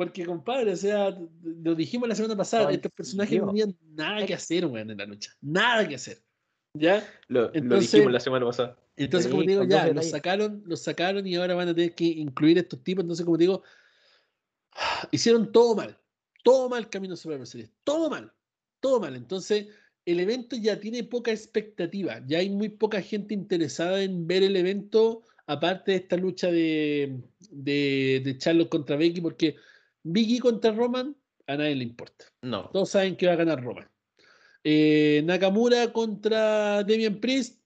[0.00, 4.24] porque, compadre, o sea, lo dijimos la semana pasada, Ay, estos personajes no tenían nada
[4.24, 5.30] que hacer, weón, en la lucha.
[5.42, 6.22] Nada que hacer.
[6.72, 7.06] ¿Ya?
[7.28, 8.78] Lo, dijimos la semana pasada.
[8.96, 11.94] Entonces, como Sí, te digo, ya, los sacaron, los sacaron y ahora van a tener
[11.94, 13.02] que incluir estos tipos.
[13.02, 13.62] Entonces, como digo,
[15.10, 15.98] hicieron todo mal.
[16.42, 17.70] Todo mal Camino Survivor Series.
[17.84, 18.32] Todo mal.
[18.80, 19.16] Todo mal.
[19.16, 19.68] Entonces,
[20.04, 22.22] el evento ya tiene poca expectativa.
[22.26, 27.20] Ya hay muy poca gente interesada en ver el evento, aparte de esta lucha de,
[27.50, 29.56] de, de Charlotte contra Becky, porque
[30.02, 31.16] Vicky contra Roman
[31.46, 32.26] a nadie le importa.
[32.42, 32.70] No.
[32.70, 33.88] Todos saben que va a ganar Roman.
[34.62, 37.60] Eh, Nakamura contra Damian Priest.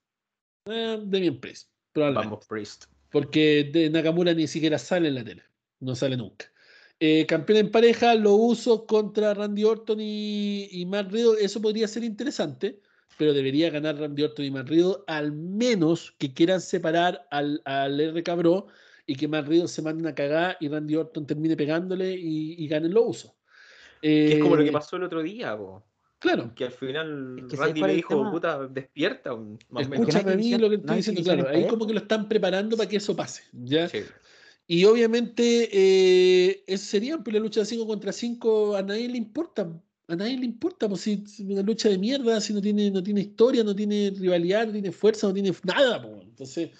[0.66, 2.28] eh, Priest, probablemente.
[2.30, 2.84] Vamos, Priest.
[3.10, 5.42] Porque de Nakamura ni siquiera sale en la tele.
[5.80, 6.46] No sale nunca.
[7.00, 11.44] Eh, campeón en pareja, lo uso contra Randy Orton y, y Matt Riddle.
[11.44, 12.80] Eso podría ser interesante,
[13.18, 18.00] pero debería ganar Randy Orton y Matt Riddle, al menos que quieran separar al, al
[18.00, 18.68] R Cabro
[19.06, 22.68] y que Matt Riddle se mande una cagada y Randy Orton termine pegándole y, y
[22.68, 23.32] ganen los usos.
[24.00, 25.82] Que es como lo que Eh, pasó el otro día, po.
[26.20, 28.30] Claro, que al final Es que ¿sabes Randy le dijo, tema?
[28.32, 29.34] puta, despierta.
[29.34, 31.48] un- Más escúchame a mí lo que estoy diciendo, claro.
[31.50, 33.42] Ahí como que lo están preparando para que eso pase.
[33.52, 33.88] ¿ya?
[33.90, 33.98] Sí.
[34.66, 38.76] Y obviamente, eh, ese sería pues, la lucha de 5 contra 5.
[38.76, 39.70] A nadie le importa.
[40.08, 43.02] A nadie le importa, pues si es una lucha de mierda, si no tiene, no
[43.02, 46.02] tiene historia, no tiene rivalidad, no tiene fuerza, no tiene nada.
[46.02, 46.22] Pues.
[46.24, 46.70] Entonces,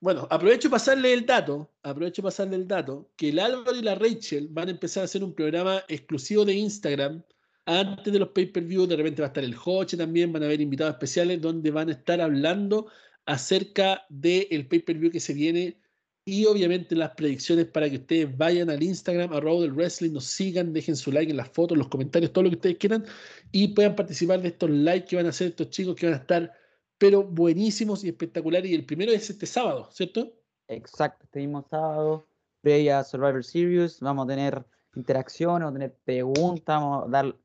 [0.00, 4.48] bueno, aprovecho pasarle el dato, aprovecho pasarle el dato, que el Álvaro y la Rachel
[4.50, 7.22] van a empezar a hacer un programa exclusivo de Instagram
[7.66, 10.60] antes de los pay-per-view, de repente va a estar el Hoche también, van a haber
[10.60, 12.88] invitados especiales donde van a estar hablando
[13.26, 15.80] acerca del pay-per-view que se viene
[16.24, 20.24] y obviamente las predicciones para que ustedes vayan al Instagram, a Road del Wrestling, nos
[20.24, 23.04] sigan, dejen su like en las fotos, en los comentarios, todo lo que ustedes quieran
[23.50, 26.18] y puedan participar de estos likes que van a hacer estos chicos que van a
[26.18, 26.52] estar
[26.96, 28.70] pero buenísimos y espectaculares.
[28.70, 30.32] Y el primero es este sábado, ¿cierto?
[30.68, 32.28] Exacto, este mismo sábado,
[32.60, 37.36] previa Survivor Series, vamos a tener interacciones, vamos a tener preguntas, vamos a dar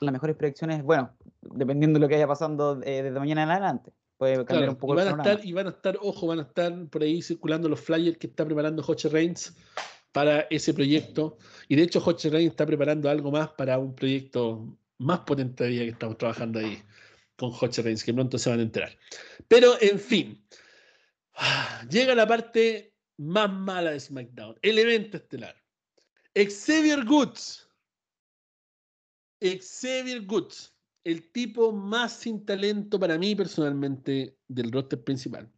[0.00, 1.12] las mejores predicciones, bueno,
[1.42, 3.92] dependiendo de lo que vaya pasando eh, desde mañana en adelante.
[4.18, 6.42] Puede cambiar un poco y van, a estar, y van a estar, ojo, van a
[6.42, 9.56] estar por ahí circulando los flyers que está preparando Hoche Reigns
[10.12, 11.38] para ese proyecto.
[11.68, 15.84] Y de hecho, Hoche Reigns está preparando algo más para un proyecto más potente todavía
[15.84, 16.82] que estamos trabajando ahí
[17.36, 18.98] con Hotch Reigns, que pronto se van a enterar.
[19.46, 20.44] Pero, en fin,
[21.88, 25.56] llega la parte más mala de SmackDown, el evento estelar.
[26.34, 27.68] Xavier Goods.
[29.40, 30.74] Xavier Goods,
[31.08, 35.50] el tipo más sin talento para mí personalmente del roster principal.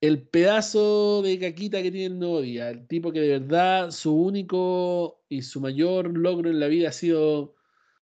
[0.00, 4.14] El pedazo de caquita que tiene el nuevo día, el tipo que de verdad su
[4.14, 7.54] único y su mayor logro en la vida ha sido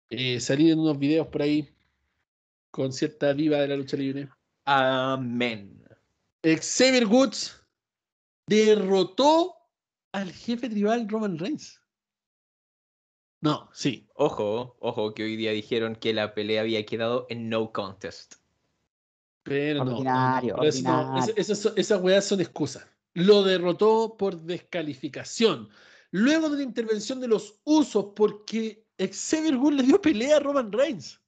[0.10, 1.70] eh, salir en unos videos por ahí
[2.72, 4.28] con cierta viva de la lucha libre.
[4.66, 5.82] Amén.
[6.44, 7.56] Xavier Woods
[8.48, 9.56] derrotó
[10.12, 11.81] al jefe tribal Roman Reigns.
[13.42, 14.08] No, sí.
[14.16, 18.36] Ojo, ojo, que hoy día dijeron que la pelea había quedado en no contest.
[19.44, 20.64] Pero no.
[20.64, 22.88] esas weas son excusas.
[23.14, 25.70] Lo derrotó por descalificación.
[26.12, 30.72] Luego de la intervención de los usos, porque Xavier Woods le dio pelea a Roman
[30.72, 31.20] Reigns.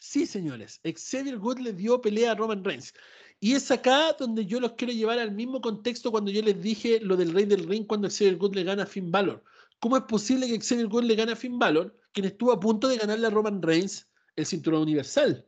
[0.00, 2.94] Sí, señores, Xavier Good le dio pelea a Roman Reigns.
[3.38, 7.00] Y es acá donde yo los quiero llevar al mismo contexto cuando yo les dije
[7.00, 9.44] lo del Rey del Ring cuando Xavier Good le gana a Finn Balor.
[9.80, 12.88] ¿Cómo es posible que Xavier Good le gane a Finn Balor, quien estuvo a punto
[12.88, 15.46] de ganarle a Roman Reigns el cinturón universal?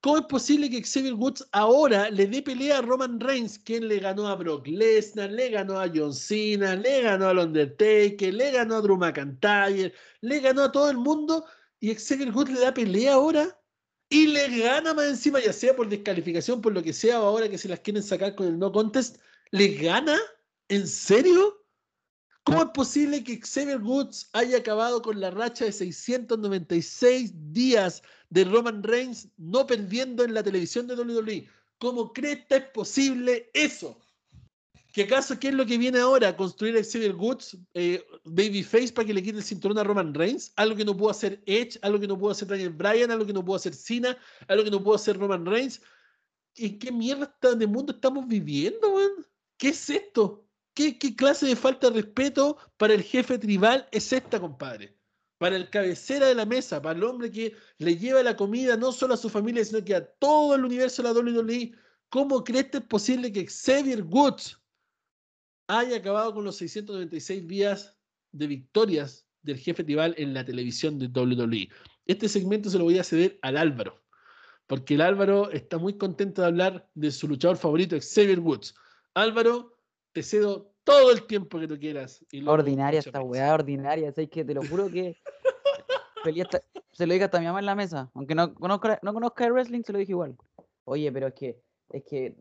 [0.00, 3.98] ¿Cómo es posible que Xavier Woods ahora le dé pelea a Roman Reigns, quien le
[3.98, 8.76] ganó a Brock Lesnar, le ganó a John Cena, le ganó al Undertaker, le ganó
[8.76, 11.44] a Drew McIntyre, le ganó a todo el mundo
[11.80, 13.58] y Xavier Woods le da pelea ahora?
[14.08, 17.48] y le gana más encima, ya sea por descalificación, por lo que sea, o ahora
[17.48, 19.20] que se las quieren sacar con el no contest,
[19.50, 20.16] ¿le gana?
[20.68, 21.65] ¿En serio?
[22.46, 28.44] ¿Cómo es posible que Xavier Woods haya acabado con la racha de 696 días de
[28.44, 31.48] Roman Reigns no perdiendo en la televisión de WWE?
[31.78, 33.98] ¿Cómo crees que es posible eso?
[34.92, 36.36] ¿Qué acaso qué es lo que viene ahora?
[36.36, 40.52] ¿Construir el Xavier Woods eh, Babyface para que le quite el cinturón a Roman Reigns?
[40.54, 43.32] Algo que no pudo hacer Edge, algo que no pudo hacer Daniel Bryan, algo que
[43.32, 44.16] no pudo hacer Cena,
[44.46, 45.82] algo que no pudo hacer Roman Reigns.
[46.54, 49.26] ¿En qué mierda de mundo estamos viviendo, man?
[49.56, 50.45] ¿Qué es esto?
[50.76, 54.96] ¿Qué, ¿Qué clase de falta de respeto para el jefe tribal es esta, compadre?
[55.38, 58.92] Para el cabecera de la mesa, para el hombre que le lleva la comida no
[58.92, 61.72] solo a su familia, sino que a todo el universo de la WWE.
[62.10, 64.60] ¿Cómo crees que es posible que Xavier Woods
[65.68, 67.98] haya acabado con los 696 días
[68.32, 71.68] de victorias del jefe tribal en la televisión de WWE.
[72.04, 74.02] Este segmento se lo voy a ceder al Álvaro,
[74.66, 78.74] porque el Álvaro está muy contento de hablar de su luchador favorito, Xavier Woods.
[79.14, 79.75] Álvaro,
[80.16, 82.24] te cedo todo el tiempo que tú quieras.
[82.46, 84.10] ordinaria esta weá, ordinaria.
[84.12, 85.14] ¿sabes que te lo juro que
[86.92, 88.10] se lo dije hasta a mi mamá en la mesa.
[88.14, 90.34] Aunque no conozca, no conozca el wrestling, se lo dije igual.
[90.86, 91.60] Oye, pero es que,
[91.90, 92.34] es que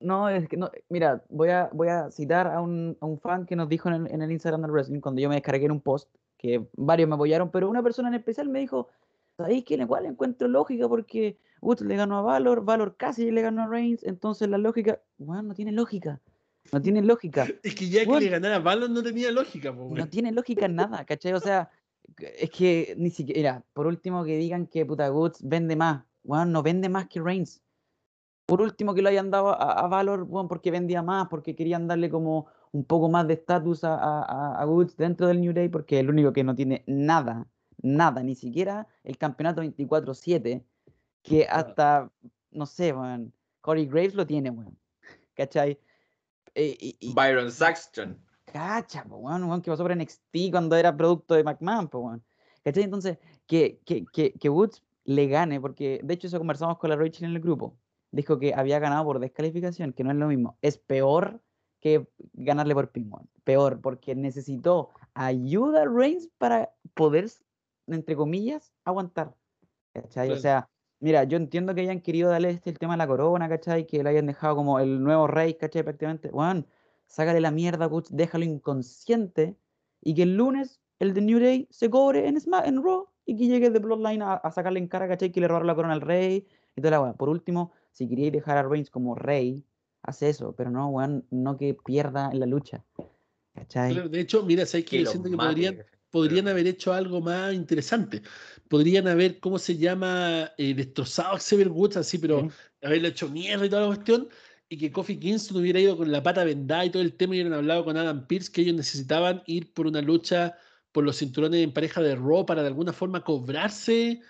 [0.00, 0.72] no, es que no.
[0.88, 3.94] Mira, voy a, voy a citar a un, a un fan que nos dijo en
[3.94, 7.08] el, en el, Instagram del Wrestling cuando yo me descargué en un post, que varios
[7.08, 8.88] me apoyaron, pero una persona en especial me dijo:
[9.36, 10.88] ¿Sabéis que igual encuentro lógica?
[10.88, 15.00] Porque Woods le ganó a Valor, Valor casi le ganó a Reigns, entonces la lógica,
[15.18, 16.20] bueno, no tiene lógica.
[16.72, 17.46] No tiene lógica.
[17.62, 20.76] Es que ya que le ganara a Valor no tenía lógica, No tiene lógica en
[20.76, 21.32] nada, ¿cachai?
[21.32, 21.70] O sea,
[22.18, 26.04] es que ni siquiera, por último que digan que puta Woods vende más.
[26.22, 27.62] Bueno, no vende más que Reigns
[28.50, 32.10] por último que lo hayan dado a, Valor, bueno, porque vendía más, porque querían darle
[32.10, 36.00] como un poco más de estatus a, a, Woods dentro del New Day, porque es
[36.00, 37.46] el único que no tiene nada,
[37.80, 40.64] nada, ni siquiera el campeonato 24-7,
[41.22, 42.10] que hasta,
[42.50, 43.30] no sé, bueno,
[43.60, 44.74] Corey Graves lo tiene, bueno,
[45.34, 45.78] ¿cachai?
[46.54, 48.18] Eh, Byron Saxton.
[48.44, 52.22] Cacha, bueno, que pasó por NXT cuando era producto de McMahon, pues, bueno.
[52.64, 52.82] ¿Cachai?
[52.84, 56.96] Entonces, que, que, que, que Woods le gane, porque de hecho eso conversamos con la
[56.96, 57.76] Rachel en el grupo,
[58.10, 60.58] dijo que había ganado por descalificación, que no es lo mismo.
[60.60, 61.40] Es peor
[61.80, 63.28] que ganarle por pin, weón.
[63.44, 67.30] Peor, porque necesitó ayuda a Reigns para poder,
[67.86, 69.34] entre comillas, aguantar.
[69.94, 70.26] ¿Cachai?
[70.26, 70.40] O Claro.
[70.42, 70.68] sea,
[71.00, 73.86] mira, yo entiendo que hayan querido darle este el tema de la corona, ¿cachai?
[73.86, 75.82] Que lo hayan dejado como el nuevo rey, ¿cachai?
[75.82, 76.28] Prácticamente.
[76.28, 76.66] Weón,
[77.06, 79.56] sácale la mierda, Butch, déjalo inconsciente
[80.02, 83.36] y que el lunes el de New Day se cobre en, Sma- en Raw y
[83.36, 85.32] que llegue de Bloodline a, a sacarle en cara, ¿cachai?
[85.32, 86.46] Que le robaron la corona al rey
[86.76, 87.12] y toda la weá.
[87.14, 89.64] Por último, si queríais dejar a Reigns como rey,
[90.02, 92.84] hace eso, pero no, weón, no que pierda en la lucha.
[93.54, 93.92] ¿Cachai?
[93.94, 95.48] Claro, de hecho, mira, sabes que Que siento que mate.
[95.48, 98.22] podrían, podrían haber hecho algo más interesante.
[98.68, 100.52] Podrían haber, ¿cómo se llama?
[100.58, 102.48] Eh, destrozado a Xavier Woods así, pero Sí.
[102.82, 104.28] haberle hecho mierda y toda la cuestión.
[104.68, 107.38] Y que Kofi Kingston hubiera ido con la pata vendada y todo el tema y
[107.40, 110.56] hubieran hablado con Adam Pearce que ellos necesitaban ir por una lucha
[110.92, 114.20] por los cinturones en pareja de Raw para de alguna forma cobrarse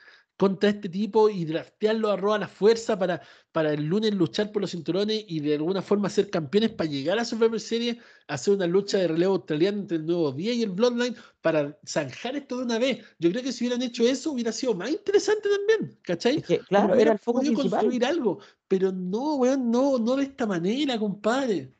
[0.40, 3.20] contra este tipo y draftearlo a Raw a la fuerza para,
[3.52, 7.18] para el lunes luchar por los cinturones y de alguna forma ser campeones para llegar
[7.18, 10.70] a Survivor Series, hacer una lucha de relevo australiano entre el nuevo día y el
[10.70, 13.04] Bloodline para zanjar esto de una vez.
[13.18, 16.38] Yo creo que si hubieran hecho eso hubiera sido más interesante también, ¿cachai?
[16.38, 17.80] Es que, claro, era el foco podido principal.
[17.80, 21.74] construir algo, pero no, weón, no, no de esta manera, compadre.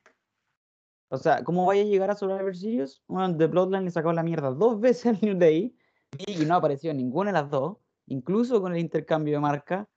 [1.08, 3.00] O sea, ¿cómo vaya a llegar a Survivor Series?
[3.06, 5.74] Bueno, The Bloodline le sacó la mierda dos veces al New Day
[6.18, 7.78] y no apareció ninguna de las dos,
[8.10, 9.88] incluso con el intercambio de marca.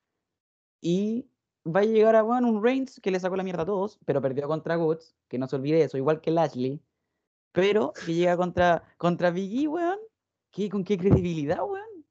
[0.82, 1.30] Y
[1.66, 4.22] va a llegar a bueno, un Reigns que le sacó la mierda a todos, pero
[4.22, 6.82] perdió contra Woods, que no se olvide eso, igual que Lashley.
[7.54, 10.00] Pero que llega contra, contra Big E, weón.
[10.52, 12.06] ¿Qué, ¿Con qué credibilidad, weón?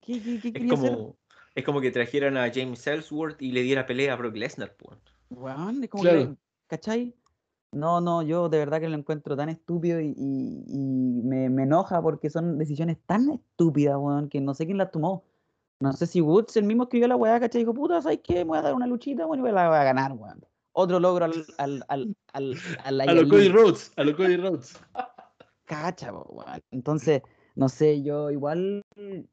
[0.00, 0.90] ¿Qué, qué, qué Es quería hacer?
[0.92, 1.18] como,
[1.54, 4.98] es como que trajeran a James Ellsworth y le diera pelea a Brock Lesnar, pues.
[5.30, 6.34] Weón, es como Claro.
[6.34, 6.36] que,
[6.66, 7.14] ¿cachai?
[7.74, 11.64] No, no, yo de verdad que lo encuentro tan estúpido y, y- y me, me
[11.64, 15.24] enoja porque son decisiones tan estúpidas, weón, que no sé quién las tomó.
[15.80, 17.62] No sé si Woods, el mismo escribió la weá, ¿cachai?
[17.62, 18.36] Dijo, puta, ¿sabes qué?
[18.36, 20.44] Me voy a dar una luchita, bueno, y la voy a ganar, weón.
[20.72, 23.28] Otro logro al, al, al, al, a la A lo Yair.
[23.28, 24.80] Cody Rhodes, a lo Cody Rhodes.
[25.64, 26.60] Cacha, weón.
[26.70, 27.22] Entonces,
[27.56, 28.82] no sé, yo igual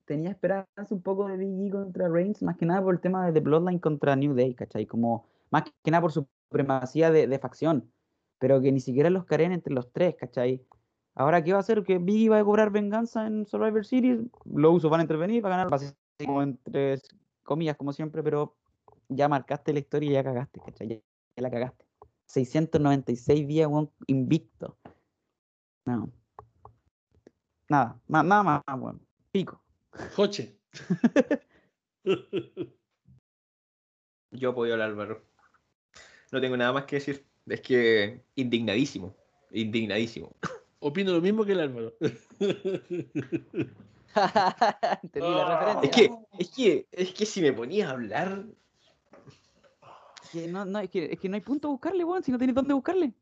[0.05, 3.25] tenía esperanza un poco de Big E contra Reigns, más que nada por el tema
[3.25, 4.85] de The Bloodline contra New Day, ¿cachai?
[4.85, 7.91] Como, más que nada por su supremacía de, de facción,
[8.41, 10.65] pero que ni siquiera los caren entre los tres, ¿cachai?
[11.13, 11.83] Ahora, ¿qué va a hacer?
[11.83, 14.19] Que Big E va a cobrar venganza en Survivor Series,
[14.51, 15.93] los usos van a intervenir, va a ganar, va a ser
[16.25, 16.99] como entre
[17.43, 18.57] comillas, como siempre, pero
[19.09, 20.87] ya marcaste la historia y ya cagaste, ¿cachai?
[20.87, 21.85] Ya, ya la cagaste.
[22.25, 24.75] 696 días, weón, invicto.
[25.85, 26.11] No.
[27.69, 29.05] Nada, ma- nada más, weón.
[29.31, 29.61] Pico.
[30.15, 30.57] Joche.
[34.31, 35.21] Yo apoyo al Álvaro.
[36.31, 37.30] No tengo nada más que decir.
[37.47, 39.15] Es que indignadísimo.
[39.51, 40.35] Indignadísimo.
[40.79, 41.93] Opino lo mismo que el Álvaro.
[45.03, 45.89] Entendí la referencia.
[45.89, 48.45] Es que, es que, es que si me ponías a hablar,
[50.31, 52.37] Que no, no, es, que, es que no hay punto a buscarle, weón, si no
[52.37, 53.13] tienes dónde buscarle.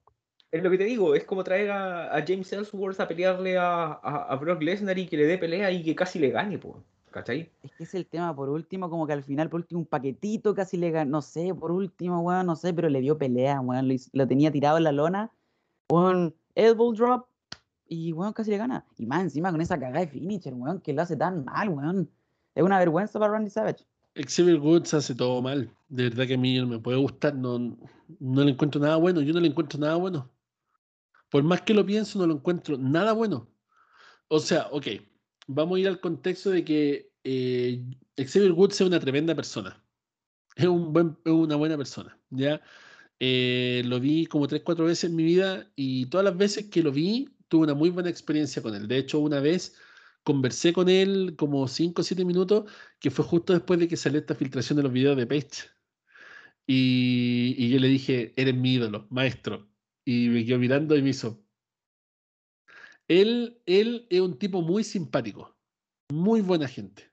[0.52, 3.86] es lo que te digo, es como traer a, a James Ellsworth a pelearle a,
[3.94, 6.76] a, a Brock Lesnar y que le dé pelea y que casi le gane, pues.
[7.12, 7.52] ¿Cachai?
[7.64, 10.54] Es que es el tema, por último, como que al final, por último, un paquetito
[10.54, 13.90] casi le ganó, no sé, por último, weón, no sé, pero le dio pelea, weón,
[14.14, 15.32] lo, tenía tirado en la lona,
[15.90, 17.26] weón, elbow drop,
[17.88, 18.86] y weón, casi le gana.
[18.98, 22.10] Y más encima con esa cagada de finisher, weón, que lo hace tan mal, weón.
[22.54, 23.86] Es una vergüenza para Randy Savage.
[24.16, 25.72] Xavier Woods hace todo mal.
[25.88, 27.36] De verdad que a mí no me puede gustar.
[27.36, 27.78] No,
[28.20, 29.22] no le encuentro nada bueno.
[29.22, 30.30] Yo no le encuentro nada bueno.
[31.30, 33.48] Por más que lo pienso, no lo encuentro nada bueno.
[34.28, 34.88] O sea, ok.
[35.52, 37.84] Vamos a ir al contexto de que eh,
[38.18, 39.84] Xavier Woods es una tremenda persona.
[40.56, 42.20] Es, una buena persona.
[42.30, 42.62] ¿ya?
[43.20, 46.84] Eh, lo vi como tres, cuatro veces en mi vida y todas las veces que
[46.84, 48.88] lo vi tuve una muy buena experiencia con él.
[48.88, 49.76] De hecho, una vez
[50.24, 54.20] conversé con él como cinco o siete minutos que fue justo después de que salió
[54.20, 55.70] esta filtración de los videos de Page.
[56.68, 59.68] Y, y yo le dije, eres mi ídolo, maestro.
[60.06, 61.44] Y me quedó mirando y me hizo.
[63.10, 65.58] Él, él es un tipo muy simpático,
[66.14, 67.12] muy buena gente,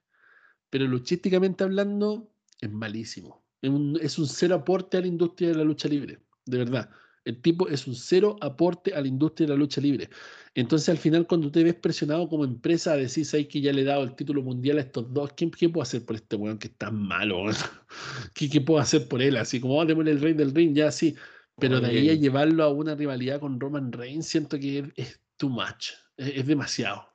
[0.69, 3.43] pero luchísticamente hablando es malísimo.
[3.61, 6.91] Es un, es un cero aporte a la industria de la lucha libre, de verdad.
[7.25, 10.09] El tipo es un cero aporte a la industria de la lucha libre.
[10.53, 13.81] Entonces, al final, cuando te ves presionado como empresa a decir, ¿sabes que ya le
[13.81, 15.33] he dado el título mundial a estos dos?
[15.33, 17.45] ¿Qué, qué puedo hacer por este weón que es tan malo?
[18.33, 19.35] ¿Qué, qué puedo hacer por él?
[19.35, 21.15] Así como, oh, démosle el rey del ring, ya sí.
[21.59, 25.49] Pero de ahí a llevarlo a una rivalidad con Roman Reigns, siento que es too
[25.49, 25.91] much.
[26.17, 27.07] Es, es demasiado.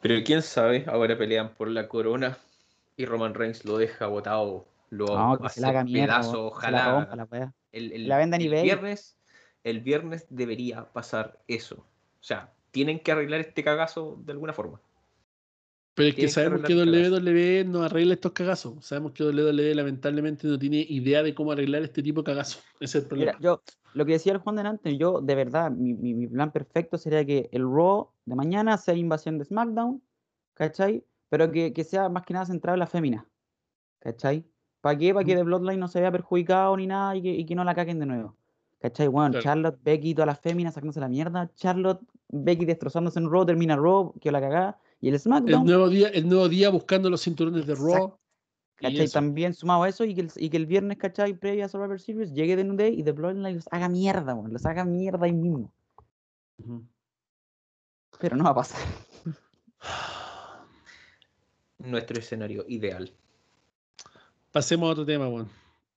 [0.00, 2.38] Pero quién sabe, ahora pelean por la corona
[2.96, 6.30] y Roman Reigns lo deja botado, lo No, que se hace la haga mierda, pedazo,
[6.30, 6.90] se la ojalá.
[6.92, 7.54] rompa la wea.
[7.72, 8.62] el, el- la venda a el nivel.
[8.62, 9.16] viernes,
[9.64, 11.76] el viernes debería pasar eso.
[12.20, 14.80] O sea, tienen que arreglar este cagazo de alguna forma.
[15.98, 18.84] Pero es que sabemos que WWE no arregla estos cagazos.
[18.84, 22.62] Sabemos que WWE lamentablemente no tiene idea de cómo arreglar este tipo de cagazos.
[22.80, 23.32] Ese es el problema.
[23.32, 23.62] Mira, yo,
[23.94, 27.24] lo que decía el Juan delante, yo de verdad, mi, mi- mi plan perfecto sería
[27.26, 30.00] que el Raw de mañana sea invasión de SmackDown,
[30.54, 31.04] ¿cachai?
[31.28, 33.26] Pero que, que sea más que nada centrado en la fémina,
[33.98, 34.44] ¿cachai?
[34.80, 35.12] ¿Para qué?
[35.12, 37.64] Para que The Bloodline no se vea perjudicado ni nada y que, y que no
[37.64, 38.36] la caguen de nuevo.
[38.80, 39.08] ¿Cachai?
[39.08, 39.42] Bueno, Claro.
[39.42, 41.50] Charlotte, Becky, todas las féminas sacándose la mierda.
[41.56, 44.78] Charlotte, Becky destrozándose en Raw, termina Raw, que la cagá.
[45.00, 48.18] Y el el SmackDown, nuevo día, el nuevo día buscando los cinturones de Raw.
[48.80, 49.08] y ¿cachai?
[49.08, 51.34] También sumado a eso y que, el, y que el viernes, ¿cachai?
[51.34, 54.52] Previa a Survivor Series, llegue The New Day y The Bloodline los haga mierda, weón.
[54.52, 55.72] Los haga mierda ahí mismo.
[58.18, 58.80] Pero no va a pasar.
[61.78, 63.12] Nuestro escenario ideal.
[64.50, 65.48] Pasemos a otro tema, weón.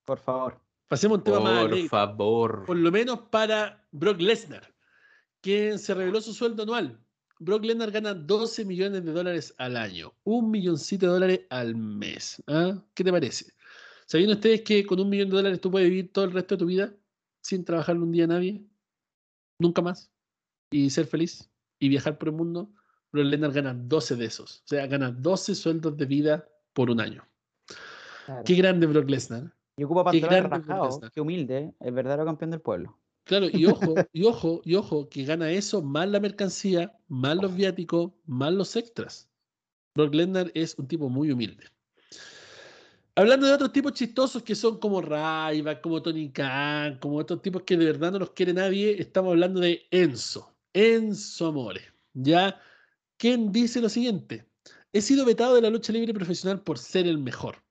[0.06, 0.60] Por favor.
[0.88, 2.66] Pasemos a un tema más Por favor.
[2.66, 4.72] Por lo menos para Brock Lesnar,
[5.40, 7.00] quien se reveló su sueldo anual.
[7.42, 12.42] Brock Lesnar gana 12 millones de dólares al año, un milloncito de dólares al mes.
[12.46, 12.80] ¿Ah?
[12.94, 13.52] ¿Qué te parece?
[14.06, 16.60] ¿Sabían ustedes que con un millón de dólares tú puedes vivir todo el resto de
[16.60, 16.94] tu vida
[17.42, 18.64] sin trabajarle un día a nadie?
[19.58, 20.12] Nunca más.
[20.70, 21.50] Y ser feliz
[21.80, 22.70] y viajar por el mundo.
[23.12, 24.60] Brock Lesnar gana 12 de esos.
[24.60, 27.28] O sea, gana 12 sueldos de vida por un año.
[28.46, 29.52] Qué grande Brock Lesnar.
[29.78, 31.74] Y ocupa qué pantalones rajados, qué humilde, ¿eh?
[31.80, 33.01] el verdadero campeón del pueblo.
[33.24, 37.56] Claro, y ojo, y ojo, y ojo, que gana eso más la mercancía, más los
[37.56, 39.30] viáticos, más los extras.
[39.96, 41.66] Brock Lesnar es un tipo muy humilde.
[43.16, 47.64] Hablando de otros tipos chistosos que son como Ryback, como Tony Khan, como otros tipos
[47.64, 51.82] que de verdad no los quiere nadie, estamos hablando de Enzo, Enzo Amore.
[52.14, 52.60] ¿Ya?
[53.18, 54.46] ¿Quién dice lo siguiente?
[54.94, 57.64] He sido vetado de la lucha libre profesional por ser el mejor.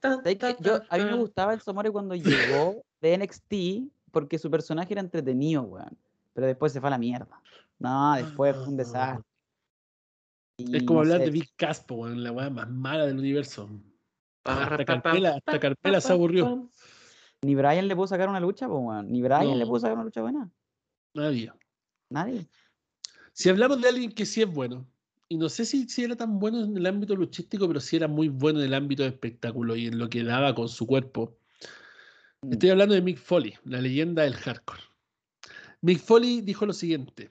[0.00, 0.36] tan, ¿Sabes qué?
[0.36, 4.94] tan, Yo, a mí me gustaba el Somore cuando llegó de NXT porque su personaje
[4.94, 5.96] era entretenido, weón.
[6.32, 7.40] Pero después se fue a la mierda.
[7.78, 9.24] No, después fue un desastre.
[10.58, 13.68] Es como no hablar sé, de Big Caspo, weón, la weá más mala del universo.
[14.44, 16.70] Hasta pa, hasta pa, se aburrió.
[17.42, 19.12] Ni Brian le pudo sacar una lucha, pues, weón.
[19.12, 20.50] Ni Brian le pudo sacar una lucha buena.
[21.14, 21.52] Nadie.
[22.10, 22.48] Nadie.
[23.32, 24.88] Si hablamos de alguien que sí es bueno,
[25.28, 28.08] y no sé si, si era tan bueno en el ámbito luchístico, pero sí era
[28.08, 31.36] muy bueno en el ámbito de espectáculo y en lo que daba con su cuerpo.
[32.42, 32.52] Mm.
[32.52, 34.82] Estoy hablando de Mick Foley, la leyenda del hardcore.
[35.82, 37.30] Mick Foley dijo lo siguiente: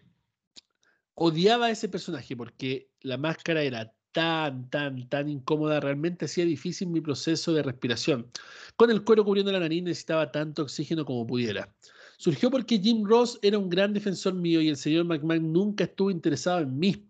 [1.15, 6.87] odiaba a ese personaje porque la máscara era tan, tan, tan incómoda, realmente hacía difícil
[6.87, 8.31] mi proceso de respiración.
[8.77, 11.73] Con el cuero cubriendo la nariz necesitaba tanto oxígeno como pudiera.
[12.17, 16.11] Surgió porque Jim Ross era un gran defensor mío y el señor McMahon nunca estuvo
[16.11, 17.09] interesado en mí.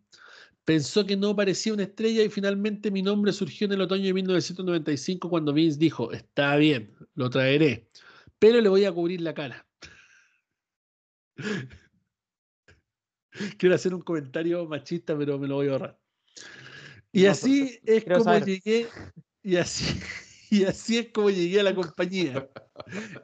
[0.64, 4.14] Pensó que no parecía una estrella y finalmente mi nombre surgió en el otoño de
[4.14, 7.88] 1995 cuando Vince dijo, está bien, lo traeré,
[8.40, 9.68] pero le voy a cubrir la cara.
[13.58, 16.00] Quiero hacer un comentario machista, pero me lo voy a ahorrar.
[17.12, 18.46] Y No, así es como saber.
[18.46, 18.88] llegué,
[19.44, 20.00] y así,
[20.52, 22.50] y así es como llegué a la compañía.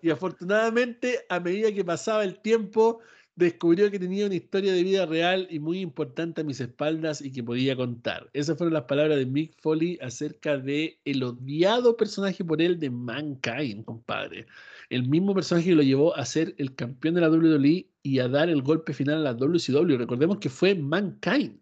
[0.01, 2.99] Y afortunadamente, a medida que pasaba el tiempo,
[3.35, 7.31] descubrió que tenía una historia de vida real y muy importante a mis espaldas y
[7.31, 8.29] que podía contar.
[8.33, 12.89] Esas fueron las palabras de Mick Foley acerca de el odiado personaje por él de
[12.89, 14.45] Mankind, compadre.
[14.89, 18.27] El mismo personaje que lo llevó a ser el campeón de la WWE y a
[18.27, 19.97] dar el golpe final a la WCW.
[19.97, 21.59] Recordemos que fue Mankind.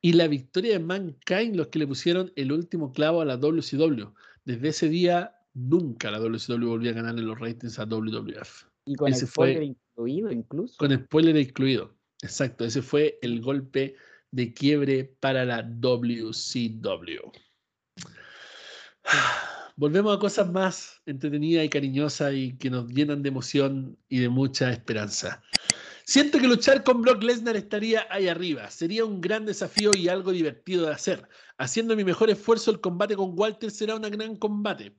[0.00, 4.12] Y la victoria de Mankind los que le pusieron el último clavo a la WCW.
[4.44, 8.66] Desde ese día, nunca la WCW volvió a ganarle los ratings a WWF.
[8.86, 10.76] Y con ese fue- spoiler incluido, incluso.
[10.78, 11.94] Con spoiler incluido.
[12.22, 13.94] Exacto, ese fue el golpe
[14.30, 17.30] de quiebre para la WCW.
[19.76, 24.28] Volvemos a cosas más entretenidas y cariñosas y que nos llenan de emoción y de
[24.28, 25.42] mucha esperanza.
[26.04, 28.70] Siento que luchar con Brock Lesnar estaría ahí arriba.
[28.70, 31.28] Sería un gran desafío y algo divertido de hacer.
[31.58, 34.96] Haciendo mi mejor esfuerzo, el combate con Walter será un gran combate.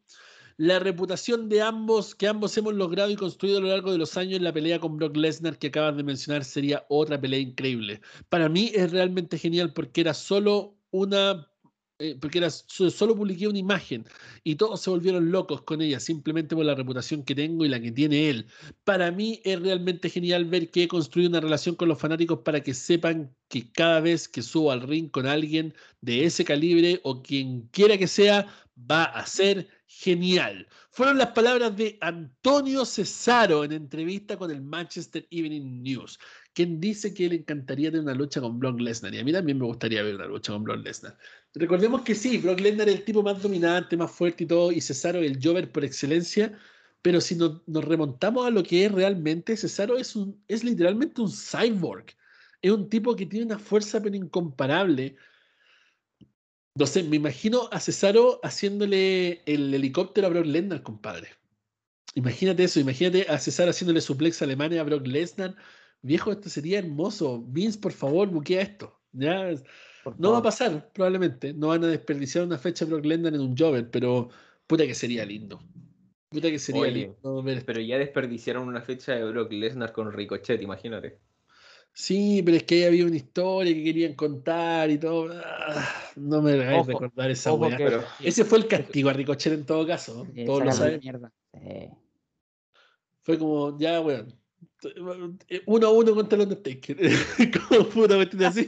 [0.58, 4.16] La reputación de ambos que ambos hemos logrado y construido a lo largo de los
[4.18, 8.02] años en la pelea con Brock Lesnar que acabas de mencionar sería otra pelea increíble.
[8.30, 11.48] Para mí es realmente genial porque era solo una
[12.00, 14.06] eh, porque era so- solo publiqué una imagen
[14.44, 17.80] y todos se volvieron locos con ella simplemente por la reputación que tengo y la
[17.82, 18.48] que tiene él.
[18.84, 22.62] Para mí es realmente genial ver que he construido una relación con los fanáticos para
[22.62, 27.22] que sepan que cada vez que subo al ring con alguien de ese calibre o
[27.22, 28.48] quien quiera que sea,
[28.78, 30.68] va a ser genial.
[30.92, 36.20] Fueron las palabras de Antonio Cesaro en entrevista con el Manchester Evening News,
[36.54, 39.14] quien dice que le encantaría tener una lucha con Brock Lesnar.
[39.14, 41.18] Y a mí también me gustaría ver una lucha con Brock Lesnar.
[41.56, 44.82] Recordemos que sí, Brock Lesnar es el tipo más dominante, más fuerte y todo, y
[44.82, 46.58] Cesaro el Jover por excelencia,
[47.02, 51.32] pero si nos, remontamos a lo que es realmente, Cesaro es, un, es literalmente un
[51.32, 52.06] cyborg.
[52.62, 55.18] Es un tipo que tiene una fuerza pero incomparable.
[56.76, 61.30] No sé, me imagino a Cesaro haciéndole el helicóptero a Brock Lesnar, compadre.
[62.16, 65.56] Imagínate eso, imagínate a Cesaro haciéndole suplex a Alemania a Brock Lesnar.
[66.02, 67.44] Viejo, esto sería hermoso.
[67.48, 68.98] Vince, por favor, buquea esto.
[69.12, 69.52] Ya,
[70.18, 71.54] no va a pasar, probablemente.
[71.54, 74.30] No van a desperdiciar una fecha de Brock Lesnar en un Jover, pero
[74.68, 75.60] puta que sería lindo.
[76.30, 77.64] Puta que sería Oye, lindo ver.
[77.66, 81.20] Pero ya desperdiciaron una fecha de Brock Lesnar con Ricochet, imagínate.
[81.96, 85.32] Sí, pero es que ahí había una historia que querían contar y todo.
[85.32, 89.54] Ah, no me hagáis Ojo, recordar esa Ojo pero- Ese fue el castigo a Ricochet
[89.54, 90.26] en todo caso.
[90.36, 91.00] eh, Todos lo saben.
[91.02, 91.90] Sí.
[93.22, 94.34] Fue como, ya, weón.
[95.68, 96.98] Uno a uno contra el Undertaker.
[97.70, 98.66] como puta cuestión así.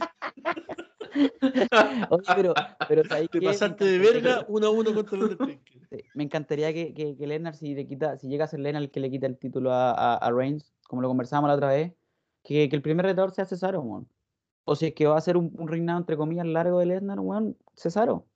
[2.10, 2.54] Oye, pero,
[2.88, 3.46] pero ¿sabéis Te qué?
[3.46, 5.38] Me pasaste de verga que- uno a uno contra el
[5.90, 8.82] sí, me encantaría que, que, que Lesnar, si le quita, si llega a ser Lesnar
[8.82, 11.68] el que le quita el título a, a, a Reigns, como lo conversábamos la otra
[11.68, 11.92] vez,
[12.42, 14.08] que, que el primer retador sea Cesaro, weón.
[14.64, 17.20] O si es que va a ser un, un reinado entre comillas largo de Lesnar,
[17.20, 18.26] weón, Cesaro.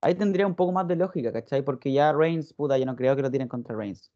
[0.00, 1.62] Ahí tendría un poco más de lógica, ¿cachai?
[1.62, 4.10] Porque ya Reigns, puta, yo no creo que lo tienen contra Reigns.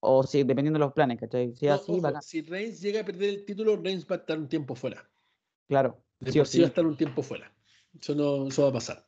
[0.00, 1.54] O si, dependiendo de los planes, ¿cachai?
[1.54, 4.38] Si No, así, ojo, si Reigns llega a perder el título, Reigns va a estar
[4.38, 5.08] un tiempo fuera.
[5.68, 5.98] Claro.
[6.20, 7.52] De sí por sí va a estar un tiempo fuera.
[8.00, 9.06] Eso, no, eso va a pasar.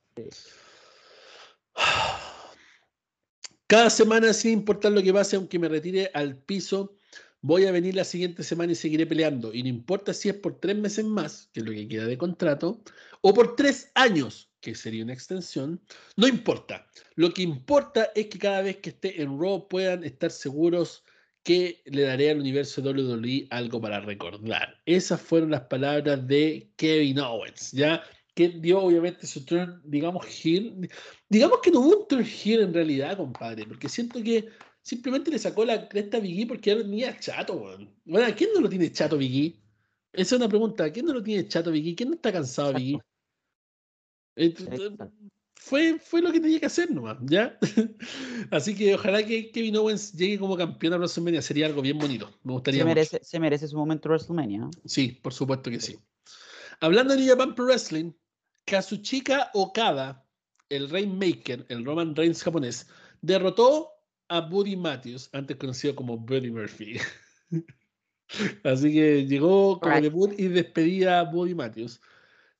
[3.67, 6.97] Cada semana, sin importar lo que pase, aunque me retire al piso,
[7.41, 9.53] voy a venir la siguiente semana y seguiré peleando.
[9.53, 12.19] Y no importa si es por tres meses más, que es lo que queda de
[12.19, 12.83] contrato,
[13.21, 15.81] o por tres años, que sería una extensión,
[16.17, 16.87] no importa.
[17.15, 21.05] Lo que importa es que cada vez que esté en Raw puedan estar seguros
[21.49, 24.79] que le daré al universo WWE algo para recordar.
[24.85, 28.03] Esas fueron las palabras de Kevin Owens, ¿ya?
[28.35, 30.91] Que dio obviamente su turn, digamos, heel.
[31.31, 34.51] Digamos que no hubo un turn heel en realidad, compadre, porque siento que
[34.83, 37.97] simplemente le sacó la cresta a Biggie porque ya lo tenía chato, weón.
[38.05, 39.59] Bueno, ¿a quién no lo tiene chato Biggie?
[40.13, 40.85] Esa es una pregunta.
[40.85, 41.97] ¿A quién no lo tiene chato Biggie?
[41.97, 42.75] ¿Quién no está cansado.
[42.75, 43.01] Biggie?
[45.61, 47.59] Fue, fue lo que tenía que hacer nomás, ¿ya?
[48.51, 52.31] Así que ojalá que Kevin Owens llegue como campeón a WrestleMania, sería algo bien bonito.
[52.45, 52.95] Me gustaría Se mucho.
[52.95, 54.61] merece, se merece su momento WrestleMania.
[54.61, 54.71] ¿no?
[54.85, 55.99] Sí, por supuesto que sí.
[56.81, 58.13] Hablando de New Japan Pro Wrestling,
[58.65, 60.25] Kazuchika Okada,
[60.71, 62.87] el Rainmaker, el Roman Reigns japonés,
[63.21, 63.91] derrotó
[64.29, 66.99] a Buddy Matthews, antes conocido como Buddy Murphy.
[68.63, 70.05] Así que llegó como Right.
[70.05, 72.01] debut y despedida a Buddy Matthews.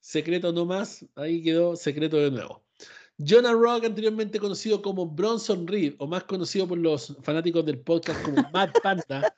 [0.01, 2.65] Secreto no más, ahí quedó secreto de nuevo.
[3.19, 8.23] Jonah Rock, anteriormente conocido como Bronson Reed, o más conocido por los fanáticos del podcast
[8.23, 9.35] como Mad Panda,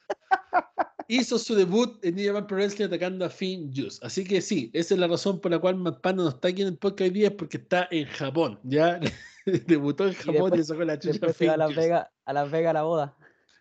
[1.09, 3.99] hizo su debut en New Japan Pro Wrestling atacando a Finn Juice.
[4.03, 6.61] Así que sí, esa es la razón por la cual Mad Panda no está aquí
[6.61, 9.01] en el podcast hoy día, es porque está en Japón, ¿ya?
[9.67, 11.75] Debutó en Japón y, después- le sacó la chucha a Finn a Las.
[11.75, 13.17] Vegas a Las Vegas a la boda.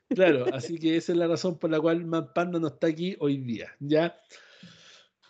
[0.10, 3.16] Claro, así que esa es la razón por la cual Mad Panda no está aquí
[3.22, 4.20] hoy día, ¿ya?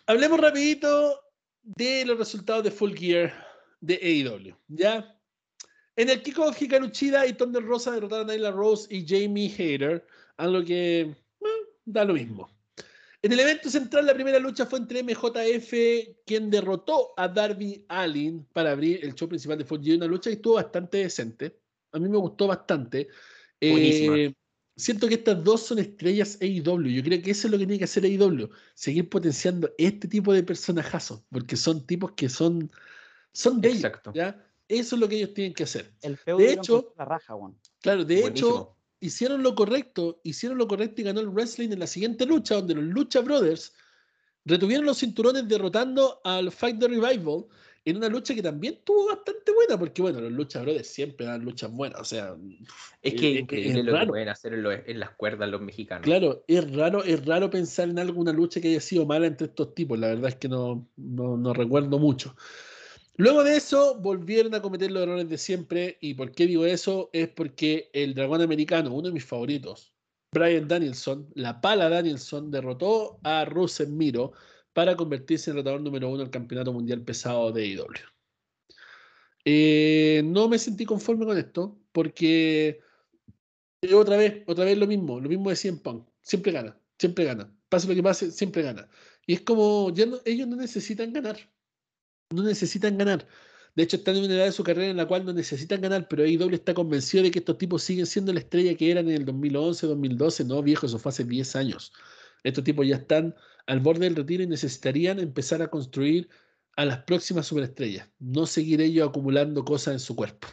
[0.06, 1.20] Hablemos rapidito
[1.62, 3.49] de los resultados de Full Gear
[3.80, 5.16] de AEW, ¿ya?
[5.96, 10.06] En el kickoff, Hikaru Chida y Thunder Rosa derrotaron a Nyla Rose y Jamie Hayter,
[10.36, 11.14] algo que eh,
[11.84, 12.48] da lo mismo.
[13.22, 15.72] En el evento central, la primera lucha fue entre MJF,
[16.24, 20.36] quien derrotó a Darby Allin para abrir el show principal de Gear, una lucha que
[20.36, 21.60] estuvo bastante decente.
[21.92, 23.08] A mí me gustó bastante.
[23.60, 24.32] Eh,
[24.74, 26.88] siento que estas dos son estrellas AEW.
[26.88, 28.48] Yo creo que eso es lo que tiene que hacer AEW.
[28.72, 31.22] Seguir potenciando este tipo de personajazos.
[31.30, 32.70] Porque son tipos que son,
[33.32, 33.92] son de ellos.
[34.68, 35.92] Eso es lo que ellos tienen que hacer.
[36.02, 37.56] El De hecho- la raja, weón.
[37.80, 40.20] Claro, de hecho, hicieron lo correcto.
[40.22, 43.72] Hicieron lo correcto y ganó el wrestling en la siguiente lucha, donde los Lucha Brothers
[44.44, 47.46] retuvieron los cinturones derrotando al Fight the Revival
[47.84, 51.42] en una lucha que también tuvo bastante buena, porque bueno, los Lucha Brothers siempre dan
[51.44, 52.36] luchas buenas, o sea,
[53.02, 54.08] Es que eh, increíble es lo que raro.
[54.08, 56.04] pueden hacer en, lo- en las cuerdas los mexicanos.
[56.04, 59.74] Claro, es raro, es raro pensar en alguna lucha que haya sido mala entre estos
[59.74, 59.98] tipos.
[59.98, 62.36] La verdad es que no, no, no recuerdo mucho.
[63.20, 65.98] Luego de eso, volvieron a cometer los errores de siempre.
[66.00, 67.10] ¿Y por qué digo eso?
[67.12, 69.94] Es porque el dragón americano, uno de mis favoritos,
[70.32, 74.32] Brian Danielson, la pala Danielson, derrotó a Russell Miro
[74.72, 77.84] para convertirse en retador número uno del campeonato mundial pesado de IW.
[79.44, 82.80] Eh, no me sentí conforme con esto porque
[83.92, 86.08] otra vez, otra vez lo mismo, lo mismo de 100 Punk.
[86.22, 87.54] Siempre gana, siempre gana.
[87.68, 88.88] Pase lo que pase, siempre gana.
[89.26, 89.92] Y es como,
[90.24, 91.36] ellos no necesitan ganar.
[92.30, 93.26] No necesitan ganar.
[93.74, 96.08] De hecho, están en una edad de su carrera en la cual no necesitan ganar,
[96.08, 99.14] pero AEW está convencido de que estos tipos siguen siendo la estrella que eran en
[99.14, 100.44] el 2011, 2012.
[100.44, 101.92] No, viejo, eso fue hace 10 años.
[102.42, 103.34] Estos tipos ya están
[103.66, 106.28] al borde del retiro y necesitarían empezar a construir
[106.76, 110.48] a las próximas superestrellas, no seguir ellos acumulando cosas en su cuerpo.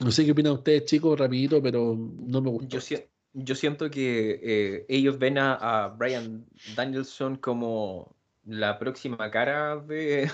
[0.00, 2.78] No sé qué opinan ustedes, chicos, rapidito, pero no me gusta.
[2.78, 2.98] Yo,
[3.32, 10.30] yo siento que eh, ellos ven a, a, Brian Danielson como la próxima cara de,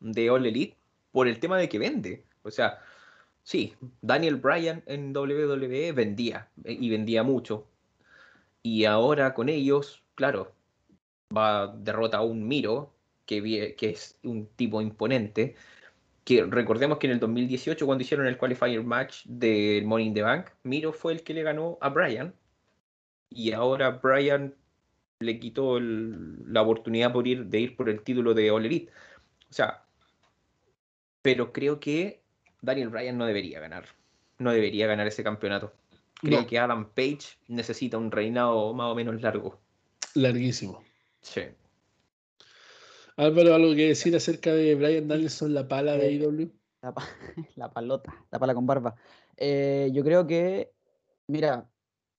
[0.00, 0.76] de All Elite
[1.12, 2.24] por el tema de que vende.
[2.42, 2.80] O sea,
[3.42, 7.66] sí, Daniel Bryan en WWE vendía eh, y vendía mucho.
[8.62, 10.52] Y ahora con ellos, claro,
[11.36, 12.92] va derrota a un Miro,
[13.26, 15.54] que, que es un tipo imponente.
[16.24, 20.22] Que recordemos que en el 2018, cuando hicieron el qualifier match del Money in the
[20.22, 22.34] Bank, Miro fue el que le ganó a Bryan.
[23.30, 24.54] Y ahora Bryan
[25.20, 28.92] le quitó la oportunidad por ir, de ir por el título de All Elite.
[29.50, 29.84] O sea,
[31.22, 32.22] pero creo que
[32.62, 33.84] Daniel Bryan no debería ganar.
[34.38, 35.72] No debería ganar ese campeonato.
[36.20, 36.46] Creo No.
[36.46, 39.58] que Adam Page necesita un reinado más o menos largo.
[40.14, 40.82] Larguísimo.
[41.20, 41.42] Sí.
[43.16, 46.50] Álvaro, ¿algo que decir acerca de Brian Danielson, la pala de Eh, IW?
[46.82, 47.04] La, pa-
[47.56, 48.94] la palota, la pala con barba.
[49.36, 50.72] Eh, yo creo que,
[51.26, 51.68] mira,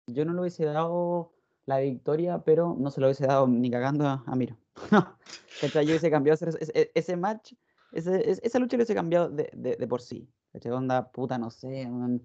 [0.08, 1.34] yo no le hubiese dado
[1.66, 4.58] la victoria, pero no se lo hubiese dado ni cagando a, a Miro.
[5.62, 5.86] ¿Cachai?
[5.86, 7.54] Yo hubiese cambiado ese, ese- ese match,
[7.92, 10.28] ese- es- esa lucha hubiese cambiado de, de- de por sí.
[10.54, 10.72] ¿Cachai?
[10.72, 11.88] Onda, puta, no sé.
[11.88, 12.22] man.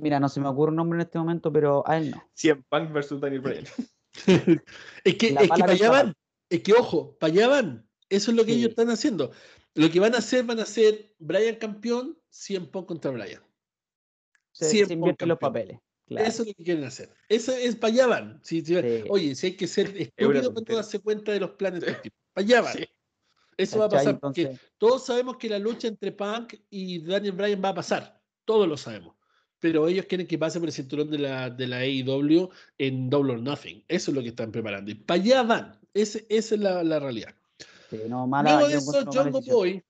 [0.00, 2.22] Mira, no se me ocurre un nombre en este momento, pero a él no.
[2.34, 3.64] 100 Punk versus Daniel Bryan.
[5.04, 6.14] es que, es que van.
[6.48, 7.88] Es que, ojo, para allá van.
[8.08, 9.32] Eso es lo que ellos están haciendo.
[9.74, 13.42] Lo que van a hacer, van a hacer Brian campeón, 100 Punk contra Brian.
[14.52, 15.78] Se, se invierten los papeles.
[16.06, 16.26] Claro.
[16.26, 17.12] Eso es lo que quieren hacer.
[17.28, 18.40] Eso es para allá van.
[18.44, 18.62] Sí.
[19.08, 21.82] Oye, si hay que ser estúpido para darse cuenta de los planes.
[22.32, 22.76] Para allá van.
[23.56, 27.62] Eso va a pasar porque todos sabemos que la lucha entre Punk y Daniel Bryan
[27.64, 28.20] va a pasar.
[28.44, 29.14] Todos lo sabemos.
[29.58, 33.32] Pero ellos quieren que pase por el cinturón de la, de la AEW en Double
[33.32, 33.82] or Nothing.
[33.88, 34.90] Eso es lo que están preparando.
[34.90, 35.80] Y para allá van.
[35.94, 37.34] Ese- esa es la, la realidad.
[37.90, 39.32] sí, no, mala, Luego de eso, decisión.
[39.46, 39.82] Boy.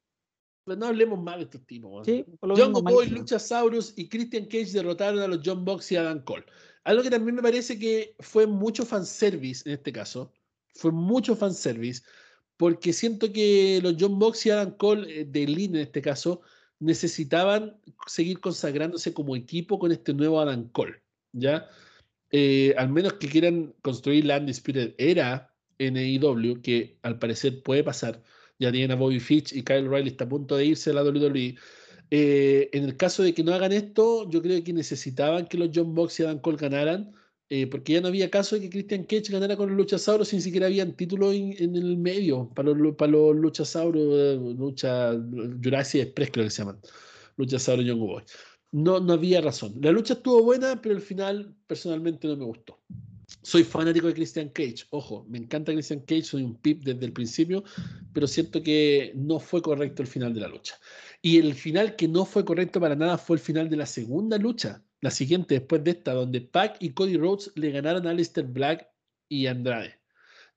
[0.66, 2.04] No hablemos mal de estos tipos.
[2.06, 3.08] Sí, mismo, Boy.
[3.08, 6.44] Luchasaurus y Christian Cage derrotaron a los John Box y Adam Cole.
[6.84, 10.32] Algo que también me parece que fue mucho fanservice en este caso.
[10.74, 12.02] Fue mucho fanservice.
[12.56, 16.40] Porque siento que los John Box y Adam Cole, eh, de Lynn en este caso,
[16.78, 17.76] necesitaban
[18.06, 21.02] seguir consagrándose como equipo con este nuevo Adam Cole.
[21.32, 21.68] ¿Ya?
[22.30, 27.84] Eh, al menos que quieran construir la Undisputed Era en AEW, que al parecer puede
[27.84, 28.22] pasar.
[28.58, 31.02] Ya tienen a Bobby Fitch y Kyle Riley está a punto de irse a la
[31.02, 31.56] WWE.
[32.10, 35.70] Eh, en el caso de que no hagan esto, yo creo que necesitaban que los
[35.74, 37.12] John Box y Adam Cole ganaran,
[37.48, 40.42] eh, porque ya no había caso de que Christian Cage ganara con los luchasauros, sin
[40.42, 45.12] siquiera habían títulos en, en el medio para los, para los luchasauros, eh, lucha
[45.62, 46.80] Jurassic Express creo que se llaman,
[47.36, 48.22] luchasauros Young Boy.
[48.72, 49.74] No, no había razón.
[49.80, 52.80] La lucha estuvo buena, pero al final personalmente no me gustó.
[53.42, 57.12] Soy fanático de Christian Cage, ojo, me encanta Christian Cage, soy un pip desde el
[57.12, 57.62] principio,
[58.12, 60.74] pero siento que no fue correcto el final de la lucha.
[61.22, 64.36] Y el final que no fue correcto para nada fue el final de la segunda
[64.36, 68.44] lucha, la siguiente después de esta, donde Pac y Cody Rhodes le ganaron a Aleister
[68.44, 68.88] Black
[69.28, 69.98] y Andrade.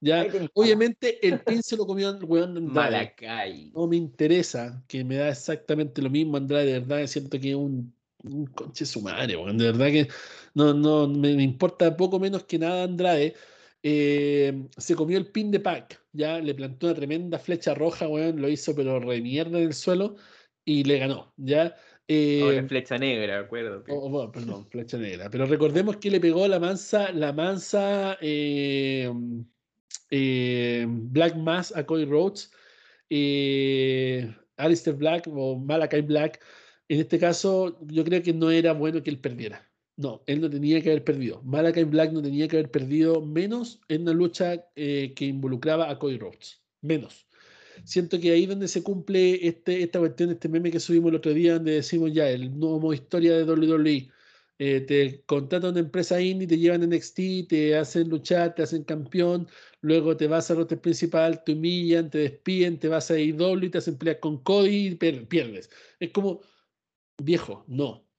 [0.00, 2.90] Ya, obviamente el pin se lo comió el weón de Andrade.
[2.90, 3.70] Malacay.
[3.74, 7.56] No me interesa, que me da exactamente lo mismo Andrade, de verdad siento que es
[7.56, 7.94] un,
[8.24, 10.08] un conche su madre, weón, de verdad que
[10.54, 13.34] no, no, me, me importa poco menos que nada Andrade.
[13.82, 18.40] Eh, se comió el pin de Pac, ya le plantó una tremenda flecha roja, weón,
[18.40, 20.16] lo hizo pero re mierda en el suelo
[20.64, 21.74] y le ganó, ya.
[22.12, 23.92] Eh, Ahora flecha negra, acuérdate.
[23.92, 25.30] Oh, oh, perdón, flecha negra.
[25.30, 29.08] Pero recordemos que le pegó la mansa, la mansa eh,
[30.10, 32.50] eh, Black Mass a Cody Rhodes,
[33.10, 36.42] eh, Alistair Black o Malakai Black.
[36.88, 39.70] En este caso, yo creo que no era bueno que él perdiera.
[39.96, 41.40] No, él no tenía que haber perdido.
[41.44, 46.18] Malakai Black no tenía que haber perdido menos en una lucha que involucraba a Cody
[46.18, 46.60] Rhodes.
[46.80, 47.29] Menos
[47.84, 51.32] siento que ahí donde se cumple este, esta cuestión, este meme que subimos el otro
[51.34, 54.10] día, donde decimos ya, el nuevo historia de WWE.
[54.58, 58.84] Eh, te contratan una empresa indie, te llevan en NXT, te hacen luchar, te hacen
[58.84, 59.48] campeón,
[59.80, 63.78] luego te vas al roster principal, te humillan, te despiden, te vas a IW, te
[63.78, 65.70] hacen pelear con Cody y pierdes.
[65.98, 66.42] Es como,
[67.18, 68.09] viejo, no.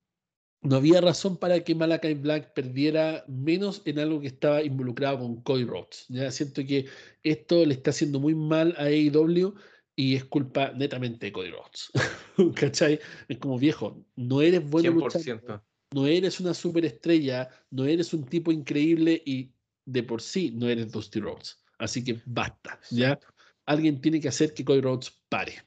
[0.63, 5.41] No había razón para que Malakai Black perdiera menos en algo que estaba involucrado con
[5.41, 6.05] Cody Rhodes.
[6.09, 6.85] Ya siento que
[7.23, 9.55] esto le está haciendo muy mal a AEW
[9.95, 11.91] y es culpa netamente de Cody Rhodes.
[12.55, 12.99] ¿Cachai?
[13.27, 15.63] Es como viejo, no eres bueno luchando, 100%.
[15.93, 19.51] no eres una superestrella, no eres un tipo increíble y
[19.85, 21.57] de por sí no eres Dusty Rhodes.
[21.79, 23.19] Así que basta, ¿ya?
[23.65, 25.63] Alguien tiene que hacer que Cody Rhodes pare.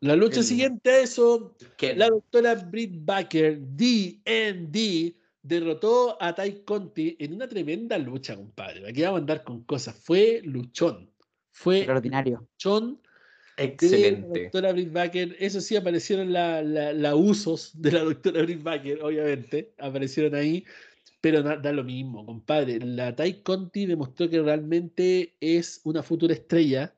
[0.00, 6.62] La lucha El- siguiente a eso, Que- la doctora Britt Baker, DND, derrotó a Ty
[6.64, 8.88] Conti en una tremenda lucha, compadre.
[8.88, 9.94] Aquí vamos a andar con cosas.
[9.94, 11.10] Fue luchón.
[11.58, 12.46] fue ordinario.
[12.62, 13.00] John
[13.56, 14.28] Excelente.
[14.28, 15.36] la doctora Britt Baker.
[15.38, 19.72] Eso sí, aparecieron la, la, la usos de la doctora Britt Baker, obviamente.
[19.78, 20.64] Aparecieron ahí.
[21.22, 22.78] Pero da, da lo mismo, compadre.
[22.80, 26.94] La Tai Conti demostró que realmente es una futura estrella.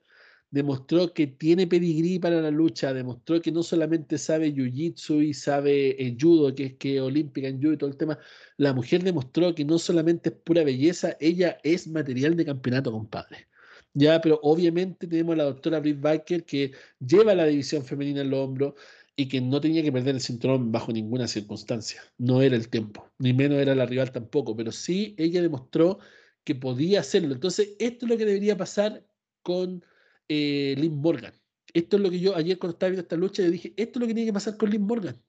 [0.51, 2.95] Demostró que tiene pedigrí para la lucha.
[2.95, 7.61] Demostró que no solamente sabe jiu-jitsu y sabe eh, judo, que es que olímpica en
[7.61, 8.19] judo y todo el tema.
[8.57, 13.49] La mujer demostró que no solamente es pura belleza, ella es material de campeonato, compadre.
[13.95, 18.31] Ya, pero obviamente tenemos a la doctora Britt Baker que lleva la división femenina en
[18.31, 18.75] los hombros
[19.17, 22.01] y que no tenía que perder el cinturón bajo ninguna circunstancia.
[22.19, 25.99] No era el tiempo, ni menos era la rival tampoco, pero sí ella demostró
[26.45, 27.35] que podía hacerlo.
[27.35, 29.05] Entonces, esto es lo que debería pasar
[29.43, 29.85] con
[30.29, 31.35] eh, Lynn Morgan.
[31.75, 34.01] Esto es lo que yo ayer cuando estaba viendo esta lucha, le dije, esto es
[34.01, 35.23] lo que tiene que pasar con Lynn Morgan.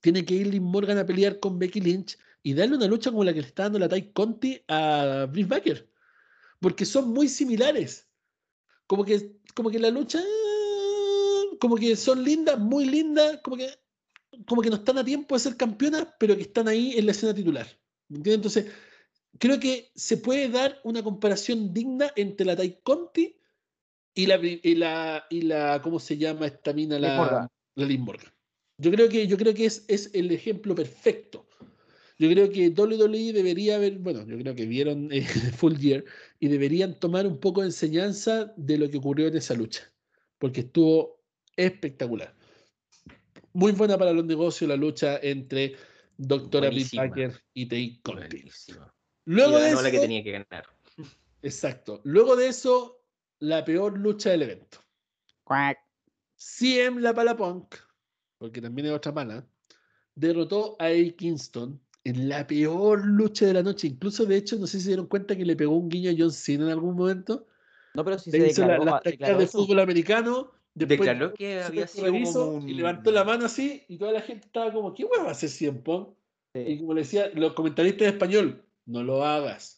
[0.00, 3.24] Tiene que ir Lynn Morgan a pelear con Becky Lynch y darle una lucha como
[3.24, 5.88] la que le está dando la Tai Conti a Britt Baker
[6.60, 8.06] porque son muy similares.
[8.86, 10.22] Como que, como que la lucha,
[11.60, 13.70] como que son lindas, muy lindas, como que,
[14.46, 17.12] como que no están a tiempo de ser campeonas, pero que están ahí en la
[17.12, 17.66] escena titular.
[18.08, 18.66] Entonces,
[19.38, 23.37] creo que se puede dar una comparación digna entre la Tai Conti
[24.18, 26.98] y la, y la, y la ¿cómo se llama esta mina?
[26.98, 28.32] La, la Liz Morgan.
[28.76, 31.46] Yo creo que, yo creo que es, es el ejemplo perfecto.
[32.18, 35.22] Yo creo que WWE debería haber, bueno, yo creo que vieron eh,
[35.56, 36.04] Full Gear
[36.40, 39.88] y deberían tomar un poco de enseñanza de lo que ocurrió en esa lucha,
[40.38, 41.22] porque estuvo
[41.54, 42.34] espectacular.
[43.52, 45.76] Muy buena para los negocios la lucha entre
[46.16, 48.50] Doctora Britt Baker y Tay Conti.
[49.26, 50.66] Luego de eso, la que tenía que ganar.
[51.40, 52.00] Exacto.
[52.02, 52.97] Luego de eso,
[53.40, 54.78] la peor lucha del evento.
[55.44, 55.78] Quack.
[56.36, 57.74] CM La Pala Punk,
[58.38, 59.44] porque también es otra mala,
[60.14, 61.16] derrotó a A.
[61.16, 63.88] Kingston en la peor lucha de la noche.
[63.88, 66.14] Incluso, de hecho, no sé si se dieron cuenta que le pegó un guiño a
[66.16, 67.46] John Cena en algún momento.
[67.94, 70.52] No, pero sí se hizo declaró, la, la de fútbol americano.
[70.74, 72.68] Después declaró que había sido como un...
[72.68, 75.32] y levantó la mano así y toda la gente estaba como, ¿qué huevo va a
[75.32, 76.16] hacer CM Punk?
[76.54, 76.60] Sí.
[76.60, 79.77] Y como le decía, los comentaristas en español, no lo hagas.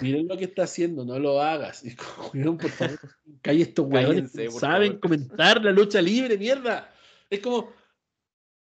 [0.00, 1.84] Miren lo que está haciendo, no lo hagas.
[1.84, 2.98] Y como, por favor,
[3.42, 4.32] calle estos huevones.
[4.32, 5.00] Saben favor.
[5.00, 6.92] comentar la lucha libre, mierda.
[7.30, 7.72] Es como,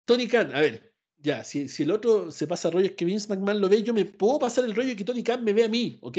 [0.04, 3.60] Tony Khan, a ver, ya, si, si, el otro se pasa rollos que Vince McMahon
[3.60, 5.98] lo ve, yo me puedo pasar el rollo que Tony Khan me ve a mí,
[6.02, 6.18] ¿ok?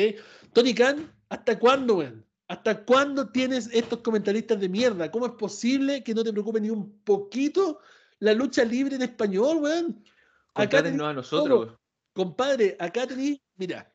[0.54, 2.26] Tony Khan, ¿hasta cuándo, weón?
[2.50, 5.12] ¿Hasta cuándo tienes estos comentaristas de mierda?
[5.12, 7.80] ¿Cómo es posible que no te preocupe ni un poquito
[8.20, 10.04] la lucha libre en español, weón?
[10.54, 11.78] Acá no a nosotros.
[12.14, 13.94] Compadre, acá tenéis, mira,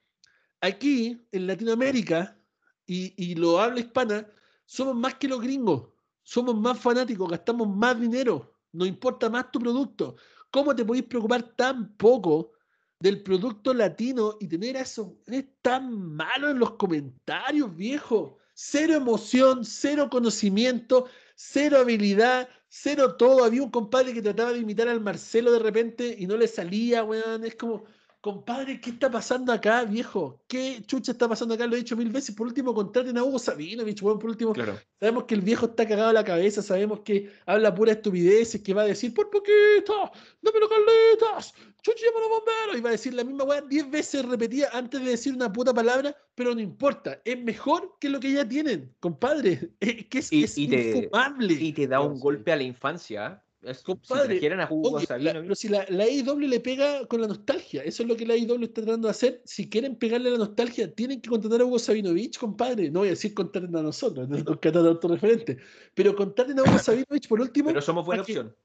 [0.62, 2.38] aquí en Latinoamérica
[2.86, 4.26] y, lo habla hispana,
[4.64, 5.88] somos más que los gringos,
[6.22, 10.16] somos más fanáticos, gastamos más dinero, nos importa más tu producto.
[10.50, 12.52] ¿Cómo te podéis preocupar tan poco
[13.00, 15.18] del producto latino y tener eso?
[15.26, 18.38] Es tan malo en los comentarios, viejo.
[18.54, 23.44] Cero emoción, cero conocimiento, cero habilidad, cero todo.
[23.44, 27.02] Había un compadre que trataba de imitar al Marcelo de repente y no le salía,
[27.02, 27.44] weón.
[27.44, 27.84] Es como,
[28.22, 30.40] compadre, ¿qué está pasando acá, viejo?
[30.46, 31.66] ¿Qué chucha está pasando acá?
[31.66, 32.34] Lo he dicho mil veces.
[32.36, 34.20] Por último, contraten a Hugo Sabinovich, weón.
[34.20, 34.78] Por último, claro.
[35.00, 38.72] sabemos que el viejo está cagado a la cabeza, sabemos que habla pura estupideces, que
[38.72, 42.78] va a decir, por poquito, dámelo Carlitas, chucha, los bomberos.
[42.78, 45.74] Y va a decir la misma weá diez veces repetida antes de decir una puta
[45.74, 47.20] palabra, pero no importa.
[47.24, 49.72] Es mejor que lo que ya tienen, compadre.
[49.80, 51.54] Es que es, y, es y te, infumable.
[51.54, 53.42] Y te da un golpe a la infancia.
[53.62, 57.20] Es, Compadre, si a Hugo oye, la, pero si la, la AEW le pega con
[57.20, 59.40] la nostalgia, eso es lo que la AEW está tratando de hacer.
[59.44, 62.90] Si quieren pegarle a la nostalgia, tienen que contratar a Hugo Sabinovich, compadre.
[62.90, 65.58] No voy a decir contraten a nosotros, no es contratar a autorreferente,
[65.94, 67.68] pero contraten a Hugo Sabinovich por último.
[67.68, 68.56] Pero somos buena opción.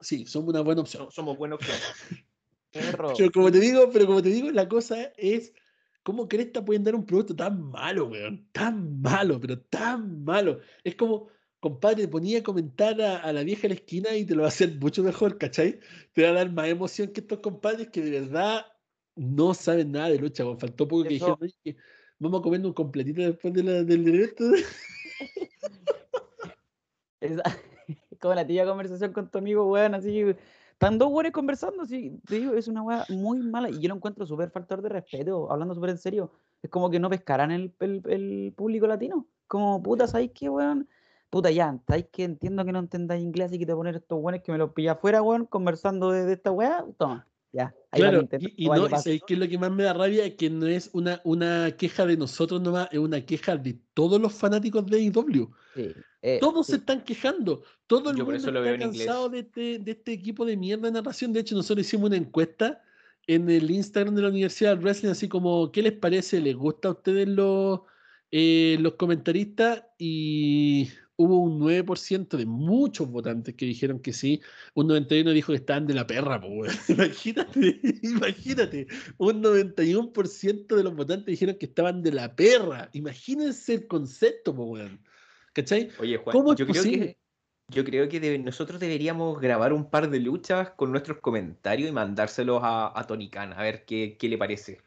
[0.00, 1.08] Sí, somos una buena opción.
[1.10, 1.76] Somos buena opción.
[2.72, 5.52] pero como te digo, pero como te digo, la cosa es
[6.02, 8.48] ¿Cómo Cresta pueden dar un producto tan malo, weón?
[8.50, 10.58] Tan malo, pero tan malo.
[10.82, 11.28] Es como,
[11.62, 14.46] compadre, ponía a comentar a, a, la vieja en la esquina y te lo va
[14.46, 15.78] a hacer mucho mejor, ¿cachai?
[16.12, 18.66] Te va a dar más emoción que estos compadres que de verdad
[19.14, 20.44] no saben nada de lucha.
[20.44, 20.58] Weón.
[20.58, 21.76] Faltó poco que dijeron, oye,
[22.18, 24.44] vamos a comer un completito después de la, del directo.
[27.20, 27.42] Esa,
[28.20, 30.20] como la tía conversación con tu amigo, weón, así.
[30.72, 33.94] Están dos güeyes conversando, sí, te digo, es una weá muy mala y yo lo
[33.94, 36.32] encuentro súper factor de respeto, hablando súper en serio.
[36.60, 39.28] Es como que no pescarán el, el, el público latino.
[39.46, 40.88] Como, puta, ¿sabéis qué, weón?
[41.32, 44.42] Puta, ya, ¿sabéis que entiendo que no entendáis inglés y que te poner estos weones
[44.42, 46.84] que me los pilla afuera, weón, conversando de, de esta weá?
[46.98, 47.74] Toma, ya.
[47.90, 50.26] Ahí claro, y, y no, ¿sabéis qué es lo que más me da rabia?
[50.26, 54.20] Es que no es una, una queja de nosotros nomás, es una queja de todos
[54.20, 55.50] los fanáticos de IW.
[55.74, 55.94] Sí.
[56.20, 56.72] Eh, Todos sí.
[56.72, 57.62] se están quejando.
[57.86, 60.12] Todo el Yo por mundo eso lo veo está en cansado de este, de este
[60.12, 61.32] equipo de mierda de narración.
[61.32, 62.82] De hecho, nosotros hicimos una encuesta
[63.26, 66.42] en el Instagram de la Universidad del Wrestling, así como, ¿qué les parece?
[66.42, 67.80] ¿Les gusta a ustedes los,
[68.30, 74.40] eh, los comentaristas y hubo un 9% de muchos votantes que dijeron que sí.
[74.74, 78.86] Un 91% dijo que estaban de la perra, pues, Imagínate, imagínate.
[79.18, 82.88] Un 91% de los votantes dijeron que estaban de la perra.
[82.92, 84.90] Imagínense el concepto, pues,
[85.52, 85.90] ¿Cachai?
[85.98, 87.16] Oye, Juan, ¿Cómo yo creo que
[87.68, 92.60] yo creo que nosotros deberíamos grabar un par de luchas con nuestros comentarios y mandárselos
[92.62, 94.82] a, a Tony Khan, a ver qué, qué le parece.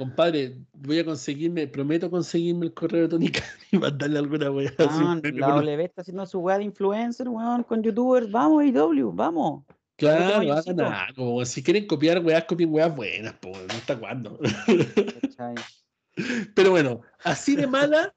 [0.00, 4.72] Compadre, voy a conseguirme, prometo conseguirme el correo de Tony Khan y mandarle alguna weá.
[4.78, 8.30] Ah, la W está haciendo su weá de influencer, weón, con youtubers.
[8.30, 9.62] Vamos, IW, vamos.
[9.96, 11.44] Claro, hagan algo.
[11.44, 14.38] Si quieren copiar weas, copien weas buenas, pues, no está cuándo.
[16.54, 18.14] Pero bueno, así de mala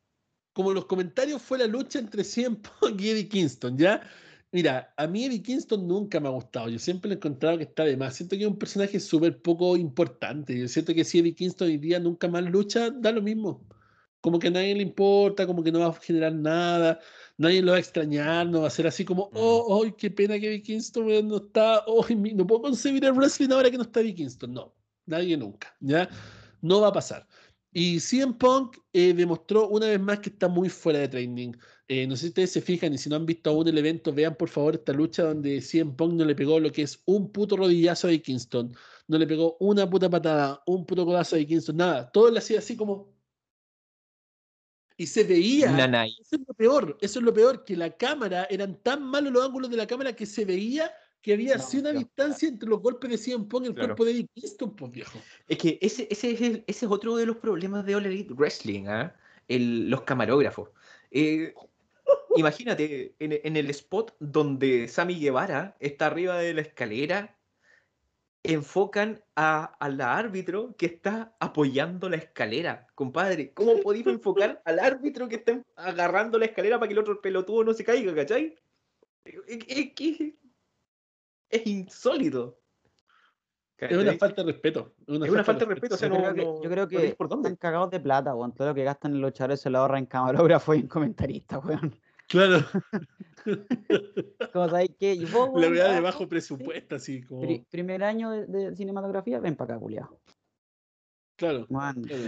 [0.54, 4.02] como los comentarios fue la lucha entre CM Punk y Eddie Kingston, ¿ya?
[4.54, 6.70] Mira, a mí Eddie Kingston nunca me ha gustado.
[6.70, 8.16] Yo siempre le he encontrado que está de más.
[8.16, 10.56] Siento que es un personaje súper poco importante.
[10.58, 13.68] Yo siento que si Eddie Kingston hoy día nunca más lucha, da lo mismo.
[14.22, 17.00] Como que a nadie le importa, como que no va a generar nada,
[17.38, 20.40] nadie lo va a extrañar, no va a ser así como, oh, oh qué pena
[20.40, 24.02] que Eddie Kingston no está, oh, no puedo concebir el wrestling ahora que no está
[24.02, 24.54] Eddie Kingston.
[24.54, 24.76] No,
[25.08, 26.08] nadie nunca, ¿ya?
[26.62, 27.28] No va a pasar.
[27.74, 31.54] Y CM Punk eh, demostró una vez más que está muy fuera de training.
[31.88, 34.14] Eh, no sé si ustedes se fijan y si no han visto aún el evento,
[34.14, 37.32] vean por favor esta lucha donde CM Punk no le pegó lo que es un
[37.32, 38.74] puto rodillazo a Kingston.
[39.08, 42.10] No le pegó una puta patada, un puto codazo a Kingston, nada.
[42.12, 43.12] Todo le hacía así como.
[44.96, 45.72] Y se veía.
[46.22, 49.46] Eso es lo peor, eso es lo peor, que la cámara, eran tan malos los
[49.46, 50.92] ángulos de la cámara que se veía
[51.22, 54.12] que había así una distancia entre los golpes de CM Punk y el cuerpo de
[54.12, 55.20] Eddie Kingston, pues viejo.
[55.48, 58.88] Es que ese, ese, es, ese es otro de los problemas de All Elite Wrestling,
[58.88, 59.16] ¿ah?
[59.48, 60.70] los camarógrafos.
[61.12, 61.54] Eh,
[62.36, 67.38] imagínate, en, el spot donde Sammy Guevara está arriba de la escalera,
[68.44, 72.88] enfocan a, la árbitro que está apoyando la escalera.
[72.94, 77.22] Compadre, ¿cómo podéis enfocar al árbitro que está agarrando la escalera para que el otro
[77.22, 78.56] pelotudo no se caiga, ¿cachai?
[79.26, 80.36] Es, que
[81.50, 82.60] es insólito.
[83.78, 84.94] Es una falta de respeto.
[85.08, 85.98] Es una, falta, de respeto.
[86.62, 88.54] yo, creo que, están cagados de plata, weón.
[88.54, 91.64] Todo lo que gastan en los chavales se lo ahorran en camarógrafo y en comentaristas,
[91.64, 92.00] weón.
[92.34, 92.66] Claro.
[94.54, 95.16] como sabéis que.
[95.16, 97.48] la verdad de bajo presupuesto, así como.
[97.70, 100.20] primer año de, cinematografía, ven para acá, culiado.
[101.36, 101.68] Claro.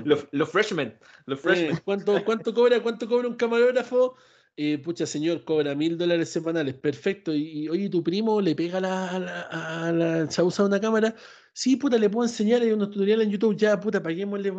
[0.03, 0.95] Los, los, freshmen.
[1.25, 1.79] Los freshmen.
[1.83, 4.15] ¿cuánto, cuánto, cobra, ¿Cuánto cobra un camarógrafo?
[4.57, 7.33] eh, pucha señor, cobra mil dólares semanales, perfecto.
[7.33, 9.41] Y, oye, tu primo le pega la, a la,
[9.87, 11.15] a la, se usa una cámara,
[11.57, 14.51] Sí, puta, le puedo enseñar, hay unos tutoriales en YouTube, ya, puta, paguémosle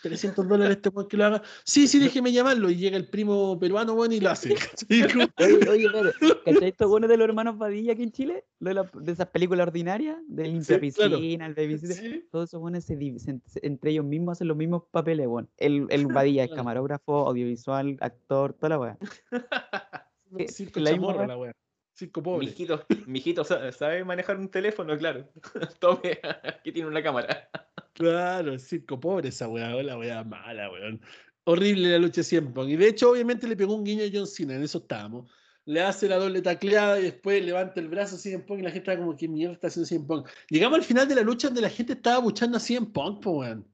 [0.00, 1.42] 300 dólares a este weón que lo haga.
[1.64, 2.70] Sí, sí, déjeme llamarlo.
[2.70, 4.54] Y llega el primo peruano, bueno, y lo hace.
[4.88, 5.88] oye, oye,
[6.44, 8.44] ¿cachai estos buenos de los hermanos Padilla aquí en Chile?
[8.60, 12.28] De, de esas películas ordinarias, de limpia piscina, el babysitter.
[12.30, 15.48] Todos esos buenos entre ellos mismos hacen los mismos papeles, bueno.
[15.56, 18.98] El, el Padilla es camarógrafo, audiovisual, actor, toda la weá.
[20.48, 21.52] Sí, la misma la weá.
[21.96, 22.50] Cinco pobres.
[22.50, 25.26] Mijito, mijito sabe manejar un teléfono, claro.
[25.80, 27.48] Tome, aquí tiene una cámara.
[27.94, 31.00] Claro, cinco pobres esa weá, la weá mala, weón.
[31.44, 32.64] Horrible la lucha siempre.
[32.64, 35.30] Y de hecho, obviamente le pegó un guiño a John Cena, en eso estábamos.
[35.64, 38.70] Le hace la doble tacleada y después levanta el brazo a CM Punk y la
[38.70, 40.28] gente está como, ¿qué mierda está haciendo CM Punk?
[40.50, 43.66] Llegamos al final de la lucha donde la gente estaba abuchando a CM Punk, weón.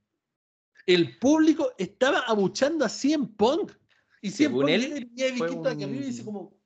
[0.87, 3.73] El público estaba abuchando a CM Punk.
[4.21, 5.81] Y CM Punk él, fue un...
[5.81, 6.62] y dice como,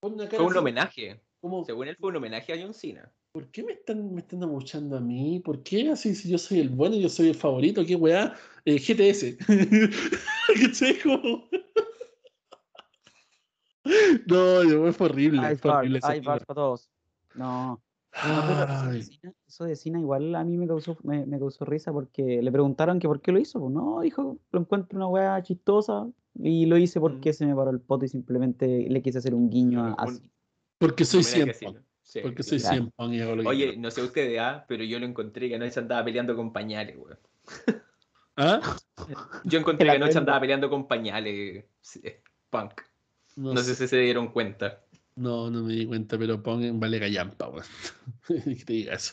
[0.00, 1.20] fue un homenaje.
[1.66, 3.10] Según él, fue un homenaje a John Cena.
[3.32, 5.40] ¿Por qué me están, me están abuchando a mí?
[5.40, 7.84] ¿Por qué así si yo soy el bueno, yo soy el favorito?
[7.86, 8.34] ¿Qué weá?
[8.64, 9.36] Eh, GTS.
[9.46, 11.00] ¿Qué
[14.26, 15.40] no, fue horrible.
[15.46, 16.90] Hay fue horrible para todos.
[17.34, 17.80] No.
[18.26, 18.92] No
[19.46, 22.98] eso de Cena igual a mí me causó, me, me, causó risa porque le preguntaron
[22.98, 23.60] que por qué lo hizo.
[23.60, 27.70] Pues no, dijo, lo encuentro una weá chistosa, y lo hice porque se me paró
[27.70, 30.22] el poto y simplemente le quise hacer un guiño a, así.
[30.78, 31.82] Porque soy siempre.
[32.22, 32.92] porque soy siempre.
[33.46, 34.64] Oye, no sé ustedes, ¿ah?
[34.66, 37.18] pero yo lo encontré que anoche andaba peleando con pañales, weón.
[38.36, 38.76] ¿Ah?
[39.44, 41.64] Yo encontré que anoche andaba peleando con pañales,
[42.48, 42.80] punk.
[43.36, 44.80] No, sé si se dieron cuenta.
[45.16, 47.66] No, no me di cuenta, pero Punk vale gallampa, weón.
[48.26, 49.12] que te diga eso.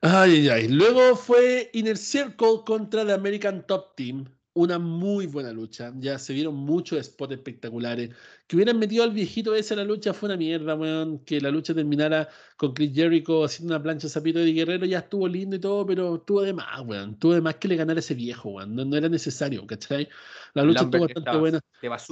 [0.00, 0.68] Ay, ay, ay.
[0.68, 5.92] Luego fue Inner Circle contra The American Top Team una muy buena lucha.
[5.98, 8.10] Ya se vieron muchos spots espectaculares.
[8.46, 11.18] Que hubieran metido al viejito ese en la lucha fue una mierda, weón.
[11.24, 15.26] Que la lucha terminara con Chris Jericho haciendo una plancha zapito de Guerrero ya estuvo
[15.26, 17.18] lindo y todo, pero tuvo de más, weón.
[17.18, 18.76] Tuvo de más que le ganara ese viejo, weón.
[18.76, 20.08] No, era necesario, ¿cachai?
[20.54, 21.60] La lucha estuvo bastante buena.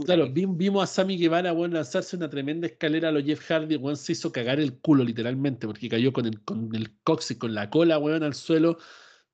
[0.04, 3.96] claro, vimos a Sammy Guevara, weón, lanzarse una tremenda escalera a los Jeff Hardy, weón.
[3.96, 7.54] Se hizo cagar el culo, literalmente, porque cayó con el, con el cox y con
[7.54, 8.78] la cola, weón, al suelo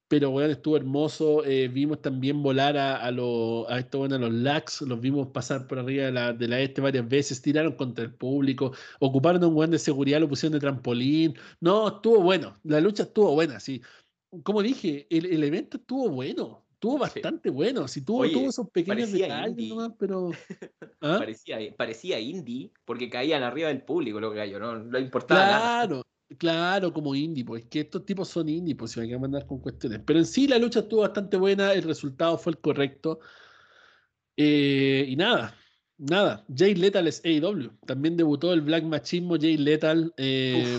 [0.09, 1.45] pero bueno, estuvo hermoso.
[1.45, 5.29] Eh, vimos también volar a, a, lo, a, esto, bueno, a los Lax, los vimos
[5.29, 9.45] pasar por arriba de la, de la este varias veces, tiraron contra el público, ocuparon
[9.45, 11.35] un buen de seguridad, lo pusieron de trampolín.
[11.61, 13.83] No, estuvo bueno, la lucha estuvo buena, sí.
[14.43, 17.55] Como dije, el, el evento estuvo bueno, estuvo bastante sí.
[17.55, 17.89] bueno.
[17.89, 20.31] Sí, tuvo, Oye, tuvo esos pequeños detalles nomás, pero.
[21.01, 21.17] ¿Ah?
[21.19, 26.03] parecía, parecía indie, porque caían arriba del público los gallos, no, no importaba claro, nada.
[26.37, 29.61] Claro, como indie, pues que estos tipos son indie, pues si hay que mandar con
[29.61, 30.01] cuestiones.
[30.05, 33.21] Pero en sí la lucha estuvo bastante buena, el resultado fue el correcto.
[34.37, 35.55] Eh, y nada,
[35.97, 36.45] nada.
[36.55, 37.71] Jay Lethal es AEW.
[37.87, 40.13] También debutó el Black Machismo Jay Lethal.
[40.19, 40.79] Eh,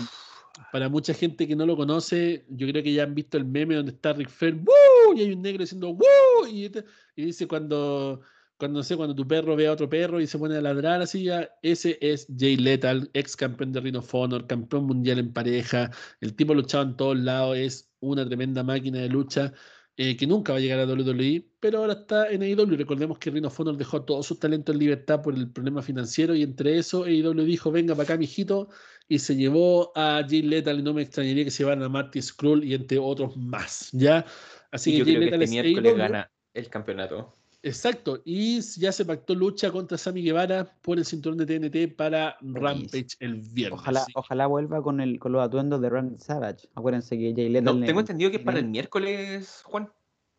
[0.72, 3.74] para mucha gente que no lo conoce, yo creo que ya han visto el meme
[3.74, 5.14] donde está Rick Flair, ¡Woo!
[5.16, 6.46] y hay un negro diciendo ¡Woo!
[6.48, 6.84] Y, este,
[7.16, 8.20] y dice cuando
[8.60, 11.00] cuando no sé, cuando tu perro ve a otro perro y se pone a ladrar
[11.02, 15.32] así, ya, ese es Jay Lethal, ex campeón de Ring of Honor, campeón mundial en
[15.32, 19.52] pareja, el tipo luchado en todos lados, es una tremenda máquina de lucha
[19.96, 22.76] eh, que nunca va a llegar a WWE, pero ahora está en AEW.
[22.76, 26.34] Recordemos que Ring of Honor dejó todos sus talentos en libertad por el problema financiero
[26.34, 28.68] y entre eso AEW dijo, venga para acá, mijito,
[29.08, 32.22] y se llevó a Jay Lethal y no me extrañaría que se llevaran a Marty
[32.22, 34.24] Skrull y entre otros más, ¿ya?
[34.70, 35.96] Así y que yo Jay creo Lethal que este es miércoles AEW.
[35.96, 37.39] gana el campeonato.
[37.62, 42.36] Exacto, y ya se pactó lucha contra Sammy Guevara por el cinturón de TNT para
[42.40, 43.78] Rampage el viernes.
[43.80, 44.12] Ojalá, sí.
[44.14, 46.68] ojalá vuelva con, el, con los atuendos de Randy Savage.
[46.74, 47.74] Acuérdense que Jay Lethal.
[47.74, 49.90] No, en- tengo entendido que es para el miércoles, Juan.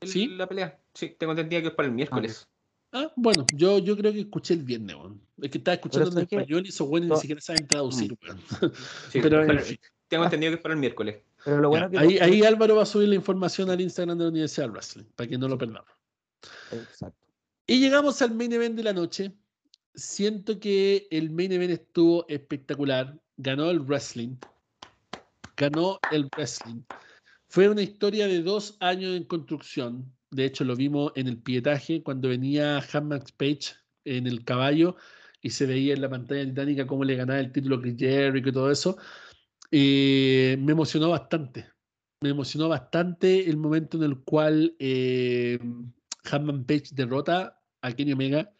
[0.01, 0.27] el- ¿Sí?
[0.29, 0.79] La pelea.
[0.95, 2.47] Sí, tengo entendido que es para el miércoles.
[2.91, 5.21] Ah, bueno, yo, yo creo que escuché el viernes, weón.
[5.41, 6.35] Es que estaba escuchando en ¿sabes qué?
[6.37, 8.39] español y esos buenos ni siquiera saben traducir, weón.
[9.11, 9.77] Sí, Pero, pero en fin.
[10.07, 11.17] tengo entendido que es para el miércoles.
[11.45, 11.97] Pero lo bueno Ya, que.
[11.99, 15.03] ahí, ahí Álvaro va a subir la información al Instagram de la Universidad del Wrestling,
[15.15, 15.89] para que no lo perdamos.
[16.71, 17.27] Exacto.
[17.67, 19.33] Y llegamos al main event de la noche.
[19.93, 23.19] Siento que el main event estuvo espectacular.
[23.37, 24.35] Ganó el wrestling.
[25.55, 26.81] Ganó el wrestling.
[27.47, 30.11] Fue una historia de dos años en construcción.
[30.31, 34.95] De hecho, lo vimos en el pietaje cuando venía Hammond Page en el caballo
[35.41, 38.49] y se veía en la pantalla titánica cómo le ganaba el título a Chris Jericho
[38.49, 38.97] y todo eso.
[39.71, 41.67] Eh, me emocionó bastante.
[42.21, 45.59] Me emocionó bastante el momento en el cual eh,
[46.29, 48.51] Hammond Page derrota a Kenny Omega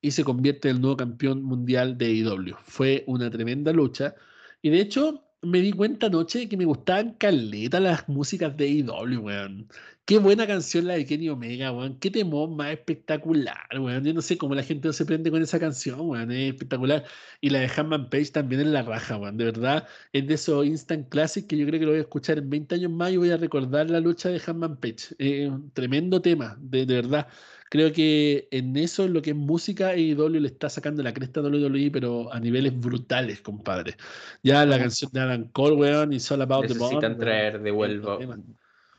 [0.00, 2.56] y se convierte en el nuevo campeón mundial de AEW.
[2.64, 4.14] Fue una tremenda lucha.
[4.60, 9.20] Y de hecho, me di cuenta anoche que me gustaban caleta las músicas de AEW,
[9.20, 9.68] weón.
[10.04, 11.98] Qué buena canción la de Kenny Omega, weón.
[11.98, 14.04] Qué temón más espectacular, weón.
[14.04, 16.30] Yo no sé cómo la gente no se prende con esa canción, weón.
[16.30, 17.04] Es espectacular.
[17.40, 19.36] Y la de Hammond Page también es la raja, weón.
[19.36, 22.38] De verdad, es de esos instant classics que yo creo que lo voy a escuchar
[22.38, 25.14] en 20 años más y voy a recordar la lucha de Hammond Page.
[25.18, 27.28] Eh, tremendo tema, de verdad.
[27.74, 31.40] Creo que en eso, en lo que es música, AEW le está sacando la cresta
[31.40, 33.96] a WWE, pero a niveles brutales, compadre.
[34.44, 36.92] Ya la canción de Adam Cole, weón, y All About the Bomb.
[36.92, 38.18] Necesitan traer de vuelta.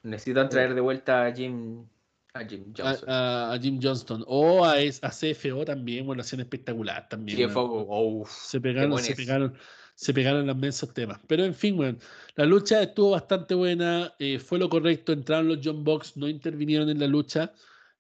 [0.04, 1.86] Necesitan traer de vuelta a Jim.
[2.34, 3.10] A Jim A, Johnson.
[3.10, 4.26] a- a Jim Johnston.
[4.28, 7.50] O a, a CFO también, bueno, hacían espectacular también.
[7.50, 9.54] Fue- oh, Se pegaron, se pegaron,
[9.96, 11.18] se pegaron los mensos temas.
[11.28, 11.98] Pero en fin, weón,
[12.36, 16.90] la lucha estuvo bastante buena, eh, fue lo correcto, entraron los John Box, no intervinieron
[16.90, 17.54] en la lucha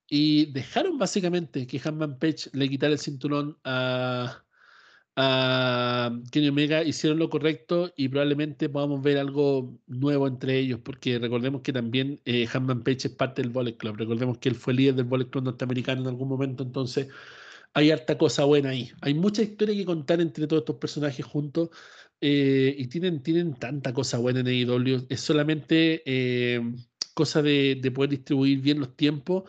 [0.07, 4.41] y dejaron básicamente que Hanman Page le quitara el cinturón a,
[6.29, 11.61] Kenny Omega, hicieron lo correcto y probablemente podamos ver algo nuevo entre ellos, porque recordemos
[11.61, 14.95] que también eh, Hanman Page es parte del Bullet Club, recordemos que él fue líder
[14.95, 17.07] del Bullet Club norteamericano en algún momento, entonces
[17.73, 18.91] hay harta cosa buena ahí.
[19.01, 21.69] Hay mucha historia que contar entre todos estos personajes juntos
[22.21, 25.05] eh, y tienen, tienen tanta cosa buena en AEW.
[25.09, 26.61] Es solamente eh,
[27.13, 29.43] cosa de poder distribuir bien los tiempos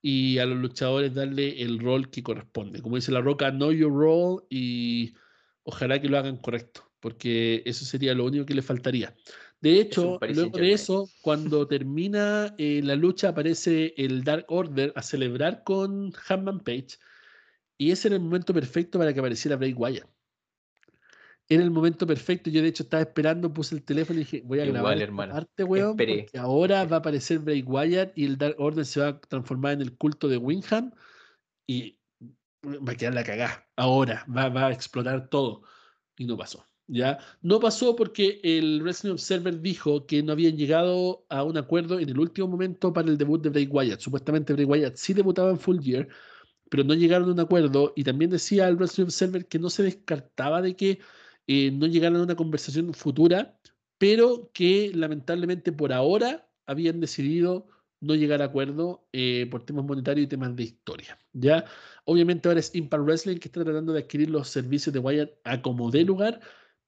[0.00, 2.80] y a los luchadores darle el rol que corresponde.
[2.80, 5.14] Como dice La Roca, know your role y
[5.64, 9.14] ojalá que lo hagan correcto, porque eso sería lo único que le faltaría.
[9.60, 15.02] De hecho, luego de eso, cuando termina eh, la lucha, aparece el Dark Order a
[15.02, 16.98] celebrar con Hanman Page.
[17.76, 20.08] Y ese era el momento perfecto para que apareciera Bray Wyatt.
[21.48, 22.50] Era el momento perfecto.
[22.50, 25.32] Yo, de hecho, estaba esperando, puse el teléfono y dije, voy a Igual, grabar hermano.
[25.34, 26.22] parte, weón, Esperé.
[26.24, 29.72] porque ahora va a aparecer Bray Wyatt y el Dark Order se va a transformar
[29.74, 30.92] en el culto de Winham
[31.66, 31.98] y
[32.64, 33.66] va a quedar la cagada.
[33.76, 35.62] Ahora va, va a explotar todo.
[36.18, 36.64] Y no pasó.
[36.88, 37.18] ¿ya?
[37.42, 42.08] No pasó porque el Wrestling Observer dijo que no habían llegado a un acuerdo en
[42.08, 44.00] el último momento para el debut de Bray Wyatt.
[44.00, 46.08] Supuestamente Bray Wyatt sí debutaba en Full Gear,
[46.70, 47.92] pero no llegaron a un acuerdo.
[47.96, 50.98] Y también decía el Wrestling Observer que no se descartaba de que
[51.48, 53.58] eh, no llegaran a una conversación futura,
[53.98, 57.66] pero que lamentablemente por ahora habían decidido
[58.00, 61.18] no llegar a acuerdo eh, por temas monetarios y temas de historia.
[61.32, 61.64] ¿ya?
[62.04, 65.62] Obviamente ahora es Impact Wrestling que está tratando de adquirir los servicios de Wyatt a
[65.62, 66.40] como dé lugar,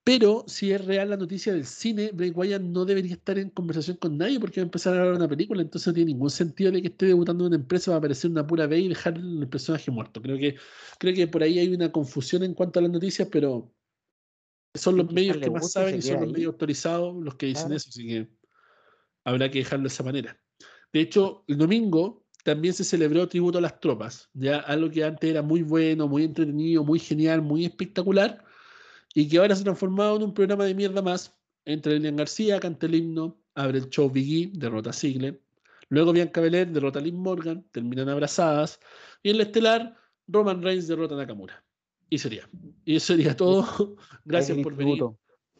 [0.02, 3.96] Pero si es real la noticia del cine, Bray Wyatt no debería estar en conversación
[3.98, 6.72] con nadie porque va a empezar a grabar una película, entonces no tiene ningún sentido
[6.72, 9.16] de que esté debutando en una empresa, va a aparecer una pura B y dejar
[9.18, 10.20] el personaje muerto.
[10.22, 10.56] Creo que,
[10.98, 13.74] creo que por ahí hay una confusión en cuanto a las noticias, pero
[14.74, 17.88] son los medios que más saben y son los medios autorizados los que dicen eso,
[17.88, 18.28] así que
[19.24, 20.40] habrá que dejarlo de esa manera.
[20.92, 25.30] De hecho, el domingo también se celebró tributo a las tropas, ya algo que antes
[25.30, 28.44] era muy bueno, muy entretenido, muy genial, muy espectacular
[29.14, 31.36] y que ahora se ha transformado en un programa de mierda más.
[31.64, 35.40] Entre Lilian García, canta el himno, abre el show Biggie, derrota a Ziggler.
[35.88, 38.80] Luego Bianca Belair derrota a Liv Morgan, terminan abrazadas.
[39.22, 39.96] Y en la estelar,
[40.28, 41.64] Roman Reigns derrota a Nakamura.
[42.10, 42.48] Y sería.
[42.84, 43.96] Y eso sería todo.
[44.24, 45.02] Gracias por venir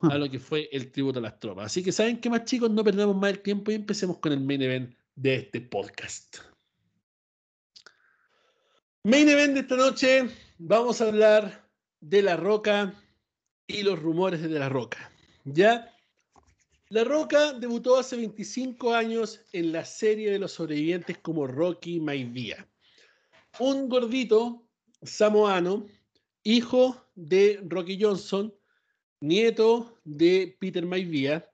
[0.03, 1.67] a lo que fue el tributo a las tropas.
[1.67, 2.71] Así que, ¿saben qué más, chicos?
[2.71, 6.39] No perdamos más el tiempo y empecemos con el main event de este podcast.
[9.05, 10.29] Main event de esta noche,
[10.59, 11.71] vamos a hablar
[12.01, 12.95] de La Roca
[13.67, 15.13] y los rumores de La Roca.
[15.45, 15.95] ¿Ya?
[16.89, 22.69] La Roca debutó hace 25 años en la serie de los sobrevivientes como Rocky Maivia.
[23.59, 24.67] Un gordito
[25.03, 25.87] samoano,
[26.43, 28.55] hijo de Rocky Johnson,
[29.21, 31.49] nieto de Peter Maivia,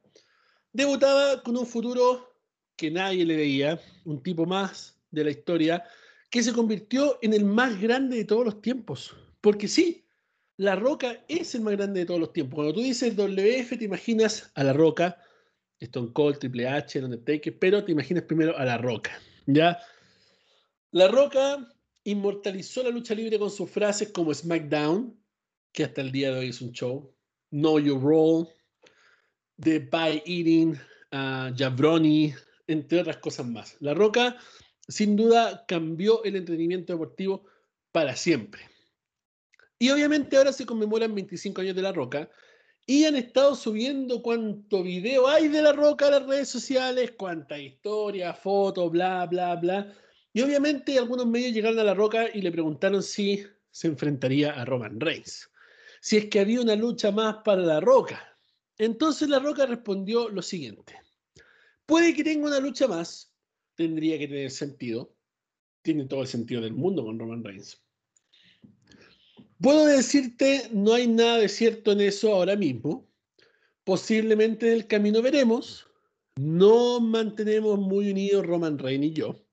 [0.73, 2.35] debutaba con un futuro
[2.77, 5.85] que nadie le veía, un tipo más de la historia,
[6.31, 9.17] que se convirtió en el más grande de todos los tiempos.
[9.41, 10.07] Porque sí,
[10.59, 12.57] la Roca es el más grande de todos los tiempos.
[12.57, 15.19] Cuando tú dices WF, te imaginas a La Roca,
[15.81, 19.13] Stone Cold, Triple H, Undertaker, pero te imaginas primero a La Roca.
[19.47, 19.79] ¿ya?
[20.91, 21.76] La Roca
[22.07, 25.19] inmortalizó la lucha libre con sus frases como SmackDown,
[25.73, 27.13] que hasta el día de hoy es un show,
[27.51, 28.49] Know Your Role,
[29.61, 30.79] The Pie Eating,
[31.13, 32.33] uh, Jabroni,
[32.69, 33.77] entre otras cosas más.
[33.81, 34.37] La Roca,
[34.87, 37.45] sin duda, cambió el entretenimiento deportivo
[37.91, 38.63] para siempre.
[39.79, 42.31] Y obviamente ahora se conmemoran 25 años de La Roca
[42.87, 47.59] y han estado subiendo cuánto video hay de La Roca a las redes sociales, cuánta
[47.59, 49.93] historia, fotos, bla, bla, bla.
[50.37, 54.67] Y obviamente algunos medios llegaron a La Roca y le preguntaron si se enfrentaría a
[54.67, 55.49] Roman Reigns.
[56.03, 58.37] Si es que había una lucha más para La Roca.
[58.77, 60.95] Entonces La Roca respondió lo siguiente.
[61.87, 63.33] Puede que tenga una lucha más,
[63.77, 65.17] tendría que tener sentido.
[65.81, 67.83] Tiene todo el sentido del mundo con Roman Reigns.
[69.59, 73.09] Puedo decirte, no hay nada de cierto en eso ahora mismo.
[73.85, 75.89] Posiblemente en el camino veremos.
[76.39, 79.46] No mantenemos muy unidos Roman Reigns y yo.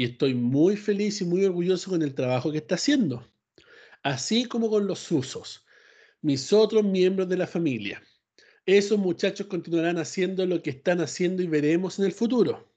[0.00, 3.22] Y estoy muy feliz y muy orgulloso con el trabajo que está haciendo.
[4.02, 5.62] Así como con los usos,
[6.22, 8.02] mis otros miembros de la familia.
[8.64, 12.72] Esos muchachos continuarán haciendo lo que están haciendo y veremos en el futuro.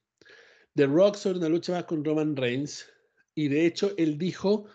[0.75, 2.87] The Rock sobre una lucha más con Roman Reigns.
[3.35, 4.65] Y de hecho, él dijo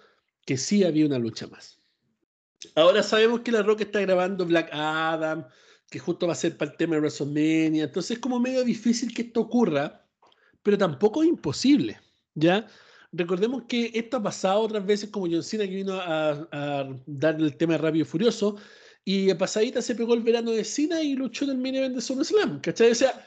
[0.46, 1.78] que sí había una lucha más.
[2.76, 5.46] Ahora sabemos que La Roca está grabando Black Adam,
[5.90, 7.84] que justo va a ser para el tema de WrestleMania.
[7.84, 10.08] Entonces es como medio difícil que esto ocurra,
[10.62, 12.00] pero tampoco es imposible.
[12.38, 12.66] ¿Ya?
[13.12, 17.56] Recordemos que esto ha pasado otras veces, como John Cena que vino a, darle el
[17.56, 18.56] tema de Rápido y Furioso,
[19.04, 21.94] y a pasadita se pegó el verano de Cena y luchó en el mini event
[21.94, 22.60] de SummerSlam.
[22.60, 22.90] ¿Cachai?
[22.90, 23.26] O sea,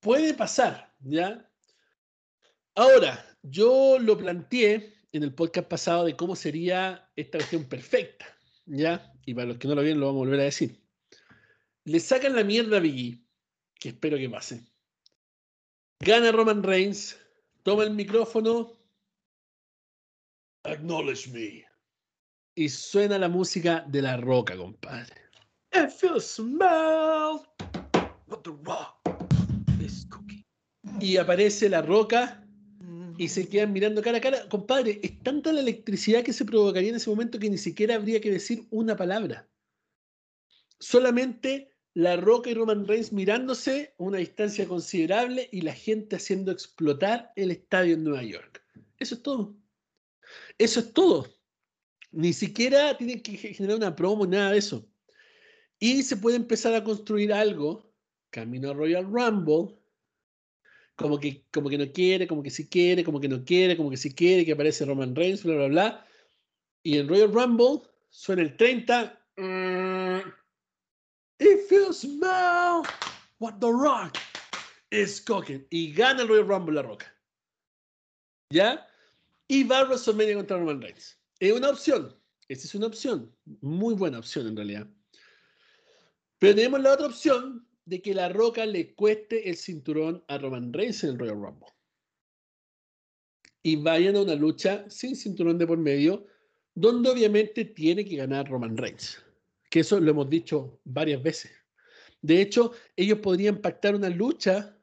[0.00, 1.48] puede pasar, ¿ya?
[2.74, 8.26] Ahora, yo lo planteé en el podcast pasado de cómo sería esta versión perfecta.
[8.68, 9.12] ¿ya?
[9.24, 10.80] Y para los que no lo vieron, lo vamos a volver a decir.
[11.84, 13.24] Le sacan la mierda a Biggie,
[13.78, 14.62] que espero que pase.
[16.00, 17.18] Gana Roman Reigns,
[17.68, 18.72] toma el micrófono,
[20.64, 21.66] acknowledge me.
[22.54, 25.20] Y suena la música de la roca, compadre.
[25.74, 27.42] It feels smell
[28.26, 28.96] what the rock
[29.82, 30.42] is cooking.
[30.98, 32.42] Y aparece la roca
[33.18, 34.48] y se quedan mirando cara a cara.
[34.48, 38.18] Compadre, es tanta la electricidad que se provocaría en ese momento que ni siquiera habría
[38.22, 39.46] que decir una palabra.
[40.80, 46.52] Solamente La Roca y Roman Reigns mirándose a una distancia considerable y la gente haciendo
[46.52, 48.62] explotar el estadio en Nueva York.
[48.98, 49.56] Eso es todo.
[50.58, 51.26] Eso es todo.
[52.10, 54.88] Ni siquiera tienen que generar una promo, nada de eso.
[55.78, 57.92] Y se puede empezar a construir algo,
[58.30, 59.78] camino a Royal Rumble,
[60.96, 63.90] como que, como que no quiere, como que sí quiere, como que no quiere, como
[63.90, 66.06] que sí quiere, que aparece Roman Reigns, bla, bla, bla.
[66.82, 69.20] Y en Royal Rumble suena el 30.
[69.36, 70.18] Mm,
[71.38, 72.84] If you smell
[73.38, 74.18] what the rock
[74.90, 75.66] is cooking.
[75.70, 77.06] Y gana el Royal Rumble la roca.
[78.50, 78.86] ¿Ya?
[79.48, 81.18] Y va a WrestleMania contra Roman Reigns.
[81.38, 82.14] Es una opción.
[82.48, 83.34] Esa es una opción.
[83.60, 84.86] Muy buena opción en realidad.
[86.38, 90.72] Pero tenemos la otra opción de que la roca le cueste el cinturón a Roman
[90.72, 91.68] Reigns en el Royal Rumble.
[93.62, 96.26] Y vayan a una lucha sin cinturón de por medio,
[96.74, 99.22] donde obviamente tiene que ganar Roman Reigns.
[99.68, 101.52] Que eso lo hemos dicho varias veces.
[102.20, 104.76] De hecho, ellos podrían pactar una lucha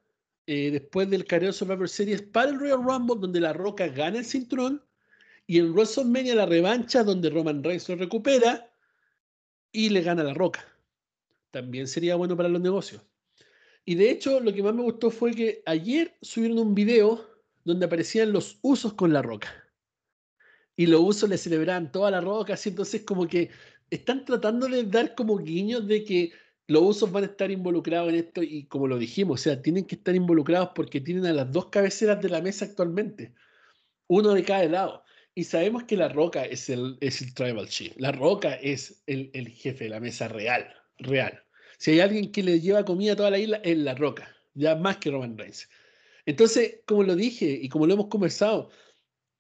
[0.47, 4.25] eh, después del Careo Survivor Series para el Royal Rumble, donde La Roca gana el
[4.25, 4.83] cinturón,
[5.47, 8.71] y en WrestleMania la revancha, donde Roman Reigns lo recupera
[9.71, 10.65] y le gana La Roca.
[11.51, 13.01] También sería bueno para los negocios.
[13.85, 17.29] Y de hecho, lo que más me gustó fue que ayer subieron un video
[17.63, 19.49] donde aparecían los usos con La Roca.
[20.75, 23.49] Y los usos le celebraban toda La Roca, así entonces como que
[23.89, 26.31] están tratando de dar como guiños de que
[26.67, 29.85] los usos van a estar involucrados en esto y como lo dijimos, o sea, tienen
[29.85, 33.33] que estar involucrados porque tienen a las dos cabeceras de la mesa actualmente,
[34.07, 35.03] uno de cada lado.
[35.35, 39.29] Y sabemos que La Roca es el, es el Tribal Chief, La Roca es el,
[39.33, 41.43] el jefe de la mesa real, real.
[41.77, 44.75] Si hay alguien que le lleva comida a toda la isla, es La Roca, ya
[44.75, 45.69] más que Roman Reigns.
[46.25, 48.71] Entonces, como lo dije y como lo hemos conversado,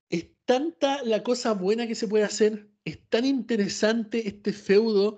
[0.09, 5.17] es tanta la cosa buena que se puede hacer, es tan interesante este feudo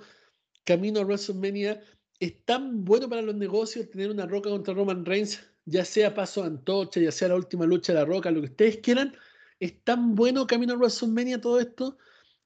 [0.63, 1.81] camino a WrestleMania
[2.19, 6.43] es tan bueno para los negocios tener una roca contra Roman Reigns, ya sea paso
[6.43, 9.15] antorcha, ya sea la última lucha de la roca, lo que ustedes quieran.
[9.59, 11.97] Es tan bueno camino a WrestleMania todo esto,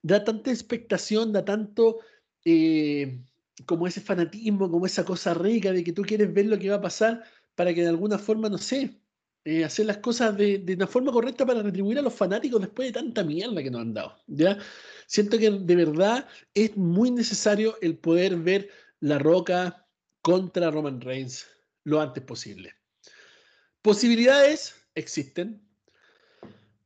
[0.02, 2.00] da tanta expectación, da tanto
[2.44, 3.24] eh,
[3.66, 6.78] como ese fanatismo, como esa cosa rica de que tú quieres ver lo que va
[6.78, 7.24] a pasar
[7.56, 9.02] para que de alguna forma, no sé,
[9.44, 12.90] eh, hacer las cosas de, de, una forma correcta para retribuir a los fanáticos después
[12.90, 14.18] de tanta mierda que nos han dado.
[14.28, 14.58] ¿ya?
[15.12, 18.70] Siento que de verdad es muy necesario el poder ver
[19.02, 19.86] la Roca
[20.22, 21.48] contra Roman Reigns
[21.84, 22.74] lo antes posible.
[23.82, 25.68] Posibilidades existen.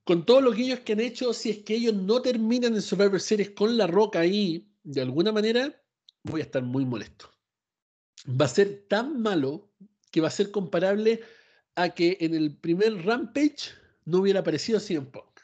[0.05, 3.21] Con todos los guiños que han hecho, si es que ellos no terminan en Survivor
[3.21, 5.79] Series con La Roca ahí, de alguna manera,
[6.23, 7.29] voy a estar muy molesto.
[8.27, 9.71] Va a ser tan malo
[10.09, 11.21] que va a ser comparable
[11.75, 15.41] a que en el primer Rampage no hubiera aparecido CM Punk.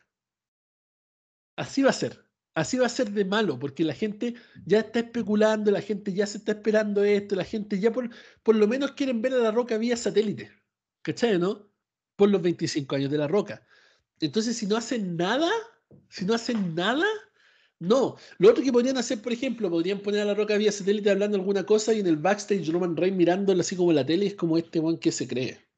[1.56, 5.00] Así va a ser así va a ser de malo, porque la gente ya está
[5.00, 8.10] especulando, la gente ya se está esperando esto, la gente ya por,
[8.44, 10.52] por lo menos quieren ver a la roca vía satélite.
[11.02, 11.70] ¿Cachai, no?
[12.16, 13.66] Por los 25 años de la roca.
[14.20, 15.50] Entonces, si no hacen nada,
[16.10, 17.06] si no hacen nada,
[17.80, 18.18] no.
[18.38, 21.38] Lo otro que podrían hacer, por ejemplo, podrían poner a la roca vía satélite hablando
[21.38, 24.58] alguna cosa y en el backstage Roman Reigns mirándolo así como la tele, es como
[24.58, 25.71] este one que se cree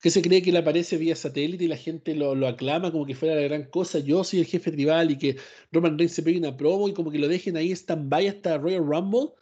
[0.00, 3.14] que se cree que le aparece vía satélite y la gente lo, aclama como que
[3.14, 3.98] fuera la gran cosa.
[3.98, 5.36] Yo soy el jefe tribal y que
[5.70, 8.84] Roman Reigns se pegue una promo y como que lo dejen ahí stand-by hasta Royal
[8.84, 9.32] Rumble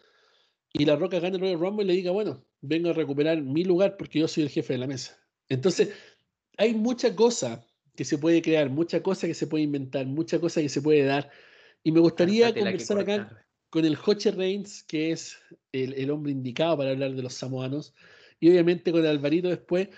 [0.72, 3.96] y la Roca gane Royal Rumble y le diga, bueno, vengo a recuperar mi lugar
[3.96, 5.16] porque yo soy el jefe de la mesa.
[5.48, 5.90] Entonces,
[6.56, 7.64] hay mucha cosa
[7.94, 11.04] que se puede crear, mucha cosa que se puede inventar, mucha cosa que se puede
[11.04, 11.30] dar.
[11.84, 15.38] Y me gustaría conversar acá con el Hoche Reigns, que es
[15.70, 17.94] el, el hombre indicado para hablar de los samoanos,
[18.40, 19.88] y obviamente con Alvarito después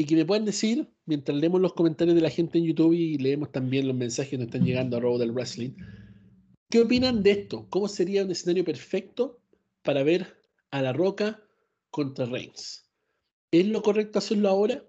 [0.00, 3.18] y que me puedan decir, mientras leemos los comentarios de la gente en YouTube y
[3.18, 5.72] leemos también los mensajes que nos están llegando a Robo del Wrestling,
[6.70, 7.66] ¿qué opinan de esto?
[7.68, 9.42] ¿Cómo sería un escenario perfecto
[9.82, 10.38] para ver
[10.70, 11.42] a La Roca
[11.90, 12.90] contra Reigns?
[13.50, 14.82] ¿Es lo correcto hacerlo ahora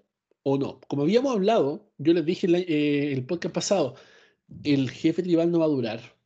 [0.44, 0.80] o no?
[0.88, 3.96] Como habíamos hablado, yo les dije en eh, el podcast pasado,
[4.64, 6.16] el jefe tribal no va a durar.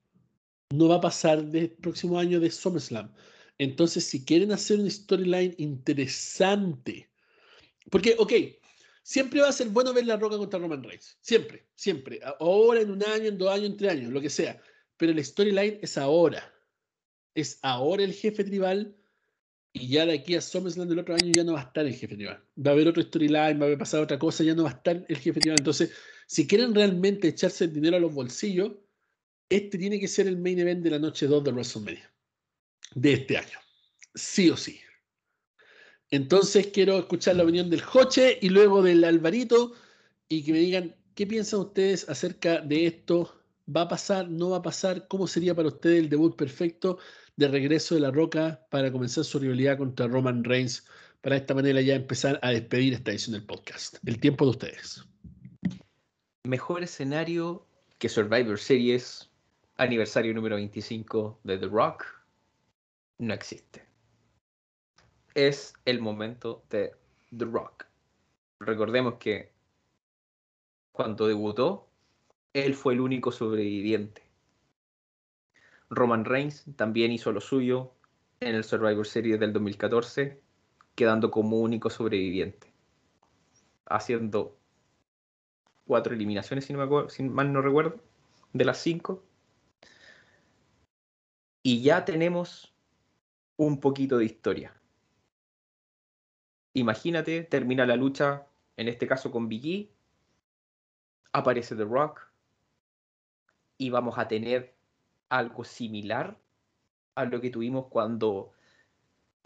[0.72, 3.12] No va a pasar del próximo año de SummerSlam.
[3.58, 7.10] Entonces, si quieren hacer una storyline interesante,
[7.90, 8.32] porque, ok,
[9.06, 11.16] Siempre va a ser bueno ver la roca contra Roman Reigns.
[11.20, 12.18] Siempre, siempre.
[12.40, 14.60] Ahora, en un año, en dos años, en tres años, lo que sea.
[14.96, 16.52] Pero el storyline es ahora.
[17.32, 18.96] Es ahora el jefe tribal.
[19.72, 21.94] Y ya de aquí a SummerSlam del otro año ya no va a estar el
[21.94, 22.42] jefe tribal.
[22.58, 24.72] Va a haber otro storyline, va a haber pasado otra cosa, ya no va a
[24.72, 25.58] estar el jefe tribal.
[25.60, 25.92] Entonces,
[26.26, 28.72] si quieren realmente echarse el dinero a los bolsillos,
[29.48, 32.12] este tiene que ser el main event de la noche 2 de WrestleMania.
[32.96, 33.60] De este año.
[34.16, 34.80] Sí o sí.
[36.10, 39.72] Entonces quiero escuchar la opinión del Joche y luego del Alvarito
[40.28, 43.32] y que me digan qué piensan ustedes acerca de esto.
[43.74, 44.28] ¿Va a pasar?
[44.28, 45.08] ¿No va a pasar?
[45.08, 46.98] ¿Cómo sería para ustedes el debut perfecto
[47.34, 50.86] de regreso de La Roca para comenzar su rivalidad contra Roman Reigns?
[51.20, 53.96] Para de esta manera ya empezar a despedir esta edición del podcast.
[54.06, 55.04] El tiempo de ustedes.
[56.44, 57.66] Mejor escenario
[57.98, 59.28] que Survivor Series,
[59.76, 62.04] aniversario número 25 de The Rock,
[63.18, 63.85] no existe
[65.36, 66.94] es el momento de
[67.36, 67.84] The Rock.
[68.58, 69.52] Recordemos que
[70.92, 71.90] cuando debutó,
[72.54, 74.22] él fue el único sobreviviente.
[75.90, 77.92] Roman Reigns también hizo lo suyo
[78.40, 80.40] en el Survivor Series del 2014,
[80.94, 82.72] quedando como único sobreviviente,
[83.84, 84.56] haciendo
[85.84, 88.00] cuatro eliminaciones, si, no me acuerdo, si mal no recuerdo,
[88.54, 89.22] de las cinco.
[91.62, 92.74] Y ya tenemos
[93.58, 94.72] un poquito de historia.
[96.76, 98.46] Imagínate, termina la lucha,
[98.76, 99.90] en este caso con Biggie,
[101.32, 102.20] aparece The Rock
[103.78, 104.74] y vamos a tener
[105.30, 106.38] algo similar
[107.14, 108.52] a lo que tuvimos cuando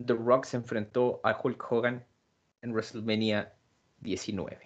[0.05, 2.05] The Rock se enfrentó a Hulk Hogan
[2.63, 3.55] en WrestleMania
[4.01, 4.59] 19.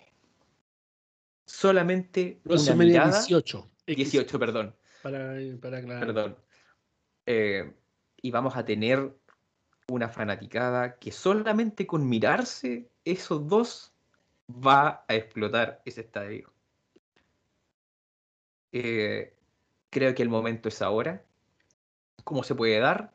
[1.44, 3.70] Solamente WrestleMania una mirada, 18.
[3.88, 6.06] 18, perdón, Para, para aclarar.
[6.06, 6.36] perdón.
[7.26, 7.74] Eh,
[8.22, 9.14] y vamos a tener
[9.88, 13.92] una fanaticada que solamente con mirarse esos dos
[14.48, 16.52] va a explotar ese estadio.
[18.72, 19.34] Eh,
[19.90, 21.22] creo que el momento es ahora.
[22.24, 23.12] ¿Cómo se puede dar?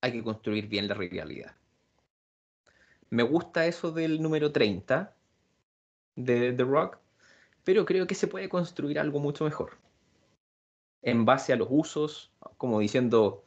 [0.00, 1.54] Hay que construir bien la rivalidad.
[3.10, 5.14] Me gusta eso del número 30
[6.14, 6.98] de The Rock,
[7.64, 9.78] pero creo que se puede construir algo mucho mejor.
[11.02, 13.44] En base a los usos, como diciendo,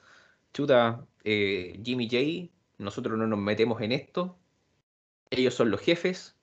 [0.54, 4.38] chuta, eh, Jimmy J, nosotros no nos metemos en esto,
[5.30, 6.36] ellos son los jefes,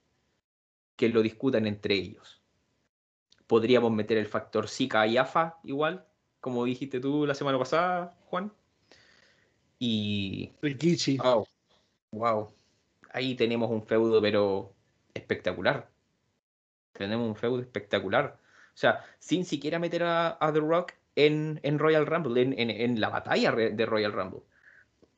[0.97, 2.43] que lo discutan entre ellos.
[3.47, 6.07] Podríamos meter el factor Zika y AFA igual,
[6.41, 8.53] como dijiste tú la semana pasada, Juan.
[9.79, 11.19] Y Rikichi.
[11.19, 11.47] Wow.
[12.13, 12.53] Wow.
[13.13, 14.75] Ahí tenemos un feudo, pero
[15.15, 15.91] espectacular.
[16.93, 18.39] Tenemos un feudo espectacular.
[18.75, 22.71] O sea, sin siquiera meter a, a The Rock en, en Royal Rumble, en, en-
[22.71, 24.43] en la batalla de Royal Rumble.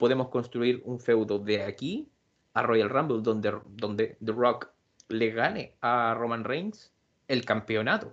[0.03, 2.09] Podemos construir un feudo de aquí
[2.55, 4.69] a Royal Rumble, donde, donde The Rock
[5.07, 6.91] le gane a Roman Reigns
[7.29, 8.12] el campeonato.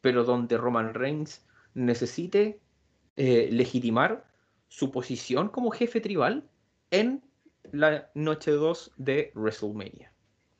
[0.00, 2.58] Pero donde Roman Reigns necesite
[3.14, 4.26] eh, legitimar
[4.66, 6.42] su posición como jefe tribal
[6.90, 7.22] en
[7.70, 10.12] la noche 2 de WrestleMania.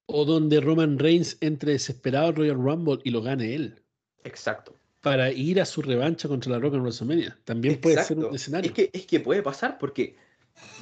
[0.06, 3.82] O donde Roman Reigns entre desesperado al Royal Rumble y lo gane él.
[4.22, 4.76] Exacto.
[5.04, 7.38] Para ir a su revancha contra la Roca en WrestleMania.
[7.44, 8.70] También puede ser un escenario.
[8.70, 10.16] Es que, es que puede pasar porque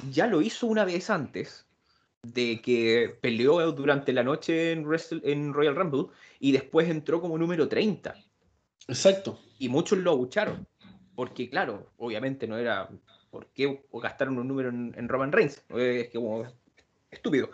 [0.09, 1.65] ya lo hizo una vez antes
[2.23, 6.05] de que peleó durante la noche en, Wrestle- en Royal Rumble
[6.39, 8.15] y después entró como número 30.
[8.87, 9.39] Exacto.
[9.59, 10.65] Y muchos lo abucharon.
[11.15, 12.89] Porque, claro, obviamente no era.
[13.29, 15.61] ¿Por qué gastaron un número en, en Roman Reigns?
[15.75, 16.45] Es que como
[17.11, 17.49] estúpido.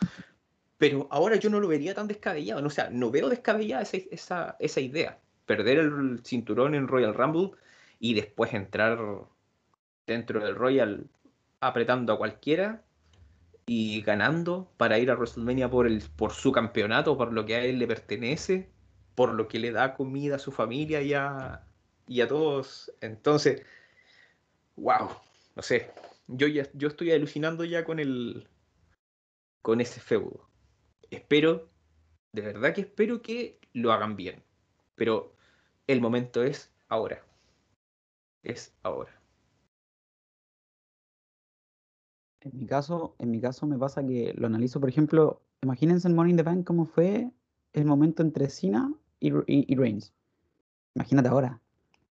[0.77, 2.61] Pero ahora yo no lo vería tan descabellado.
[2.61, 5.19] no, O sea, no veo descabellada esa, esa, esa idea.
[5.49, 7.57] Perder el cinturón en Royal Rumble
[7.99, 8.99] y después entrar
[10.05, 11.07] dentro del Royal
[11.59, 12.83] apretando a cualquiera
[13.65, 17.63] y ganando para ir a WrestleMania por, el, por su campeonato, por lo que a
[17.63, 18.69] él le pertenece,
[19.15, 21.63] por lo que le da comida a su familia y a,
[22.07, 22.91] y a todos.
[23.01, 23.63] Entonces,
[24.75, 25.09] wow,
[25.55, 25.91] no sé,
[26.27, 28.47] yo, ya, yo estoy alucinando ya con el
[29.63, 30.47] con ese feudo.
[31.09, 31.71] Espero,
[32.33, 34.43] de verdad que espero que lo hagan bien,
[34.93, 35.38] pero
[35.89, 37.23] el momento es ahora.
[38.43, 39.19] Es ahora.
[42.41, 46.29] En mi caso, en mi caso me pasa que lo analizo, por ejemplo, imagínense en
[46.29, 47.31] in the Bank cómo fue
[47.73, 50.13] el momento entre Cena y, Reigns.
[50.93, 51.59] Imagínate ahora,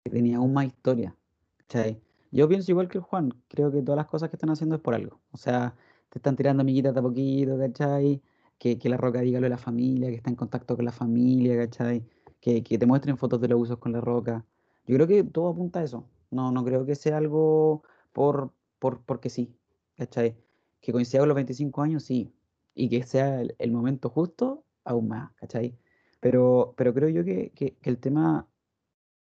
[0.04, 1.16] que tenía aún más historia.
[1.58, 2.02] ¿cachai?
[2.32, 4.96] Yo pienso igual que Juan, creo que todas las cosas que están haciendo es por
[4.96, 5.22] algo.
[5.32, 5.76] O sea,
[6.10, 8.24] te están tirando amiguitas de a poquito, ¿cachai?
[8.58, 10.92] Que, que la roca diga lo de la familia, que está en contacto con la
[10.92, 12.04] familia, ¿cachai?
[12.40, 14.46] Que, que te muestren fotos de los usos con la roca.
[14.86, 16.06] Yo creo que todo apunta a eso.
[16.32, 17.84] No, no creo que sea algo
[18.14, 19.56] por, por, porque sí.
[19.96, 20.38] ¿cachai?
[20.82, 22.34] Que coincida con los 25 años, sí.
[22.76, 25.78] Y que sea el, el momento justo, aún más, ¿cachai?
[26.20, 28.48] Pero, pero creo yo que, que- que el tema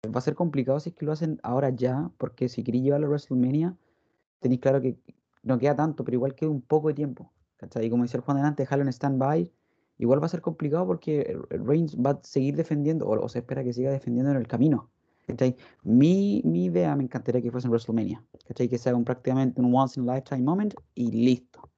[0.05, 3.07] va a ser complicado si es que lo hacen ahora ya, porque si queréis llevarlo
[3.07, 3.77] a WrestleMania,
[4.39, 4.99] tenéis claro que
[5.43, 7.85] no queda tanto, pero igual queda un poco de tiempo, ¿cachai?
[7.87, 9.53] Y como decía el Juan delante, dejarlo en stand-by,
[9.97, 13.63] igual va a ser complicado porque Reigns va a seguir defendiendo, o, o se espera
[13.63, 14.91] que siga defendiendo en el camino.
[15.83, 18.69] Mi, mi idea me encantaría que fuese en WrestleMania, ¿cachai?
[18.69, 21.69] Que sea un, prácticamente un once in a lifetime moment y listo,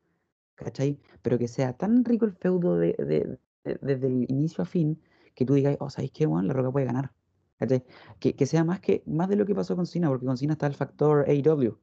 [0.55, 0.99] ¿cachai?
[1.21, 5.01] Pero que sea tan rico el feudo de, de- de- desde el inicio a fin
[5.35, 6.47] que tú digas, oh, ¿sabéis qué, weón?
[6.47, 7.13] La Roca puede ganar,
[7.59, 7.83] ¿cachai?
[8.19, 10.53] Que, que sea más, que, más de lo que pasó con Cena, porque con Cena
[10.53, 11.77] está el factor AEW,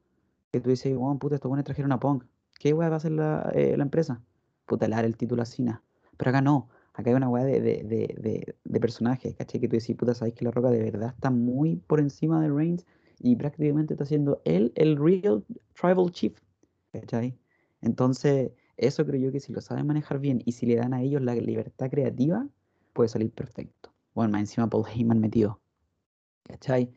[0.51, 2.25] que tú dices, weón, puta, estos buenos trajeron a Punk,
[2.59, 4.23] ¿qué weá va a hacer la, eh, la empresa?
[4.65, 5.83] Puta, le el título a Cena,
[6.17, 6.69] pero acá no.
[6.93, 9.61] Acá hay una weá de, de, de, de, personajes, ¿cachai?
[9.61, 12.49] Que tú decís, puta, sabes que la roca de verdad está muy por encima de
[12.49, 12.85] Reigns
[13.19, 15.43] y prácticamente está siendo él el real
[15.79, 16.39] tribal chief,
[16.91, 17.37] ¿cachai?
[17.81, 21.01] Entonces, eso creo yo que si lo saben manejar bien y si le dan a
[21.03, 22.47] ellos la libertad creativa,
[22.93, 23.93] puede salir perfecto.
[24.15, 25.61] Bueno, más encima Paul Heyman metido,
[26.43, 26.91] ¿cachai?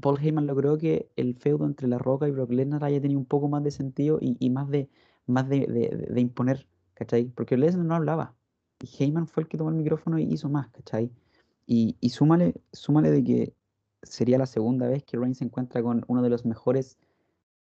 [0.00, 3.26] Paul Heyman logró que el feudo entre La Roca y Brock Lesnar haya tenido un
[3.26, 4.88] poco más de sentido y, y más de,
[5.26, 5.66] más de-
[6.10, 6.66] de imponer,
[7.00, 7.26] ¿cachai?
[7.30, 8.36] Porque Lesnar no hablaba.
[8.82, 11.12] Y Heyman fue el que tomó el micrófono y hizo más, ¿cachai?
[11.66, 13.54] Y, y súmale, súmale de que
[14.02, 16.98] sería la segunda vez que Reigns se encuentra con uno de los mejores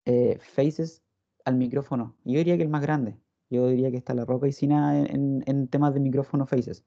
[0.05, 1.03] eh, faces
[1.45, 2.15] al micrófono.
[2.25, 3.17] Yo diría que el más grande.
[3.49, 6.85] Yo diría que está La Roca y Cena en, en- en temas de micrófono faces.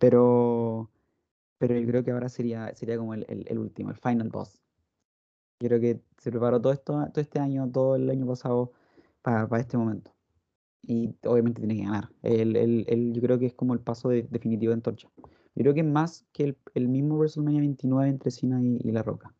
[0.00, 0.90] Pero,
[1.58, 4.62] pero yo creo que ahora sería, sería como el, el- el último, el final boss.
[5.60, 8.72] Yo creo que se preparó todo esto, todo este año, todo el año pasado
[9.22, 10.13] para, este momento.
[10.86, 12.10] Y obviamente tiene que ganar.
[12.22, 15.08] El, yo creo que es como el paso definitivo de Antorcha.
[15.54, 19.34] Yo creo que es más que el, mismo WrestleMania 29 entre Cena y, La Roca.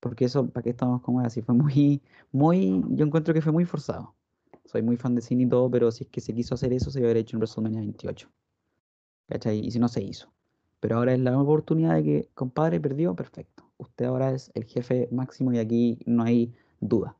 [0.00, 1.42] Porque eso, ¿para qué estamos como así?
[1.42, 2.02] Fue muy,
[2.32, 4.14] muy, yo encuentro que fue muy forzado.
[4.64, 6.90] Soy muy fan de Cena y todo, pero si es que se quiso hacer eso,
[6.90, 8.28] se haber hecho en WrestleMania 28.
[9.26, 9.58] ¿Cachai?
[9.66, 10.32] Y si no se hizo.
[10.80, 13.64] Pero ahora es la oportunidad de que, compadre, perdió, perfecto.
[13.78, 17.16] Usted ahora es el jefe máximo y aquí no hay duda.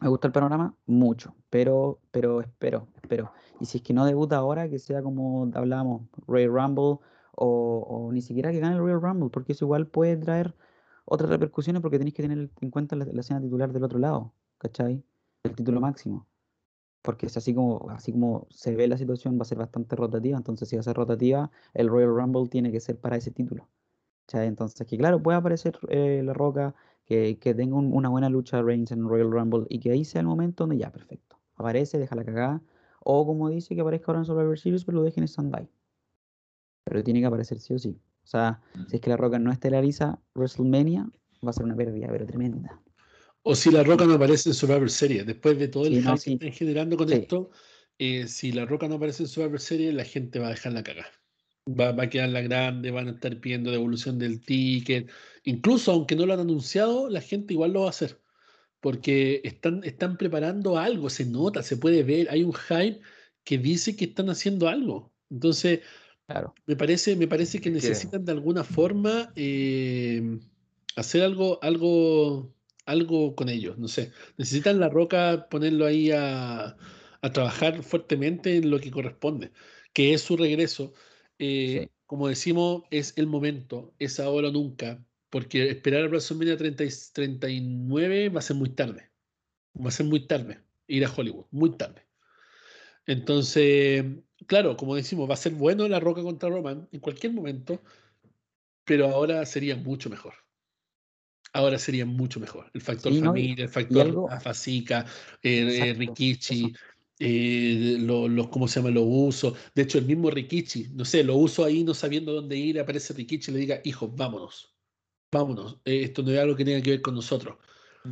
[0.00, 0.74] ¿Me gusta el panorama?
[0.86, 3.32] Mucho, pero, pero espero, espero.
[3.60, 6.98] Y si es que no debuta ahora, que sea como hablábamos, Royal Rumble,
[7.32, 10.54] o, ni siquiera que gane el Royal Rumble, porque eso igual puede traer
[11.04, 14.34] otras repercusiones porque tenéis que tener en cuenta la, la escena titular del otro lado,
[14.58, 15.02] ¿cachai?
[15.44, 16.26] El título máximo.
[17.02, 20.36] Porque es así como, así como se ve la situación, va a ser bastante rotativa.
[20.36, 23.68] Entonces, si va a ser rotativa, el Royal Rumble tiene que ser para ese título.
[24.26, 24.48] ¿cachai?
[24.48, 26.74] Entonces, que claro, puede aparecer eh, La Roca,
[27.06, 30.26] que, que tenga una buena lucha Reigns en Royal Rumble y que ahí sea el
[30.26, 31.38] momento donde ya, perfecto.
[31.54, 32.62] Aparece, deja la cagada.
[33.00, 35.68] O como dice, que aparezca ahora en Survivor Series, pero lo dejen en stand-by.
[36.84, 38.00] Pero tiene que aparecer sí o sí.
[38.24, 41.08] O sea, si es que La Roca no estelariza WrestleMania,
[41.44, 42.82] va a ser una pérdida, pero tremenda.
[43.42, 46.32] O si La Roca no aparece en Survivor Series, después de todo el hype que
[46.32, 47.50] están generando con esto,
[47.98, 50.82] eh, si La Roca no aparece en Survivor Series, la gente va a dejar la
[50.82, 51.12] cagada.
[51.68, 55.10] Va, va, a quedar la grande, van a estar pidiendo devolución del ticket.
[55.42, 58.20] Incluso aunque no lo han anunciado, la gente igual lo va a hacer.
[58.80, 62.28] Porque están, están preparando algo, se nota, se puede ver.
[62.30, 63.00] Hay un hype
[63.42, 65.12] que dice que están haciendo algo.
[65.28, 65.80] Entonces,
[66.26, 66.54] claro.
[66.66, 70.38] me, parece, me parece que necesitan de alguna forma eh,
[70.94, 73.76] hacer algo, algo, algo con ellos.
[73.76, 74.12] No sé.
[74.36, 76.76] Necesitan la roca ponerlo ahí a,
[77.22, 79.50] a trabajar fuertemente en lo que corresponde,
[79.92, 80.94] que es su regreso
[81.38, 86.84] eh, como decimos, es el momento, es ahora o nunca, porque esperar a WrestleMania 30,
[87.12, 89.10] 39 va a ser muy tarde.
[89.78, 92.06] Va a ser muy tarde ir a Hollywood, muy tarde.
[93.06, 94.04] Entonces,
[94.46, 97.82] claro, como decimos, va a ser bueno la Roca contra Roman en cualquier momento,
[98.84, 100.34] pero ahora sería mucho mejor.
[101.52, 102.70] Ahora sería mucho mejor.
[102.74, 105.06] El factor familia, el factor Afasica,
[105.42, 106.74] eh, Rikichi,
[107.18, 108.90] eh, los, ¿cómo se llama?
[108.90, 109.54] Los uso.
[109.74, 113.14] De hecho, el mismo Rikichi, no sé, lo uso ahí no sabiendo dónde ir, aparece
[113.14, 114.74] Rikichi y le diga, hijo, vámonos,
[115.32, 117.56] vámonos, eh, esto no es algo que tenga que ver con nosotros.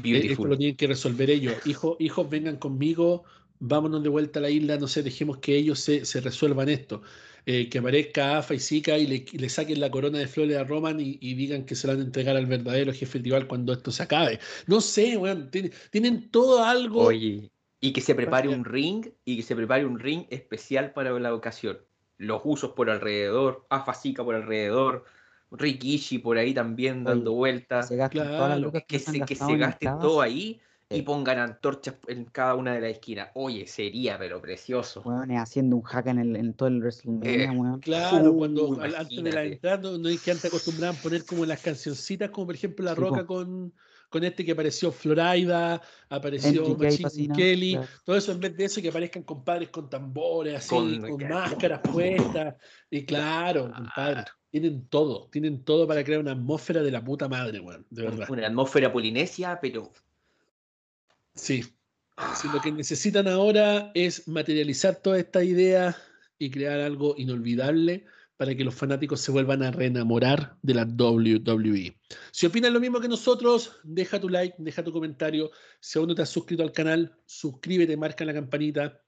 [0.02, 1.54] Eh, esto lo tienen que resolver ellos.
[1.66, 3.24] Hijo, hijos, vengan conmigo,
[3.58, 7.02] vámonos de vuelta a la isla, no sé, dejemos que ellos se, se resuelvan esto.
[7.44, 10.98] que aparezca AFA y Zika y le, le, saquen la corona de flores a Roman
[10.98, 14.02] y, digan que se la van a entregar al verdadero jefe tribal cuando esto se
[14.02, 14.40] acabe.
[14.66, 17.02] No sé, bueno, tienen, tienen todo algo.
[17.02, 17.50] Oye,
[17.84, 21.34] y que se prepare un ring y que se prepare un ring especial para la
[21.34, 21.76] ocasión.
[22.16, 25.04] Los usos por alrededor, Afasica por alrededor,
[25.50, 27.90] Rikishi por ahí también dando vueltas.
[28.88, 32.90] que se, que se gaste todo ahí y pongan antorchas en cada una de las
[32.92, 33.28] esquinas.
[33.34, 35.02] Oye, sería pero precioso.
[35.02, 39.30] Bueno, haciendo un hack en, el, en todo el WrestleMania, eh, Claro, cuando antes de
[39.30, 42.94] la entrada no es que antes acostumbraban poner como las cancioncitas, como por ejemplo La
[42.94, 43.74] Roca con
[44.14, 48.90] con este que apareció Florida, apareció Machine Kelly, todo eso en vez de eso que
[48.90, 52.54] aparezcan compadres con tambores, así, con, máscaras puestas.
[52.88, 57.58] Y claro, compadre, tienen todo, tienen todo para crear una atmósfera de la puta madre,
[57.58, 58.30] weón, de verdad.
[58.30, 59.92] Una atmósfera polinesia, pero.
[61.34, 61.64] Sí.
[62.36, 62.48] sí.
[62.54, 65.96] Lo que necesitan ahora es materializar toda esta idea
[66.38, 68.04] y crear algo inolvidable
[68.36, 71.96] para que los fanáticos se vuelvan a reenamorar de la WWE.
[72.32, 75.50] Si opinas lo mismo que nosotros, deja tu like, deja tu comentario.
[75.80, 79.00] Si aún no te has suscrito al canal, suscríbete, marca la campanita.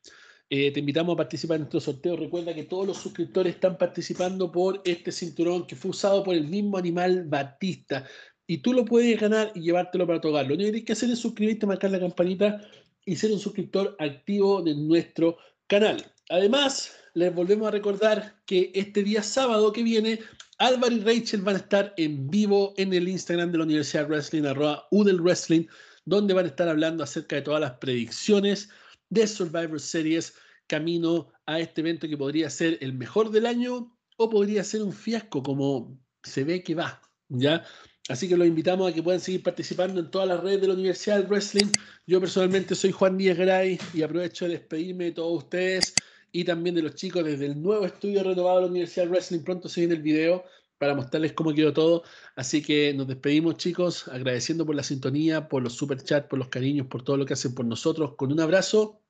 [0.49, 2.17] Eh, te invitamos a participar en nuestro sorteo.
[2.17, 6.47] Recuerda que todos los suscriptores están participando por este cinturón que fue usado por el
[6.47, 8.07] mismo animal Batista.
[8.47, 10.47] Y tú lo puedes ganar y llevártelo para tu hogar.
[10.47, 12.61] Lo único que tienes que hacer es suscribirte, marcar la campanita
[13.05, 16.13] y ser un suscriptor activo de nuestro canal.
[16.29, 20.21] Además, les volvemos a recordar que este día sábado que viene,
[20.59, 24.43] Álvaro y Rachel van a estar en vivo en el Instagram de la Universidad Wrestling,
[24.43, 25.65] arroba Udel Wrestling,
[26.05, 28.69] donde van a estar hablando acerca de todas las predicciones
[29.09, 30.35] de Survivor Series
[30.67, 34.93] camino a este evento que podría ser el mejor del año o podría ser un
[34.93, 37.65] fiasco como se ve que va, ¿ya?
[38.11, 40.75] Así que los invitamos a que puedan seguir participando en todas las redes de la
[40.75, 41.73] Universidad Wrestling.
[42.07, 45.95] Yo personalmente soy Juan Díaz Gray y aprovecho de despedirme de todos ustedes
[46.37, 49.41] y también de los chicos desde el nuevo estudio renovado de la Universidad Wrestling.
[49.41, 50.45] Pronto se viene el video
[50.77, 52.03] para mostrarles cómo quedó todo.
[52.35, 56.49] Así que nos despedimos, chicos, agradeciendo por la sintonía, por los super chats, por los
[56.49, 58.17] cariños, por todo lo que hacen por nosotros.
[58.17, 59.01] Con un abrazo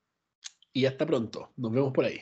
[0.73, 1.51] y hasta pronto.
[1.57, 2.21] Nos vemos por ahí.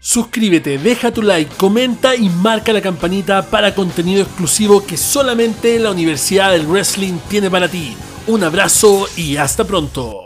[0.00, 5.90] Suscríbete, deja tu like, comenta y marca la campanita para contenido exclusivo que solamente la
[5.90, 7.94] Universidad del Wrestling tiene para ti.
[8.28, 10.25] Un abrazo y hasta pronto.